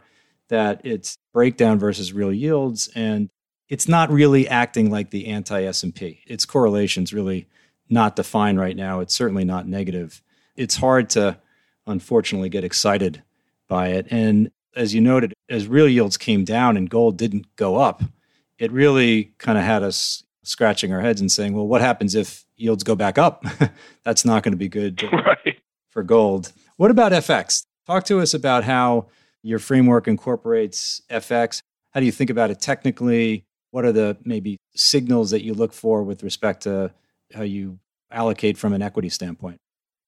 that 0.48 0.80
it's 0.84 1.16
breakdown 1.32 1.78
versus 1.78 2.12
real 2.12 2.32
yields 2.32 2.90
and 2.94 3.30
it's 3.68 3.88
not 3.88 4.10
really 4.10 4.48
acting 4.48 4.90
like 4.90 5.10
the 5.10 5.28
anti 5.28 5.62
S&P. 5.62 6.20
Its 6.26 6.44
correlation's 6.44 7.14
really 7.14 7.46
not 7.88 8.16
defined 8.16 8.58
right 8.58 8.76
now. 8.76 9.00
It's 9.00 9.14
certainly 9.14 9.44
not 9.44 9.66
negative. 9.66 10.22
It's 10.56 10.76
hard 10.76 11.08
to 11.10 11.38
unfortunately 11.86 12.48
get 12.48 12.64
excited 12.64 13.22
by 13.70 13.88
it. 13.88 14.06
And 14.10 14.50
as 14.76 14.94
you 14.94 15.00
noted, 15.00 15.32
as 15.48 15.66
real 15.66 15.88
yields 15.88 16.18
came 16.18 16.44
down 16.44 16.76
and 16.76 16.90
gold 16.90 17.16
didn't 17.16 17.46
go 17.56 17.76
up, 17.76 18.02
it 18.58 18.70
really 18.70 19.32
kind 19.38 19.56
of 19.56 19.64
had 19.64 19.82
us 19.82 20.22
scratching 20.42 20.92
our 20.92 21.00
heads 21.00 21.22
and 21.22 21.32
saying, 21.32 21.54
well, 21.54 21.66
what 21.66 21.80
happens 21.80 22.14
if 22.14 22.44
yields 22.56 22.84
go 22.84 22.94
back 22.94 23.16
up? 23.16 23.44
That's 24.04 24.26
not 24.26 24.42
going 24.42 24.52
to 24.52 24.58
be 24.58 24.68
good 24.68 25.02
right. 25.12 25.58
for 25.88 26.02
gold. 26.02 26.52
What 26.76 26.90
about 26.90 27.12
FX? 27.12 27.64
Talk 27.86 28.04
to 28.04 28.20
us 28.20 28.34
about 28.34 28.64
how 28.64 29.06
your 29.42 29.58
framework 29.58 30.06
incorporates 30.06 31.00
FX. 31.10 31.62
How 31.92 32.00
do 32.00 32.06
you 32.06 32.12
think 32.12 32.28
about 32.28 32.50
it 32.50 32.60
technically? 32.60 33.46
What 33.70 33.84
are 33.84 33.92
the 33.92 34.18
maybe 34.24 34.58
signals 34.74 35.30
that 35.30 35.42
you 35.42 35.54
look 35.54 35.72
for 35.72 36.02
with 36.02 36.22
respect 36.22 36.64
to 36.64 36.92
how 37.32 37.42
you 37.42 37.78
allocate 38.10 38.58
from 38.58 38.72
an 38.72 38.82
equity 38.82 39.08
standpoint? 39.08 39.58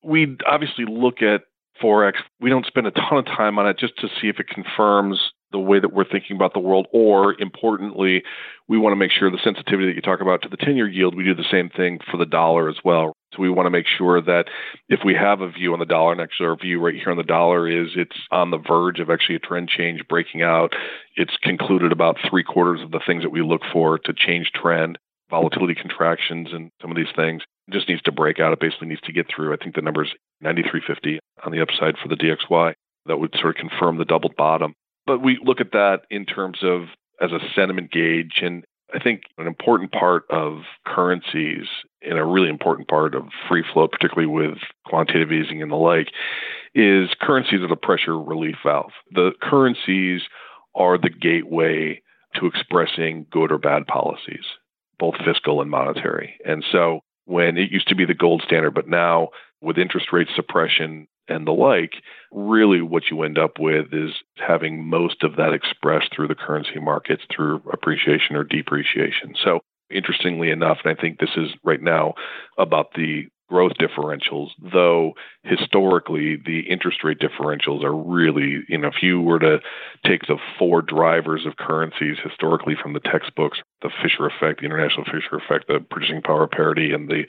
We 0.03 0.37
obviously 0.47 0.85
look 0.85 1.23
at 1.23 1.43
Forex. 1.83 2.15
We 2.41 2.51
don't 2.51 2.67
spend 2.67 2.87
a 2.87 2.91
ton 2.91 3.19
of 3.19 3.27
time 3.27 3.59
on 3.59 3.69
it 3.69 3.79
just 3.79 3.99
to 3.99 4.09
see 4.21 4.29
if 4.29 4.39
it 4.39 4.49
confirms 4.49 5.33
the 5.53 5.59
way 5.59 5.79
that 5.79 5.93
we're 5.93 6.09
thinking 6.09 6.35
about 6.35 6.55
the 6.55 6.61
world, 6.61 6.87
or 6.93 7.39
importantly, 7.41 8.23
we 8.69 8.79
want 8.79 8.93
to 8.93 8.97
make 8.97 9.11
sure 9.11 9.31
the 9.31 9.39
sensitivity 9.45 9.87
that 9.87 9.95
you 9.95 10.01
talk 10.01 10.21
about 10.21 10.43
to 10.43 10.49
the 10.49 10.57
10 10.57 10.77
year 10.77 10.89
yield, 10.89 11.15
we 11.15 11.25
do 11.25 11.35
the 11.35 11.45
same 11.51 11.69
thing 11.69 11.99
for 12.11 12.17
the 12.17 12.27
dollar 12.27 12.69
as 12.69 12.77
well. 12.85 13.13
So 13.35 13.43
we 13.43 13.51
want 13.51 13.67
to 13.67 13.71
make 13.71 13.87
sure 13.87 14.21
that 14.21 14.47
if 14.89 15.01
we 15.05 15.15
have 15.15 15.41
a 15.41 15.51
view 15.51 15.73
on 15.73 15.79
the 15.79 15.87
dollar, 15.87 16.13
and 16.13 16.21
actually 16.21 16.47
our 16.47 16.57
view 16.57 16.81
right 16.81 16.95
here 16.95 17.11
on 17.11 17.17
the 17.17 17.23
dollar 17.23 17.69
is 17.69 17.91
it's 17.97 18.17
on 18.31 18.51
the 18.51 18.59
verge 18.59 18.99
of 18.99 19.11
actually 19.11 19.37
a 19.37 19.41
trend 19.41 19.69
change 19.69 20.07
breaking 20.09 20.43
out. 20.43 20.73
It's 21.17 21.37
concluded 21.43 21.93
about 21.93 22.17
three 22.29 22.45
quarters 22.45 22.83
of 22.83 22.91
the 22.91 23.01
things 23.07 23.23
that 23.23 23.31
we 23.31 23.43
look 23.43 23.63
for 23.73 23.99
to 23.99 24.13
change 24.13 24.51
trend, 24.55 24.99
volatility 25.31 25.75
contractions, 25.75 26.49
and 26.53 26.71
some 26.81 26.91
of 26.91 26.97
these 26.97 27.15
things. 27.15 27.43
Just 27.73 27.89
needs 27.89 28.03
to 28.03 28.13
break 28.13 28.39
out. 28.39 28.53
It 28.53 28.61
basically 28.61 28.89
needs 28.89 29.01
to 29.03 29.13
get 29.13 29.27
through. 29.35 29.53
I 29.53 29.57
think 29.57 29.75
the 29.75 29.83
number 29.83 30.05
is 30.05 30.11
93.50 30.45 31.19
on 31.45 31.53
the 31.53 31.63
upside 31.63 31.97
for 31.99 32.09
the 32.09 32.17
DXY. 32.17 32.75
That 33.07 33.19
would 33.19 33.35
sort 33.41 33.57
of 33.57 33.69
confirm 33.69 33.99
the 33.99 34.05
double 34.05 34.31
bottom. 34.37 34.75
But 35.07 35.23
we 35.23 35.41
look 35.43 35.61
at 35.61 35.73
that 35.73 36.03
in 36.11 36.27
terms 36.27 36.59
of 36.63 36.83
as 37.21 37.33
a 37.33 37.39
sentiment 37.55 37.91
gauge. 37.91 38.41
And 38.43 38.65
I 38.95 38.99
think 38.99 39.23
an 39.39 39.47
important 39.47 39.93
part 39.93 40.25
of 40.31 40.63
currencies 40.87 41.67
and 42.03 42.19
a 42.19 42.25
really 42.25 42.49
important 42.49 42.89
part 42.89 43.15
of 43.15 43.25
free 43.49 43.65
float, 43.73 43.93
particularly 43.93 44.27
with 44.27 44.59
quantitative 44.87 45.33
easing 45.33 45.63
and 45.63 45.71
the 45.71 45.77
like, 45.77 46.09
is 46.75 47.11
currencies 47.21 47.61
are 47.61 47.69
the 47.69 47.77
pressure 47.77 48.19
relief 48.19 48.57
valve. 48.65 48.93
The 49.11 49.33
currencies 49.41 50.23
are 50.75 50.99
the 50.99 51.11
gateway 51.11 52.03
to 52.37 52.47
expressing 52.47 53.27
good 53.31 53.53
or 53.53 53.59
bad 53.59 53.87
policies, 53.87 54.45
both 54.99 55.15
fiscal 55.25 55.61
and 55.61 55.71
monetary. 55.71 56.35
And 56.45 56.65
so 56.71 57.01
when 57.25 57.57
it 57.57 57.71
used 57.71 57.89
to 57.89 57.95
be 57.95 58.05
the 58.05 58.15
gold 58.15 58.43
standard, 58.45 58.75
but 58.75 58.89
now 58.89 59.29
with 59.61 59.79
interest 59.79 60.13
rate 60.13 60.29
suppression 60.35 61.07
and 61.29 61.47
the 61.47 61.53
like, 61.53 61.95
really 62.33 62.83
what 62.83 63.05
you 63.11 63.23
end 63.23 63.39
up 63.39 63.59
with 63.59 63.87
is 63.93 64.11
having 64.37 64.85
most 64.85 65.23
of 65.23 65.37
that 65.37 65.53
expressed 65.53 66.15
through 66.15 66.29
the 66.29 66.35
currency 66.35 66.81
markets 66.81 67.23
through 67.35 67.63
appreciation 67.73 68.37
or 68.37 68.45
depreciation. 68.45 69.35
So, 69.43 69.61
interestingly 69.91 70.51
enough, 70.51 70.79
and 70.85 70.97
I 70.97 71.01
think 71.01 71.19
this 71.19 71.37
is 71.37 71.51
right 71.63 71.83
now 71.83 72.15
about 72.59 72.95
the 72.95 73.29
growth 73.49 73.73
differentials, 73.79 74.49
though 74.73 75.13
historically 75.45 76.37
the 76.37 76.61
interest 76.61 77.05
rate 77.05 77.19
differentials 77.19 77.85
are 77.85 77.95
really, 77.95 78.63
you 78.69 78.79
know, 78.79 78.89
if 78.89 79.03
you 79.03 79.21
were 79.21 79.39
to 79.39 79.61
take 80.07 80.23
the 80.23 80.39
four 80.59 80.81
drivers 80.81 81.45
of 81.45 81.57
currencies 81.57 82.17
historically 82.25 82.75
from 82.83 82.95
the 82.95 83.01
textbooks, 83.01 83.59
the 83.83 83.91
Fisher 84.03 84.27
effect, 84.27 84.61
the 84.61 84.67
international 84.67 85.05
Fisher 85.05 85.37
effect, 85.37 85.69
the 85.69 85.81
purchasing 85.81 86.23
power 86.23 86.47
parity, 86.47 86.93
and 86.93 87.09
the 87.09 87.25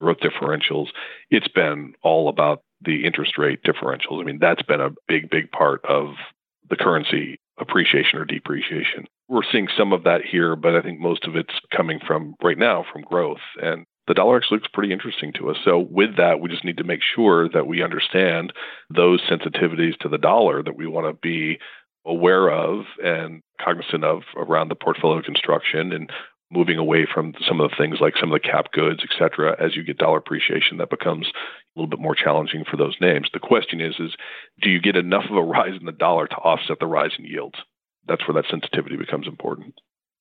growth 0.00 0.18
differentials, 0.18 0.88
it's 1.30 1.48
been 1.48 1.94
all 2.02 2.28
about 2.28 2.62
the 2.84 3.04
interest 3.04 3.38
rate 3.38 3.62
differentials. 3.62 4.20
I 4.20 4.24
mean, 4.24 4.38
that's 4.40 4.62
been 4.62 4.80
a 4.80 4.90
big, 5.06 5.30
big 5.30 5.50
part 5.52 5.84
of 5.84 6.14
the 6.68 6.76
currency 6.76 7.38
appreciation 7.58 8.18
or 8.18 8.24
depreciation. 8.24 9.06
We're 9.28 9.42
seeing 9.50 9.68
some 9.76 9.92
of 9.92 10.04
that 10.04 10.22
here, 10.24 10.56
but 10.56 10.74
I 10.74 10.82
think 10.82 10.98
most 10.98 11.24
of 11.24 11.36
it's 11.36 11.54
coming 11.74 12.00
from 12.04 12.34
right 12.42 12.58
now 12.58 12.84
from 12.92 13.02
growth. 13.02 13.40
And 13.62 13.86
the 14.08 14.14
dollar 14.14 14.36
actually 14.36 14.58
looks 14.58 14.70
pretty 14.72 14.92
interesting 14.92 15.32
to 15.34 15.50
us. 15.50 15.56
So, 15.64 15.78
with 15.78 16.16
that, 16.16 16.40
we 16.40 16.48
just 16.48 16.64
need 16.64 16.78
to 16.78 16.84
make 16.84 17.00
sure 17.02 17.48
that 17.50 17.66
we 17.66 17.82
understand 17.82 18.52
those 18.90 19.20
sensitivities 19.22 19.96
to 19.98 20.08
the 20.08 20.18
dollar 20.18 20.62
that 20.62 20.76
we 20.76 20.86
want 20.86 21.06
to 21.06 21.18
be 21.22 21.58
aware 22.04 22.50
of 22.50 22.84
and 23.02 23.42
cognizant 23.62 24.04
of 24.04 24.22
around 24.36 24.68
the 24.68 24.74
portfolio 24.74 25.22
construction 25.22 25.92
and 25.92 26.10
moving 26.50 26.76
away 26.76 27.06
from 27.12 27.32
some 27.48 27.60
of 27.60 27.70
the 27.70 27.76
things 27.76 27.98
like 28.00 28.14
some 28.20 28.30
of 28.30 28.40
the 28.40 28.48
cap 28.48 28.72
goods, 28.72 29.00
et 29.02 29.14
cetera, 29.18 29.56
as 29.58 29.74
you 29.74 29.82
get 29.82 29.96
dollar 29.98 30.18
appreciation, 30.18 30.76
that 30.76 30.90
becomes 30.90 31.26
a 31.26 31.80
little 31.80 31.88
bit 31.88 31.98
more 31.98 32.14
challenging 32.14 32.64
for 32.70 32.76
those 32.76 32.96
names. 33.00 33.28
The 33.32 33.40
question 33.40 33.80
is, 33.80 33.94
is 33.98 34.14
do 34.60 34.68
you 34.68 34.80
get 34.80 34.96
enough 34.96 35.24
of 35.30 35.36
a 35.36 35.42
rise 35.42 35.78
in 35.78 35.86
the 35.86 35.92
dollar 35.92 36.26
to 36.26 36.36
offset 36.36 36.78
the 36.78 36.86
rise 36.86 37.12
in 37.18 37.24
yields? 37.24 37.58
That's 38.06 38.26
where 38.28 38.34
that 38.34 38.50
sensitivity 38.50 38.96
becomes 38.96 39.26
important. 39.26 39.74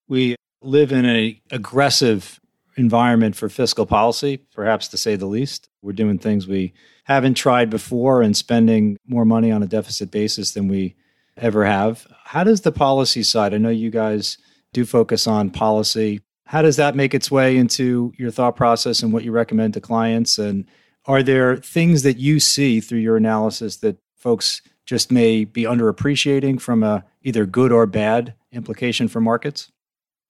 We 0.07 0.35
live 0.61 0.91
in 0.91 1.05
an 1.05 1.37
aggressive 1.49 2.39
environment 2.77 3.35
for 3.35 3.49
fiscal 3.49 3.85
policy, 3.85 4.37
perhaps 4.53 4.87
to 4.89 4.97
say 4.97 5.15
the 5.15 5.25
least. 5.25 5.67
We're 5.81 5.91
doing 5.93 6.19
things 6.19 6.47
we 6.47 6.73
haven't 7.05 7.33
tried 7.33 7.69
before 7.69 8.21
and 8.21 8.37
spending 8.37 8.97
more 9.05 9.25
money 9.25 9.51
on 9.51 9.63
a 9.63 9.67
deficit 9.67 10.11
basis 10.11 10.53
than 10.53 10.67
we 10.67 10.95
ever 11.37 11.65
have. 11.65 12.07
How 12.25 12.43
does 12.43 12.61
the 12.61 12.71
policy 12.71 13.23
side, 13.23 13.53
I 13.53 13.57
know 13.57 13.69
you 13.69 13.89
guys 13.89 14.37
do 14.73 14.85
focus 14.85 15.27
on 15.27 15.49
policy. 15.49 16.21
How 16.45 16.61
does 16.61 16.75
that 16.77 16.95
make 16.95 17.13
its 17.13 17.31
way 17.31 17.57
into 17.57 18.13
your 18.17 18.31
thought 18.31 18.55
process 18.55 19.03
and 19.03 19.13
what 19.13 19.23
you 19.23 19.31
recommend 19.31 19.73
to 19.73 19.81
clients? 19.81 20.37
And 20.37 20.65
are 21.05 21.23
there 21.23 21.57
things 21.57 22.03
that 22.03 22.17
you 22.17 22.39
see 22.39 22.79
through 22.79 22.99
your 22.99 23.17
analysis 23.17 23.77
that 23.77 23.97
folks 24.15 24.61
just 24.85 25.11
may 25.11 25.45
be 25.45 25.63
underappreciating 25.63 26.59
from 26.59 26.83
a 26.83 27.03
either 27.21 27.45
good 27.45 27.71
or 27.71 27.85
bad 27.85 28.33
implication 28.51 29.07
for 29.07 29.21
markets? 29.21 29.71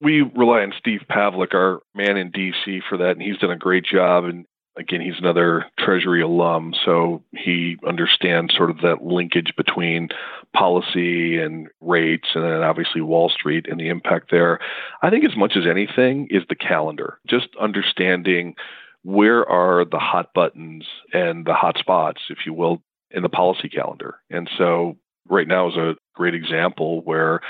We 0.00 0.22
rely 0.22 0.62
on 0.62 0.72
Steve 0.78 1.02
Pavlik, 1.10 1.54
our 1.54 1.80
man 1.94 2.16
in 2.16 2.32
DC, 2.32 2.80
for 2.88 2.98
that, 2.98 3.12
and 3.12 3.22
he's 3.22 3.38
done 3.38 3.50
a 3.50 3.56
great 3.56 3.84
job. 3.84 4.24
And 4.24 4.46
again, 4.76 5.00
he's 5.00 5.18
another 5.18 5.66
Treasury 5.78 6.22
alum, 6.22 6.74
so 6.84 7.22
he 7.32 7.76
understands 7.86 8.54
sort 8.54 8.70
of 8.70 8.78
that 8.78 9.02
linkage 9.02 9.52
between 9.56 10.08
policy 10.54 11.38
and 11.38 11.68
rates, 11.80 12.28
and 12.34 12.44
then 12.44 12.62
obviously 12.62 13.00
Wall 13.00 13.28
Street 13.28 13.66
and 13.68 13.78
the 13.78 13.88
impact 13.88 14.30
there. 14.30 14.58
I 15.02 15.10
think 15.10 15.24
as 15.24 15.36
much 15.36 15.56
as 15.56 15.66
anything 15.66 16.28
is 16.30 16.42
the 16.48 16.54
calendar, 16.54 17.18
just 17.26 17.48
understanding 17.60 18.54
where 19.02 19.48
are 19.48 19.84
the 19.84 19.98
hot 19.98 20.32
buttons 20.34 20.84
and 21.12 21.44
the 21.44 21.54
hot 21.54 21.76
spots, 21.78 22.22
if 22.30 22.38
you 22.46 22.54
will, 22.54 22.82
in 23.10 23.22
the 23.22 23.28
policy 23.28 23.68
calendar. 23.68 24.16
And 24.30 24.48
so 24.56 24.96
right 25.28 25.48
now 25.48 25.68
is 25.68 25.76
a 25.76 25.96
great 26.14 26.34
example 26.34 27.02
where 27.02 27.40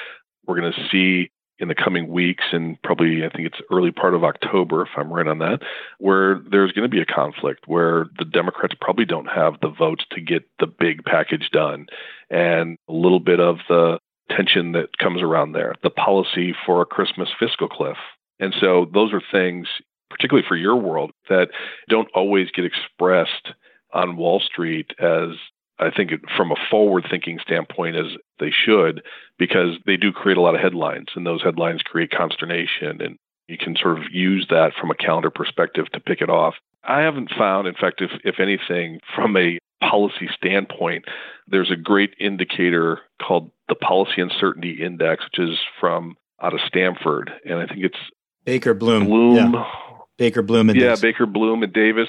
we're 0.46 0.60
going 0.60 0.72
to 0.72 0.88
see 0.90 1.30
in 1.62 1.68
the 1.68 1.74
coming 1.76 2.08
weeks 2.08 2.42
and 2.50 2.76
probably 2.82 3.24
I 3.24 3.30
think 3.30 3.46
it's 3.46 3.60
early 3.70 3.92
part 3.92 4.14
of 4.14 4.24
October 4.24 4.82
if 4.82 4.88
I'm 4.96 5.12
right 5.12 5.28
on 5.28 5.38
that 5.38 5.60
where 5.98 6.42
there's 6.50 6.72
going 6.72 6.82
to 6.82 6.94
be 6.94 7.00
a 7.00 7.06
conflict 7.06 7.64
where 7.66 8.06
the 8.18 8.24
Democrats 8.24 8.74
probably 8.80 9.04
don't 9.04 9.26
have 9.26 9.54
the 9.62 9.68
votes 9.68 10.04
to 10.10 10.20
get 10.20 10.42
the 10.58 10.66
big 10.66 11.04
package 11.04 11.50
done. 11.52 11.86
And 12.30 12.78
a 12.88 12.92
little 12.92 13.20
bit 13.20 13.38
of 13.38 13.58
the 13.68 14.00
tension 14.28 14.72
that 14.72 14.98
comes 14.98 15.22
around 15.22 15.52
there 15.52 15.74
the 15.84 15.90
policy 15.90 16.52
for 16.66 16.82
a 16.82 16.86
Christmas 16.86 17.28
fiscal 17.38 17.68
cliff. 17.68 17.98
And 18.40 18.52
so 18.60 18.86
those 18.92 19.12
are 19.12 19.22
things 19.30 19.68
particularly 20.10 20.46
for 20.46 20.56
your 20.56 20.76
world 20.76 21.12
that 21.28 21.48
don't 21.88 22.08
always 22.12 22.50
get 22.50 22.64
expressed 22.64 23.52
on 23.94 24.16
Wall 24.16 24.40
Street 24.40 24.90
as 24.98 25.30
I 25.82 25.90
think 25.94 26.12
from 26.36 26.52
a 26.52 26.56
forward 26.70 27.04
thinking 27.10 27.38
standpoint 27.40 27.96
as 27.96 28.12
they 28.38 28.50
should, 28.50 29.02
because 29.38 29.76
they 29.86 29.96
do 29.96 30.12
create 30.12 30.38
a 30.38 30.40
lot 30.40 30.54
of 30.54 30.60
headlines 30.60 31.08
and 31.14 31.26
those 31.26 31.42
headlines 31.42 31.82
create 31.82 32.10
consternation 32.10 33.00
and 33.00 33.18
you 33.48 33.58
can 33.58 33.76
sort 33.76 33.98
of 33.98 34.04
use 34.10 34.46
that 34.50 34.72
from 34.80 34.90
a 34.90 34.94
calendar 34.94 35.30
perspective 35.30 35.86
to 35.92 36.00
pick 36.00 36.20
it 36.20 36.30
off. 36.30 36.54
I 36.84 37.00
haven't 37.00 37.30
found, 37.36 37.68
in 37.68 37.74
fact, 37.74 38.00
if, 38.00 38.10
if 38.24 38.40
anything, 38.40 39.00
from 39.14 39.36
a 39.36 39.58
policy 39.80 40.28
standpoint, 40.34 41.04
there's 41.46 41.70
a 41.70 41.76
great 41.76 42.14
indicator 42.18 43.00
called 43.20 43.50
the 43.68 43.74
Policy 43.74 44.20
Uncertainty 44.22 44.82
Index, 44.82 45.24
which 45.24 45.48
is 45.48 45.58
from 45.80 46.16
out 46.40 46.54
of 46.54 46.60
Stanford. 46.66 47.30
And 47.44 47.58
I 47.58 47.66
think 47.66 47.84
it's 47.84 47.98
Baker 48.44 48.74
Bloom. 48.74 49.06
Bloom. 49.06 49.54
Yeah. 49.54 49.64
Baker 50.18 50.42
Bloom. 50.42 50.70
Index. 50.70 50.84
Yeah, 50.84 51.08
Baker 51.10 51.26
Bloom 51.26 51.62
and 51.62 51.72
Davis. 51.72 52.08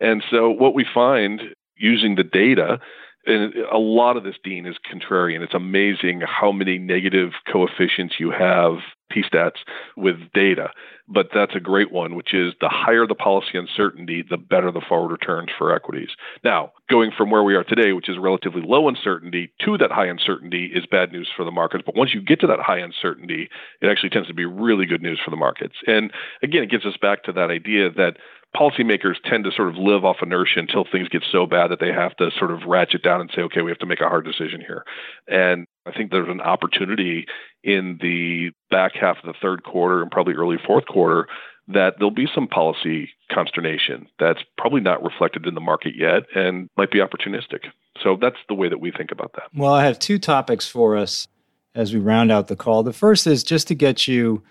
And 0.00 0.22
so 0.30 0.50
what 0.50 0.74
we 0.74 0.86
find 0.92 1.40
using 1.76 2.14
the 2.14 2.24
data 2.24 2.78
and 3.26 3.54
a 3.72 3.78
lot 3.78 4.16
of 4.16 4.24
this, 4.24 4.36
Dean, 4.42 4.66
is 4.66 4.76
contrarian. 4.90 5.40
It's 5.40 5.54
amazing 5.54 6.22
how 6.26 6.52
many 6.52 6.78
negative 6.78 7.30
coefficients 7.50 8.16
you 8.18 8.30
have, 8.30 8.78
T-stats, 9.12 9.58
with 9.96 10.16
data. 10.32 10.70
But 11.06 11.28
that's 11.34 11.54
a 11.54 11.60
great 11.60 11.92
one, 11.92 12.14
which 12.14 12.32
is 12.32 12.54
the 12.60 12.68
higher 12.68 13.06
the 13.06 13.14
policy 13.14 13.58
uncertainty, 13.58 14.24
the 14.28 14.36
better 14.36 14.70
the 14.70 14.80
forward 14.80 15.12
returns 15.12 15.50
for 15.56 15.74
equities. 15.74 16.08
Now, 16.42 16.72
going 16.90 17.10
from 17.16 17.30
where 17.30 17.42
we 17.42 17.54
are 17.54 17.64
today, 17.64 17.92
which 17.92 18.08
is 18.08 18.16
relatively 18.18 18.62
low 18.64 18.88
uncertainty, 18.88 19.52
to 19.64 19.76
that 19.78 19.90
high 19.90 20.06
uncertainty 20.06 20.70
is 20.74 20.86
bad 20.86 21.12
news 21.12 21.28
for 21.36 21.44
the 21.44 21.50
markets. 21.50 21.84
But 21.84 21.96
once 21.96 22.14
you 22.14 22.22
get 22.22 22.40
to 22.40 22.46
that 22.46 22.60
high 22.60 22.78
uncertainty, 22.78 23.48
it 23.82 23.86
actually 23.86 24.10
tends 24.10 24.28
to 24.28 24.34
be 24.34 24.46
really 24.46 24.86
good 24.86 25.02
news 25.02 25.20
for 25.22 25.30
the 25.30 25.36
markets. 25.36 25.74
And 25.86 26.10
again, 26.42 26.62
it 26.62 26.70
gets 26.70 26.86
us 26.86 26.96
back 27.00 27.22
to 27.24 27.32
that 27.32 27.50
idea 27.50 27.90
that 27.90 28.16
policymakers 28.56 29.16
tend 29.24 29.44
to 29.44 29.52
sort 29.52 29.68
of 29.68 29.76
live 29.76 30.04
off 30.04 30.16
inertia 30.22 30.60
until 30.60 30.84
things 30.84 31.08
get 31.08 31.24
so 31.30 31.46
bad 31.46 31.70
that 31.70 31.80
they 31.80 31.92
have 31.92 32.16
to 32.16 32.30
sort 32.38 32.50
of 32.50 32.62
ratchet 32.66 33.02
down 33.02 33.20
and 33.20 33.30
say, 33.34 33.42
okay, 33.42 33.62
we 33.62 33.70
have 33.70 33.78
to 33.78 33.86
make 33.86 34.00
a 34.00 34.08
hard 34.08 34.24
decision 34.24 34.60
here. 34.60 34.84
And 35.26 35.66
I 35.86 35.92
think 35.92 36.10
there's 36.10 36.28
an 36.28 36.40
opportunity 36.40 37.26
in 37.62 37.98
the 38.00 38.50
back 38.70 38.92
half 38.94 39.18
of 39.18 39.26
the 39.26 39.34
third 39.40 39.64
quarter 39.64 40.02
and 40.02 40.10
probably 40.10 40.34
early 40.34 40.58
fourth 40.64 40.86
quarter 40.86 41.26
that 41.68 41.94
there'll 41.98 42.10
be 42.10 42.28
some 42.34 42.46
policy 42.46 43.10
consternation 43.32 44.06
that's 44.18 44.40
probably 44.58 44.80
not 44.80 45.02
reflected 45.02 45.46
in 45.46 45.54
the 45.54 45.60
market 45.60 45.94
yet 45.96 46.24
and 46.34 46.68
might 46.76 46.90
be 46.90 46.98
opportunistic. 46.98 47.60
So 48.02 48.18
that's 48.20 48.36
the 48.48 48.54
way 48.54 48.68
that 48.68 48.80
we 48.80 48.90
think 48.90 49.10
about 49.10 49.32
that. 49.34 49.44
Well, 49.54 49.72
I 49.72 49.84
have 49.84 49.98
two 49.98 50.18
topics 50.18 50.68
for 50.68 50.96
us 50.96 51.26
as 51.74 51.94
we 51.94 52.00
round 52.00 52.30
out 52.30 52.48
the 52.48 52.56
call. 52.56 52.82
The 52.82 52.92
first 52.92 53.26
is 53.26 53.42
just 53.42 53.68
to 53.68 53.74
get 53.74 54.06
you 54.06 54.42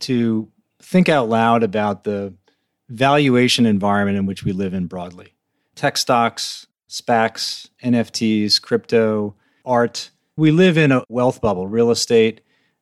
to 0.00 0.48
think 0.80 1.08
out 1.08 1.28
loud 1.28 1.62
about 1.62 2.04
the 2.04 2.34
valuation 2.88 3.66
environment 3.66 4.18
in 4.18 4.26
which 4.26 4.44
we 4.44 4.52
live 4.52 4.74
in 4.74 4.86
broadly. 4.86 5.34
Tech 5.74 5.96
stocks, 5.96 6.66
SPACs, 6.88 7.68
NFTs, 7.82 8.60
crypto, 8.60 9.34
art. 9.64 10.10
We 10.36 10.50
live 10.50 10.78
in 10.78 10.92
a 10.92 11.04
wealth 11.08 11.40
bubble, 11.40 11.66
real 11.66 11.90
estate, 11.90 12.40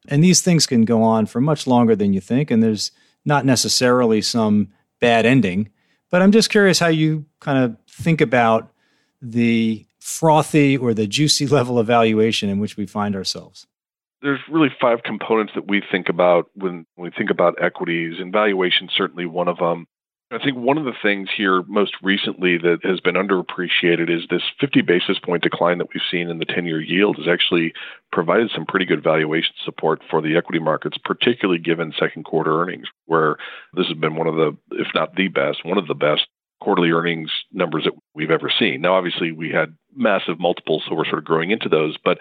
and 0.09 0.23
these 0.23 0.43
things 0.43 0.67
can 0.67 0.85
go 0.85 1.03
on 1.03 1.27
for 1.27 1.41
much 1.41 1.67
longer 1.67 1.97
than 1.97 2.13
you 2.13 2.21
think. 2.21 2.51
And 2.51 2.63
there's 2.63 2.93
not 3.25 3.47
necessarily 3.47 4.21
some 4.21 4.69
bad 5.01 5.25
ending. 5.25 5.71
But 6.11 6.23
I'm 6.23 6.33
just 6.33 6.51
curious 6.51 6.79
how 6.79 6.89
you 6.89 7.25
kind 7.41 7.59
of 7.59 7.77
think 7.89 8.21
about 8.21 8.71
the 9.23 9.87
frothy 9.99 10.77
or 10.77 10.93
the 10.93 11.07
juicy 11.07 11.47
level 11.59 11.79
of 11.79 11.87
valuation 11.87 12.49
in 12.49 12.59
which 12.59 12.77
we 12.77 12.87
find 12.87 13.17
ourselves 13.17 13.67
there's 14.25 14.41
really 14.51 14.71
five 14.81 15.03
components 15.03 15.53
that 15.55 15.69
we 15.69 15.83
think 15.93 16.09
about 16.09 16.51
when, 16.55 16.87
we 16.97 17.11
think 17.11 17.29
about 17.29 17.63
equities, 17.63 18.15
and 18.19 18.33
valuation 18.33 18.89
certainly 18.97 19.27
one 19.27 19.49
of 19.49 19.59
them. 19.59 19.87
I 20.31 20.39
think 20.43 20.57
one 20.57 20.79
of 20.79 20.85
the 20.85 20.95
things 21.03 21.29
here 21.37 21.63
most 21.69 21.95
recently 22.03 22.59
that 22.59 22.79
has 22.83 22.99
been 23.01 23.15
underappreciated 23.15 24.11
is 24.11 24.27
this 24.31 24.43
50 24.59 24.81
basis 24.83 25.19
point 25.19 25.43
decline 25.43 25.79
that 25.79 25.89
we've 25.93 26.03
seen 26.11 26.29
in 26.29 26.39
the 26.39 26.45
10 26.45 26.65
year 26.65 26.81
yield 26.81 27.17
has 27.19 27.29
actually 27.29 27.73
provided 28.11 28.51
some 28.53 28.67
pretty 28.67 28.87
good 28.87 29.03
valuation 29.03 29.53
support 29.65 30.01
for 30.11 30.23
the 30.23 30.37
equity 30.37 30.59
markets, 30.59 30.97
particularly 31.05 31.61
given 31.61 31.93
second 31.99 32.25
quarter 32.25 32.61
earnings, 32.61 32.89
where 33.07 33.37
this 33.75 33.87
has 33.87 33.97
been 33.97 34.17
one 34.17 34.27
of 34.27 34.35
the, 34.35 34.57
if 34.73 34.89
not 34.95 35.15
the 35.15 35.29
best, 35.29 35.65
one 35.65 35.79
of 35.79 35.87
the 35.87 35.95
best 35.95 36.27
quarterly 36.61 36.91
earnings 36.91 37.31
numbers 37.53 37.85
that 37.85 37.93
we've 38.15 38.31
ever 38.31 38.51
seen. 38.59 38.81
Now, 38.81 38.95
obviously, 38.95 39.31
we 39.31 39.51
had 39.51 39.77
massive 39.95 40.41
multiples, 40.41 40.83
so 40.89 40.95
we're 40.95 41.05
sort 41.05 41.19
of 41.19 41.25
growing 41.25 41.51
into 41.51 41.69
those. 41.69 41.97
But 42.03 42.19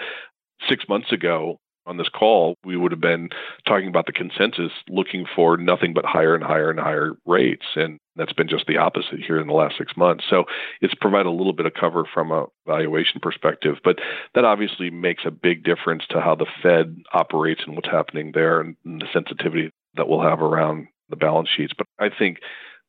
six 0.69 0.83
months 0.89 1.11
ago, 1.11 1.59
on 1.85 1.97
this 1.97 2.09
call, 2.09 2.55
we 2.63 2.77
would 2.77 2.91
have 2.91 3.01
been 3.01 3.29
talking 3.67 3.87
about 3.87 4.05
the 4.05 4.11
consensus 4.11 4.71
looking 4.89 5.25
for 5.35 5.57
nothing 5.57 5.93
but 5.93 6.05
higher 6.05 6.35
and 6.35 6.43
higher 6.43 6.69
and 6.69 6.79
higher 6.79 7.13
rates. 7.25 7.65
And 7.75 7.99
that's 8.15 8.33
been 8.33 8.47
just 8.47 8.67
the 8.67 8.77
opposite 8.77 9.19
here 9.25 9.39
in 9.39 9.47
the 9.47 9.53
last 9.53 9.75
six 9.77 9.97
months. 9.97 10.23
So 10.29 10.45
it's 10.81 10.93
provided 10.95 11.27
a 11.27 11.31
little 11.31 11.53
bit 11.53 11.65
of 11.65 11.73
cover 11.73 12.03
from 12.13 12.31
a 12.31 12.45
valuation 12.65 13.19
perspective. 13.21 13.75
But 13.83 13.99
that 14.35 14.45
obviously 14.45 14.89
makes 14.89 15.23
a 15.25 15.31
big 15.31 15.63
difference 15.63 16.03
to 16.09 16.21
how 16.21 16.35
the 16.35 16.47
Fed 16.61 16.97
operates 17.13 17.61
and 17.65 17.75
what's 17.75 17.89
happening 17.89 18.31
there 18.33 18.61
and 18.61 18.75
the 18.85 19.07
sensitivity 19.11 19.71
that 19.95 20.07
we'll 20.07 20.21
have 20.21 20.41
around 20.41 20.87
the 21.09 21.15
balance 21.15 21.49
sheets. 21.55 21.73
But 21.77 21.87
I 21.99 22.09
think 22.09 22.37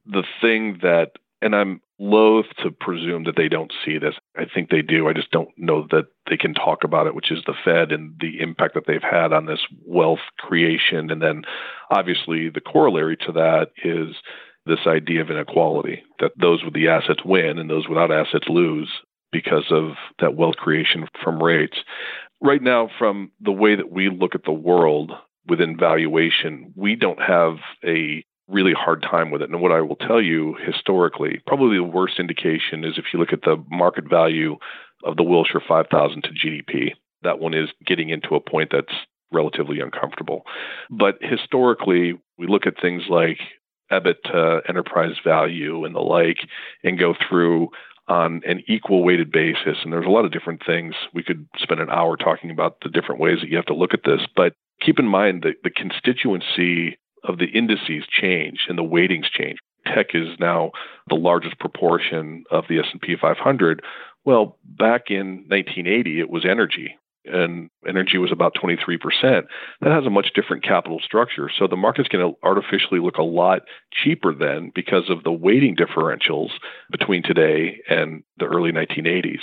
the 0.06 0.24
thing 0.40 0.78
that 0.82 1.12
and 1.42 1.54
I'm 1.54 1.80
loath 1.98 2.46
to 2.62 2.70
presume 2.70 3.24
that 3.24 3.36
they 3.36 3.48
don't 3.48 3.72
see 3.84 3.98
this. 3.98 4.14
I 4.36 4.44
think 4.52 4.70
they 4.70 4.82
do. 4.82 5.08
I 5.08 5.12
just 5.12 5.30
don't 5.30 5.50
know 5.56 5.86
that 5.90 6.06
they 6.28 6.36
can 6.36 6.54
talk 6.54 6.84
about 6.84 7.06
it, 7.06 7.14
which 7.14 7.30
is 7.30 7.42
the 7.46 7.54
Fed 7.64 7.92
and 7.92 8.14
the 8.20 8.40
impact 8.40 8.74
that 8.74 8.84
they've 8.86 9.02
had 9.02 9.32
on 9.32 9.46
this 9.46 9.60
wealth 9.86 10.20
creation. 10.38 11.10
And 11.10 11.22
then 11.22 11.42
obviously 11.90 12.48
the 12.48 12.60
corollary 12.60 13.16
to 13.18 13.32
that 13.32 13.68
is 13.84 14.16
this 14.66 14.86
idea 14.86 15.20
of 15.20 15.30
inequality 15.30 16.02
that 16.20 16.32
those 16.40 16.64
with 16.64 16.74
the 16.74 16.88
assets 16.88 17.20
win 17.24 17.58
and 17.58 17.68
those 17.68 17.88
without 17.88 18.10
assets 18.10 18.48
lose 18.48 18.90
because 19.30 19.66
of 19.70 19.92
that 20.20 20.36
wealth 20.36 20.56
creation 20.56 21.06
from 21.22 21.42
rates. 21.42 21.78
Right 22.40 22.62
now, 22.62 22.88
from 22.98 23.30
the 23.40 23.52
way 23.52 23.74
that 23.74 23.90
we 23.90 24.08
look 24.08 24.34
at 24.34 24.44
the 24.44 24.52
world 24.52 25.12
within 25.46 25.76
valuation, 25.76 26.72
we 26.76 26.96
don't 26.96 27.20
have 27.20 27.56
a 27.84 28.24
really 28.48 28.72
hard 28.72 29.02
time 29.02 29.30
with 29.30 29.42
it. 29.42 29.50
And 29.50 29.60
what 29.60 29.72
I 29.72 29.80
will 29.80 29.96
tell 29.96 30.20
you 30.20 30.56
historically, 30.64 31.40
probably 31.46 31.76
the 31.76 31.84
worst 31.84 32.18
indication 32.18 32.84
is 32.84 32.98
if 32.98 33.06
you 33.12 33.18
look 33.18 33.32
at 33.32 33.42
the 33.42 33.62
market 33.70 34.08
value 34.08 34.56
of 35.04 35.16
the 35.16 35.22
Wilshire 35.22 35.62
5000 35.66 36.22
to 36.22 36.30
GDP. 36.30 36.92
That 37.22 37.38
one 37.38 37.54
is 37.54 37.70
getting 37.86 38.10
into 38.10 38.34
a 38.34 38.40
point 38.40 38.70
that's 38.72 38.92
relatively 39.32 39.80
uncomfortable. 39.80 40.42
But 40.90 41.16
historically, 41.20 42.18
we 42.38 42.46
look 42.46 42.66
at 42.66 42.80
things 42.80 43.04
like 43.08 43.38
EBIT 43.90 44.22
to 44.24 44.60
enterprise 44.68 45.16
value 45.24 45.84
and 45.84 45.94
the 45.94 46.00
like, 46.00 46.38
and 46.82 46.98
go 46.98 47.14
through 47.28 47.68
on 48.08 48.42
an 48.46 48.62
equal 48.68 49.02
weighted 49.02 49.30
basis. 49.30 49.78
And 49.82 49.92
there's 49.92 50.06
a 50.06 50.10
lot 50.10 50.24
of 50.24 50.32
different 50.32 50.62
things. 50.66 50.94
We 51.14 51.22
could 51.22 51.46
spend 51.58 51.80
an 51.80 51.90
hour 51.90 52.16
talking 52.16 52.50
about 52.50 52.76
the 52.82 52.90
different 52.90 53.20
ways 53.20 53.38
that 53.40 53.48
you 53.48 53.56
have 53.56 53.66
to 53.66 53.74
look 53.74 53.94
at 53.94 54.04
this. 54.04 54.20
But 54.36 54.54
keep 54.80 54.98
in 54.98 55.06
mind 55.06 55.42
that 55.42 55.62
the 55.62 55.70
constituency 55.70 56.98
of 57.24 57.38
the 57.38 57.46
indices 57.46 58.04
change 58.08 58.66
and 58.68 58.78
the 58.78 58.84
weightings 58.84 59.28
change. 59.30 59.58
Tech 59.86 60.14
is 60.14 60.38
now 60.38 60.70
the 61.08 61.14
largest 61.14 61.58
proportion 61.58 62.44
of 62.50 62.64
the 62.68 62.78
S&P 62.78 63.16
500. 63.20 63.82
Well, 64.24 64.58
back 64.64 65.10
in 65.10 65.44
1980, 65.48 66.20
it 66.20 66.30
was 66.30 66.44
energy, 66.44 66.96
and 67.24 67.70
energy 67.88 68.18
was 68.18 68.32
about 68.32 68.54
23%. 68.54 68.98
That 69.22 69.90
has 69.90 70.06
a 70.06 70.10
much 70.10 70.32
different 70.34 70.62
capital 70.62 71.00
structure. 71.02 71.50
So 71.56 71.66
the 71.66 71.76
market's 71.76 72.08
going 72.08 72.28
to 72.28 72.38
artificially 72.42 73.00
look 73.00 73.16
a 73.16 73.22
lot 73.22 73.62
cheaper 73.92 74.34
then 74.34 74.72
because 74.74 75.08
of 75.08 75.24
the 75.24 75.32
weighting 75.32 75.76
differentials 75.76 76.50
between 76.90 77.22
today 77.22 77.80
and 77.88 78.22
the 78.38 78.46
early 78.46 78.72
1980s. 78.72 79.40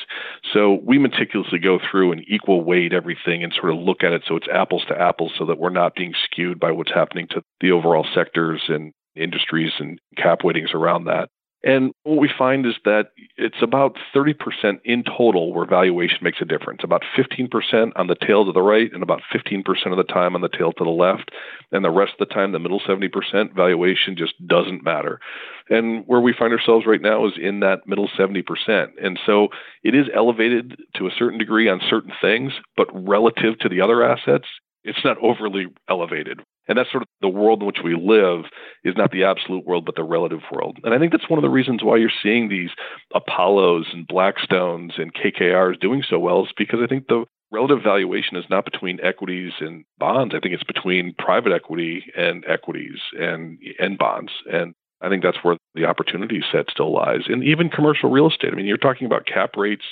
So 0.53 0.79
we 0.84 0.97
meticulously 0.97 1.59
go 1.59 1.79
through 1.79 2.11
and 2.11 2.23
equal 2.27 2.63
weight 2.63 2.93
everything 2.93 3.43
and 3.43 3.53
sort 3.53 3.73
of 3.73 3.79
look 3.79 4.03
at 4.03 4.13
it 4.13 4.23
so 4.27 4.36
it's 4.36 4.47
apples 4.53 4.84
to 4.88 4.99
apples 4.99 5.34
so 5.38 5.45
that 5.45 5.57
we're 5.57 5.69
not 5.69 5.95
being 5.95 6.13
skewed 6.25 6.59
by 6.59 6.71
what's 6.71 6.93
happening 6.93 7.27
to 7.32 7.41
the 7.61 7.71
overall 7.71 8.05
sectors 8.13 8.61
and 8.67 8.93
industries 9.15 9.73
and 9.79 9.99
cap 10.17 10.39
weightings 10.43 10.73
around 10.73 11.05
that. 11.05 11.29
And 11.64 11.93
what 12.03 12.20
we 12.20 12.30
find 12.36 12.66
is 12.66 12.74
that 12.86 13.12
it's 13.38 13.62
about 13.62 13.95
30% 14.16 14.34
in 14.84 15.03
total 15.03 15.53
where 15.53 15.66
valuation 15.66 16.18
makes 16.22 16.41
a 16.41 16.45
difference, 16.45 16.82
about 16.84 17.03
15% 17.16 17.91
on 17.95 18.07
the 18.07 18.16
tail 18.16 18.45
to 18.45 18.51
the 18.51 18.62
right 18.62 18.91
and 18.91 19.03
about 19.03 19.22
15% 19.34 19.64
of 19.91 19.97
the 19.97 20.12
time 20.12 20.34
on 20.36 20.41
the 20.41 20.49
tail 20.49 20.74
to 20.74 20.84
the 20.84 20.89
left. 20.89 21.30
And 21.72 21.86
the 21.86 21.91
rest 21.91 22.14
of 22.20 22.28
the 22.28 22.34
time, 22.34 22.51
the 22.51 22.59
middle 22.59 22.80
70% 22.80 23.55
valuation 23.55 24.16
just 24.18 24.34
doesn't 24.47 24.84
matter. 24.84 25.20
And 25.70 26.03
where 26.07 26.20
we 26.20 26.34
find 26.38 26.51
ourselves 26.51 26.86
right 26.88 27.01
now 27.01 27.28
is 27.28 27.34
in 27.39 27.59
that 27.59 27.88
middle 27.88 28.09
70%. 28.18 28.43
And 29.01 29.20
so 29.26 29.49
it 29.84 29.93
is 29.93 30.07
elevated 30.16 30.80
to 30.95 31.07
a 31.07 31.12
certain 31.18 31.38
degree 31.38 31.70
on 31.70 31.80
certain 31.89 32.14
things, 32.22 32.53
but 32.76 32.88
relative 32.91 33.59
to 33.59 33.70
the 33.70 33.82
other 33.82 34.03
assets, 34.03 34.47
it's 34.84 35.03
not 35.03 35.17
overly 35.21 35.67
elevated. 35.89 36.41
And 36.67 36.77
that's 36.77 36.91
sort 36.91 37.03
of 37.03 37.09
the 37.21 37.29
world 37.29 37.61
in 37.61 37.67
which 37.67 37.79
we 37.84 37.95
live 37.95 38.45
is 38.84 38.95
not 38.95 39.11
the 39.11 39.23
absolute 39.23 39.65
world, 39.65 39.86
but 39.86 39.95
the 39.95 40.03
relative 40.03 40.41
world. 40.51 40.77
And 40.84 40.93
I 40.93 40.99
think 40.99 41.11
that's 41.11 41.29
one 41.29 41.39
of 41.39 41.43
the 41.43 41.49
reasons 41.49 41.84
why 41.84 41.97
you're 41.97 42.11
seeing 42.23 42.49
these 42.49 42.69
Apollos 43.13 43.88
and 43.93 44.07
Blackstones 44.07 44.99
and 45.01 45.13
KKRs 45.13 45.79
doing 45.79 46.03
so 46.07 46.19
well 46.19 46.43
is 46.43 46.51
because 46.57 46.79
I 46.84 46.88
think 46.88 47.07
the 47.07 47.25
relative 47.51 47.84
valuation 47.84 48.38
is 48.38 48.45
not 48.49 48.65
between 48.65 48.99
equities 49.01 49.53
and 49.59 49.84
bonds. 49.97 50.34
I 50.36 50.39
think 50.39 50.53
it's 50.53 50.63
between 50.63 51.13
private 51.17 51.51
equity 51.51 52.05
and 52.15 52.45
equities 52.47 52.99
and 53.19 53.59
and 53.79 53.97
bonds. 53.97 54.32
And 54.51 54.73
I 55.01 55.09
think 55.09 55.23
that's 55.23 55.43
where 55.43 55.57
the 55.73 55.86
opportunity 55.86 56.41
set 56.51 56.69
still 56.69 56.93
lies. 56.93 57.23
And 57.27 57.43
even 57.43 57.69
commercial 57.69 58.09
real 58.09 58.29
estate. 58.29 58.53
I 58.53 58.55
mean, 58.55 58.65
you're 58.65 58.77
talking 58.77 59.07
about 59.07 59.25
cap 59.25 59.57
rates 59.57 59.86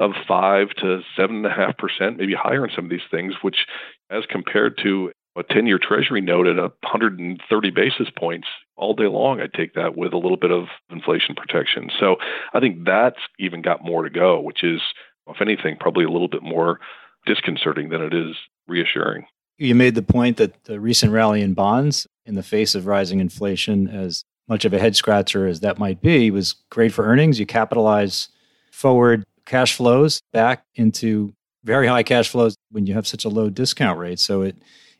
of 0.00 0.12
five 0.26 0.70
to 0.80 1.00
seven 1.16 1.36
and 1.36 1.46
a 1.46 1.50
half 1.50 1.76
percent, 1.76 2.16
maybe 2.16 2.34
higher 2.34 2.64
in 2.64 2.70
some 2.74 2.84
of 2.84 2.90
these 2.90 3.08
things, 3.10 3.34
which 3.42 3.66
as 4.10 4.24
compared 4.28 4.78
to 4.82 5.12
a 5.36 5.42
10 5.42 5.66
year 5.66 5.78
treasury 5.78 6.20
note 6.20 6.46
at 6.46 6.56
130 6.56 7.70
basis 7.70 8.08
points 8.16 8.46
all 8.76 8.94
day 8.94 9.06
long, 9.06 9.40
I'd 9.40 9.52
take 9.52 9.74
that 9.74 9.96
with 9.96 10.12
a 10.12 10.18
little 10.18 10.36
bit 10.36 10.50
of 10.50 10.66
inflation 10.90 11.34
protection. 11.34 11.90
So 11.98 12.16
I 12.52 12.60
think 12.60 12.84
that's 12.84 13.18
even 13.38 13.62
got 13.62 13.84
more 13.84 14.04
to 14.04 14.10
go, 14.10 14.40
which 14.40 14.62
is, 14.62 14.80
if 15.28 15.40
anything, 15.40 15.76
probably 15.78 16.04
a 16.04 16.10
little 16.10 16.28
bit 16.28 16.42
more 16.42 16.80
disconcerting 17.26 17.88
than 17.88 18.02
it 18.02 18.14
is 18.14 18.36
reassuring. 18.68 19.26
You 19.58 19.74
made 19.74 19.94
the 19.94 20.02
point 20.02 20.36
that 20.36 20.64
the 20.64 20.80
recent 20.80 21.12
rally 21.12 21.40
in 21.40 21.54
bonds 21.54 22.06
in 22.26 22.34
the 22.34 22.42
face 22.42 22.74
of 22.74 22.86
rising 22.86 23.20
inflation, 23.20 23.88
as 23.88 24.24
much 24.48 24.64
of 24.64 24.72
a 24.72 24.78
head 24.78 24.96
scratcher 24.96 25.46
as 25.46 25.60
that 25.60 25.78
might 25.78 26.00
be, 26.00 26.30
was 26.30 26.54
great 26.70 26.92
for 26.92 27.04
earnings. 27.04 27.38
You 27.38 27.46
capitalize 27.46 28.28
forward 28.72 29.24
cash 29.46 29.74
flows 29.74 30.20
back 30.32 30.64
into 30.74 31.34
very 31.64 31.86
high 31.86 32.02
cash 32.02 32.28
flows 32.28 32.56
when 32.70 32.86
you 32.86 32.94
have 32.94 33.06
such 33.06 33.24
a 33.24 33.28
low 33.28 33.50
discount 33.50 33.98
rate. 33.98 34.20
So 34.20 34.42
it 34.42 34.56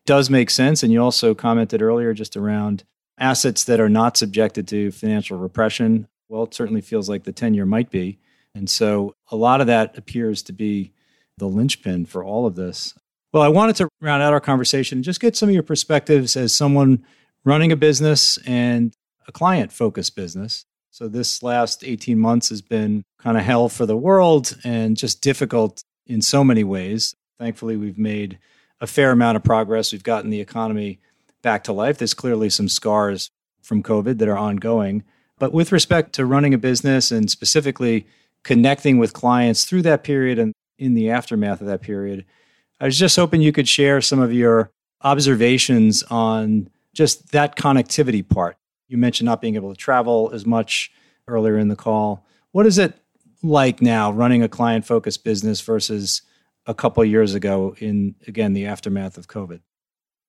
does 0.07 0.31
make 0.31 0.51
sense. 0.51 0.83
And 0.83 0.93
you 0.93 1.03
also 1.03 1.35
commented 1.35 1.83
earlier 1.83 2.13
just 2.15 2.37
around 2.37 2.85
assets 3.19 3.65
that 3.65 3.81
are 3.81 3.89
not 3.89 4.17
subjected 4.17 4.67
to 4.69 4.91
financial 4.91 5.39
repression. 5.39 6.09
Well, 6.29 6.45
it 6.45 6.55
certainly 6.55 6.81
feels 6.81 7.09
like 7.09 7.25
the 7.25 7.33
10 7.33 7.55
year 7.55 7.67
might 7.67 7.91
be. 7.91 8.19
And 8.55 8.69
so 8.69 9.15
a 9.31 9.37
lot 9.37 9.61
of 9.61 9.67
that 9.67 9.97
appears 9.97 10.43
to 10.45 10.53
be 10.53 10.93
the 11.39 11.47
linchpin 11.47 12.07
for 12.07 12.25
all 12.25 12.47
of 12.47 12.55
this. 12.55 12.95
Well, 13.33 13.43
I 13.43 13.49
wanted 13.49 13.77
to 13.77 13.89
round 14.01 14.23
out 14.23 14.33
our 14.33 14.41
conversation 14.41 14.99
and 14.99 15.05
just 15.05 15.21
get 15.21 15.37
some 15.37 15.49
of 15.49 15.55
your 15.55 15.65
perspectives 15.65 16.37
as 16.37 16.55
someone 16.55 17.05
running 17.45 17.73
a 17.73 17.77
business 17.77 18.39
and 18.47 18.95
a 19.27 19.33
client 19.33 19.73
focused 19.73 20.15
business. 20.15 20.65
So, 20.93 21.09
this 21.09 21.43
last 21.43 21.83
18 21.83 22.17
months 22.17 22.51
has 22.51 22.63
been 22.63 23.03
kind 23.19 23.37
of 23.37 23.43
hell 23.43 23.69
for 23.69 23.87
the 23.87 23.97
world 23.97 24.57
and 24.63 24.97
just 24.97 25.21
difficult 25.21 25.83
in 26.07 26.23
so 26.23 26.45
many 26.45 26.65
ways. 26.65 27.15
Thankfully, 27.39 27.77
we've 27.77 27.99
made 27.99 28.39
a 28.81 28.87
fair 28.87 29.11
amount 29.11 29.37
of 29.37 29.45
progress. 29.45 29.93
We've 29.93 30.03
gotten 30.03 30.31
the 30.31 30.41
economy 30.41 31.01
back 31.43 31.65
to 31.65 31.73
life. 31.73 31.99
There's 31.99 32.15
clearly 32.15 32.51
some 32.51 32.69
scars 32.69 33.31
from 33.63 33.83
COVID 33.83 34.19
that 34.19 34.29
are 34.29 34.39
ongoing. 34.39 35.05
But 35.39 35.53
with 35.53 35.73
respect 35.73 36.13
to 36.15 36.27
running 36.27 36.55
a 36.55 36.59
business 36.59 37.11
and 37.11 37.31
specifically 37.31 38.07
connecting 38.43 38.99
with 38.99 39.13
clients 39.13 39.65
through 39.65 39.83
that 39.83 40.05
period 40.05 40.39
and 40.39 40.53
in 40.79 40.95
the 40.95 41.11
aftermath 41.11 41.61
of 41.61 41.67
that 41.67 41.83
period, 41.83 42.25
I 42.81 42.85
was 42.85 42.99
just 42.99 43.17
hoping 43.17 43.41
you 43.41 43.53
could 43.53 43.69
share 43.69 44.01
some 44.01 44.21
of 44.21 44.33
your 44.33 44.71
observations 45.03 46.03
on 46.05 46.69
just 46.93 47.33
that 47.33 47.57
connectivity 47.57 48.27
part. 48.27 48.57
You 48.89 48.99
mentioned 48.99 49.27
not 49.27 49.41
being 49.41 49.55
able 49.55 49.73
to 49.73 49.79
travel 49.79 50.31
as 50.33 50.45
much 50.45 50.91
earlier 51.27 51.59
in 51.59 51.69
the 51.69 51.77
call. 51.77 52.27
What 52.53 52.67
is 52.67 52.79
it 52.79 52.95
like 53.45 53.83
now 53.83 54.11
running 54.11 54.43
a 54.43 54.49
client 54.49 54.87
focused 54.87 55.23
business 55.23 55.61
versus 55.61 56.23
a 56.67 56.75
couple 56.75 57.05
years 57.05 57.35
ago 57.35 57.77
in 57.79 58.15
again 58.27 58.55
the 58.55 58.67
aftermath 58.67 59.19
of 59.19 59.29
COVID? 59.29 59.61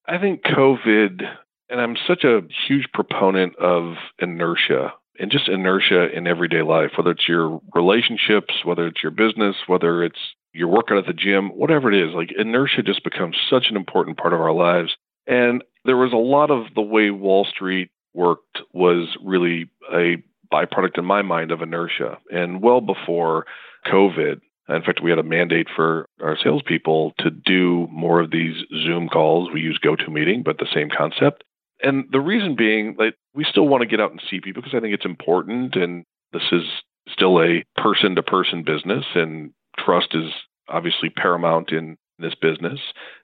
I 0.07 0.17
think 0.17 0.43
COVID 0.43 1.21
and 1.69 1.81
I'm 1.81 1.95
such 2.07 2.23
a 2.23 2.41
huge 2.67 2.87
proponent 2.93 3.55
of 3.55 3.95
inertia 4.19 4.93
and 5.17 5.31
just 5.31 5.47
inertia 5.47 6.11
in 6.15 6.27
everyday 6.27 6.61
life, 6.61 6.91
whether 6.97 7.11
it's 7.11 7.27
your 7.27 7.61
relationships, 7.73 8.53
whether 8.63 8.85
it's 8.85 9.01
your 9.01 9.11
business, 9.11 9.55
whether 9.65 10.03
it's 10.03 10.19
you're 10.53 10.67
working 10.67 10.97
at 10.97 11.05
the 11.05 11.13
gym, 11.13 11.49
whatever 11.49 11.91
it 11.91 12.07
is, 12.07 12.13
like 12.13 12.31
inertia 12.37 12.83
just 12.83 13.03
becomes 13.03 13.37
such 13.49 13.67
an 13.69 13.75
important 13.75 14.17
part 14.17 14.33
of 14.33 14.41
our 14.41 14.53
lives. 14.53 14.95
And 15.25 15.63
there 15.85 15.97
was 15.97 16.13
a 16.13 16.17
lot 16.17 16.51
of 16.51 16.73
the 16.75 16.81
way 16.81 17.11
Wall 17.11 17.45
Street 17.45 17.89
worked 18.13 18.59
was 18.73 19.17
really 19.23 19.69
a 19.93 20.17
byproduct 20.55 20.97
in 20.97 21.05
my 21.05 21.21
mind 21.21 21.51
of 21.51 21.61
inertia. 21.61 22.17
And 22.31 22.61
well 22.61 22.81
before 22.81 23.45
COVID, 23.87 24.39
in 24.67 24.81
fact, 24.81 25.01
we 25.03 25.11
had 25.11 25.19
a 25.19 25.23
mandate 25.23 25.67
for 25.75 26.07
our 26.21 26.37
salespeople 26.41 27.13
to 27.19 27.29
do 27.29 27.87
more 27.91 28.19
of 28.19 28.31
these 28.31 28.55
Zoom 28.83 29.09
calls. 29.09 29.49
We 29.53 29.61
use 29.61 29.79
GoToMeeting, 29.83 30.43
but 30.43 30.57
the 30.57 30.67
same 30.73 30.89
concept. 30.95 31.43
And 31.83 32.05
the 32.11 32.19
reason 32.19 32.55
being, 32.55 32.95
like, 32.97 33.15
we 33.35 33.45
still 33.47 33.67
want 33.67 33.81
to 33.81 33.87
get 33.87 33.99
out 33.99 34.11
and 34.11 34.21
see 34.29 34.39
people 34.39 34.61
because 34.63 34.75
I 34.75 34.79
think 34.79 34.93
it's 34.93 35.05
important. 35.05 35.75
And 35.75 36.03
this 36.33 36.51
is 36.51 36.63
still 37.09 37.39
a 37.39 37.63
person 37.79 38.15
to 38.15 38.23
person 38.23 38.63
business, 38.63 39.05
and 39.13 39.51
trust 39.77 40.15
is 40.15 40.31
obviously 40.67 41.09
paramount 41.09 41.71
in 41.71 41.97
this 42.17 42.33
business. 42.33 42.79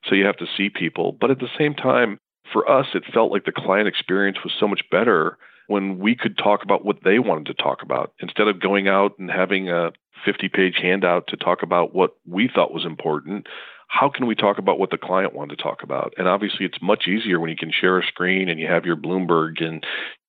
So 0.08 0.16
you 0.16 0.26
have 0.26 0.38
to 0.38 0.46
see 0.58 0.70
people. 0.70 1.18
But 1.20 1.32
at 1.32 1.40
the 1.40 1.50
same 1.58 1.74
time, 1.74 2.20
for 2.54 2.70
us, 2.70 2.88
it 2.94 3.04
felt 3.12 3.32
like 3.32 3.46
the 3.46 3.52
client 3.52 3.88
experience 3.88 4.38
was 4.44 4.54
so 4.60 4.68
much 4.68 4.82
better 4.92 5.38
when 5.72 6.00
we 6.00 6.16
could 6.16 6.38
talk 6.38 6.64
about 6.64 6.84
what 6.84 6.98
they 7.06 7.18
wanted 7.18 7.46
to 7.46 7.54
talk 7.54 7.82
about 7.82 8.12
instead 8.20 8.50
of 8.50 8.60
going 8.60 8.90
out 8.90 9.18
and 9.18 9.32
having 9.32 9.70
a 9.70 9.92
50 10.26 10.50
page 10.50 10.76
handout 10.82 11.28
to 11.28 11.38
talk 11.38 11.64
about 11.64 11.96
what 11.96 12.12
we 12.28 12.50
thought 12.54 12.74
was 12.74 12.86
important. 12.86 13.48
How 13.88 14.10
can 14.10 14.26
we 14.26 14.36
talk 14.36 14.58
about 14.58 14.80
what 14.80 14.90
the 14.90 14.98
client 14.98 15.34
wanted 15.34 15.58
to 15.58 15.64
talk 15.64 15.82
about? 15.82 16.14
And 16.18 16.28
obviously, 16.28 16.66
it's 16.66 16.78
much 16.82 17.08
easier 17.08 17.40
when 17.40 17.50
you 17.50 17.56
can 17.56 17.72
share 17.72 17.98
a 18.00 18.06
screen 18.06 18.50
and 18.50 18.60
you 18.60 18.68
have 18.68 18.86
your 18.86 18.98
Bloomberg 18.98 19.64
and 19.64 19.86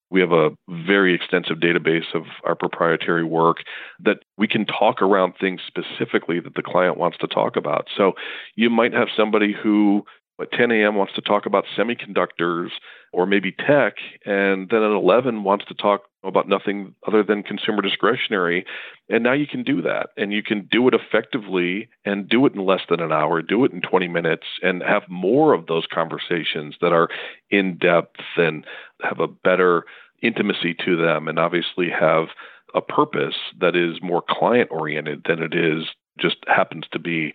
we 0.09 0.21
have 0.21 0.31
a 0.31 0.51
very 0.69 1.13
extensive 1.13 1.57
database 1.57 2.13
of 2.13 2.23
our 2.45 2.55
proprietary 2.55 3.23
work 3.23 3.57
that 3.99 4.19
we 4.37 4.47
can 4.47 4.65
talk 4.65 5.01
around 5.01 5.33
things 5.39 5.59
specifically 5.67 6.39
that 6.39 6.55
the 6.55 6.61
client 6.61 6.97
wants 6.97 7.17
to 7.17 7.27
talk 7.27 7.57
about. 7.57 7.87
So 7.97 8.13
you 8.55 8.69
might 8.69 8.93
have 8.93 9.07
somebody 9.15 9.53
who 9.53 10.05
at 10.41 10.51
10 10.51 10.71
a.m. 10.71 10.95
wants 10.95 11.13
to 11.13 11.21
talk 11.21 11.45
about 11.45 11.65
semiconductors 11.77 12.69
or 13.13 13.27
maybe 13.27 13.51
tech, 13.51 13.93
and 14.25 14.69
then 14.69 14.81
at 14.81 14.91
11 14.91 15.43
wants 15.43 15.65
to 15.65 15.75
talk 15.75 16.01
about 16.23 16.49
nothing 16.49 16.95
other 17.07 17.23
than 17.23 17.43
consumer 17.43 17.81
discretionary. 17.81 18.65
And 19.07 19.23
now 19.23 19.33
you 19.33 19.45
can 19.45 19.63
do 19.63 19.81
that, 19.83 20.09
and 20.17 20.33
you 20.33 20.41
can 20.41 20.67
do 20.71 20.87
it 20.87 20.95
effectively 20.95 21.89
and 22.03 22.27
do 22.27 22.45
it 22.45 22.55
in 22.55 22.65
less 22.65 22.81
than 22.89 22.99
an 22.99 23.11
hour, 23.11 23.41
do 23.41 23.63
it 23.65 23.71
in 23.71 23.81
20 23.81 24.07
minutes, 24.07 24.47
and 24.63 24.81
have 24.81 25.03
more 25.07 25.53
of 25.53 25.67
those 25.67 25.85
conversations 25.93 26.75
that 26.81 26.91
are 26.91 27.07
in 27.51 27.77
depth 27.77 28.19
and 28.35 28.65
have 29.01 29.19
a 29.19 29.27
better 29.27 29.85
intimacy 30.21 30.73
to 30.85 30.97
them, 30.97 31.27
and 31.27 31.37
obviously 31.37 31.89
have 31.89 32.29
a 32.73 32.81
purpose 32.81 33.35
that 33.59 33.75
is 33.75 34.01
more 34.01 34.23
client 34.27 34.69
oriented 34.71 35.23
than 35.27 35.43
it 35.43 35.53
is 35.53 35.85
just 36.17 36.37
happens 36.47 36.85
to 36.91 36.99
be 36.99 37.33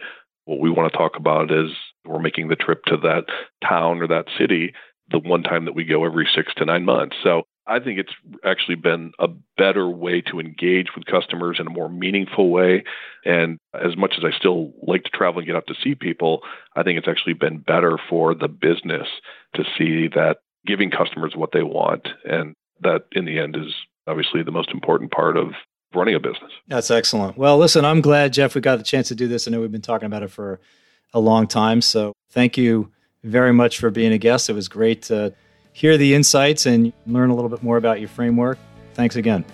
what 0.48 0.60
we 0.60 0.70
want 0.70 0.90
to 0.90 0.96
talk 0.96 1.14
about 1.14 1.52
is 1.52 1.72
we're 2.06 2.18
making 2.18 2.48
the 2.48 2.56
trip 2.56 2.82
to 2.84 2.96
that 2.96 3.24
town 3.62 4.00
or 4.00 4.06
that 4.08 4.24
city 4.38 4.72
the 5.10 5.18
one 5.18 5.42
time 5.42 5.64
that 5.64 5.74
we 5.74 5.84
go 5.84 6.04
every 6.04 6.28
six 6.34 6.52
to 6.56 6.64
nine 6.64 6.84
months. 6.84 7.16
So 7.22 7.44
I 7.66 7.80
think 7.80 7.98
it's 7.98 8.12
actually 8.44 8.76
been 8.76 9.12
a 9.18 9.28
better 9.56 9.88
way 9.88 10.22
to 10.22 10.40
engage 10.40 10.88
with 10.96 11.04
customers 11.04 11.58
in 11.60 11.66
a 11.66 11.70
more 11.70 11.88
meaningful 11.90 12.50
way. 12.50 12.84
And 13.24 13.58
as 13.74 13.96
much 13.96 14.14
as 14.16 14.24
I 14.24 14.36
still 14.36 14.72
like 14.82 15.04
to 15.04 15.10
travel 15.10 15.38
and 15.38 15.46
get 15.46 15.56
out 15.56 15.66
to 15.68 15.74
see 15.82 15.94
people, 15.94 16.40
I 16.74 16.82
think 16.82 16.98
it's 16.98 17.08
actually 17.08 17.34
been 17.34 17.58
better 17.58 17.98
for 18.08 18.34
the 18.34 18.48
business 18.48 19.06
to 19.54 19.64
see 19.76 20.08
that 20.14 20.38
giving 20.66 20.90
customers 20.90 21.34
what 21.36 21.50
they 21.52 21.62
want. 21.62 22.08
And 22.24 22.54
that 22.80 23.04
in 23.12 23.26
the 23.26 23.38
end 23.38 23.54
is 23.56 23.74
obviously 24.06 24.42
the 24.42 24.50
most 24.50 24.70
important 24.70 25.10
part 25.10 25.36
of 25.36 25.48
running 25.94 26.14
a 26.14 26.20
business. 26.20 26.52
That's 26.68 26.90
excellent. 26.90 27.36
Well, 27.36 27.58
listen, 27.58 27.84
I'm 27.84 28.00
glad, 28.00 28.32
Jeff, 28.32 28.54
we 28.54 28.60
got 28.60 28.76
the 28.76 28.84
chance 28.84 29.08
to 29.08 29.14
do 29.14 29.28
this. 29.28 29.46
I 29.46 29.50
know 29.50 29.60
we've 29.60 29.72
been 29.72 29.82
talking 29.82 30.06
about 30.06 30.22
it 30.22 30.30
for 30.30 30.60
a 31.12 31.20
long 31.20 31.46
time. 31.46 31.82
So 31.82 32.12
thank 32.30 32.56
you 32.56 32.92
very 33.28 33.52
much 33.52 33.78
for 33.78 33.90
being 33.90 34.12
a 34.12 34.18
guest. 34.18 34.48
It 34.48 34.54
was 34.54 34.68
great 34.68 35.02
to 35.02 35.32
hear 35.72 35.96
the 35.96 36.14
insights 36.14 36.66
and 36.66 36.92
learn 37.06 37.30
a 37.30 37.34
little 37.34 37.50
bit 37.50 37.62
more 37.62 37.76
about 37.76 38.00
your 38.00 38.08
framework. 38.08 38.58
Thanks 38.94 39.16
again. 39.16 39.44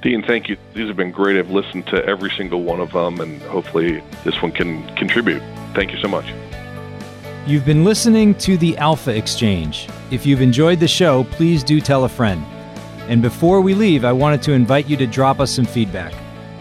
Dean, 0.00 0.22
thank 0.22 0.48
you. 0.48 0.56
These 0.74 0.88
have 0.88 0.96
been 0.96 1.12
great. 1.12 1.38
I've 1.38 1.50
listened 1.50 1.86
to 1.88 2.04
every 2.04 2.30
single 2.30 2.62
one 2.62 2.80
of 2.80 2.90
them, 2.90 3.20
and 3.20 3.40
hopefully 3.42 4.02
this 4.24 4.42
one 4.42 4.50
can 4.50 4.84
contribute. 4.96 5.40
Thank 5.74 5.92
you 5.92 5.98
so 5.98 6.08
much. 6.08 6.32
You've 7.46 7.64
been 7.64 7.84
listening 7.84 8.34
to 8.36 8.56
the 8.56 8.76
Alpha 8.78 9.16
Exchange. 9.16 9.88
If 10.10 10.26
you've 10.26 10.40
enjoyed 10.40 10.80
the 10.80 10.88
show, 10.88 11.24
please 11.24 11.62
do 11.62 11.80
tell 11.80 12.04
a 12.04 12.08
friend. 12.08 12.44
And 13.08 13.22
before 13.22 13.60
we 13.60 13.74
leave, 13.74 14.04
I 14.04 14.12
wanted 14.12 14.42
to 14.42 14.52
invite 14.52 14.88
you 14.88 14.96
to 14.96 15.06
drop 15.06 15.38
us 15.38 15.52
some 15.52 15.64
feedback 15.64 16.12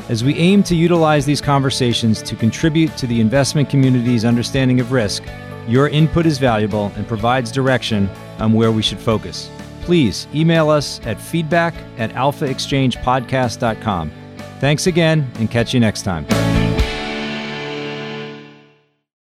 as 0.09 0.23
we 0.23 0.35
aim 0.35 0.61
to 0.63 0.75
utilize 0.75 1.25
these 1.25 1.41
conversations 1.41 2.21
to 2.23 2.35
contribute 2.35 2.95
to 2.97 3.07
the 3.07 3.21
investment 3.21 3.69
community's 3.69 4.25
understanding 4.25 4.79
of 4.79 4.91
risk, 4.91 5.23
your 5.67 5.89
input 5.89 6.25
is 6.25 6.37
valuable 6.37 6.91
and 6.95 7.05
provides 7.07 7.51
direction 7.51 8.09
on 8.39 8.53
where 8.53 8.71
we 8.71 8.81
should 8.81 8.99
focus. 8.99 9.49
Please 9.81 10.27
email 10.33 10.69
us 10.69 11.01
at 11.05 11.19
feedback 11.19 11.73
at 11.97 12.11
alphaexchangepodcast.com. 12.11 14.11
Thanks 14.59 14.87
again 14.87 15.29
and 15.39 15.49
catch 15.49 15.73
you 15.73 15.79
next 15.79 16.03
time. 16.03 16.25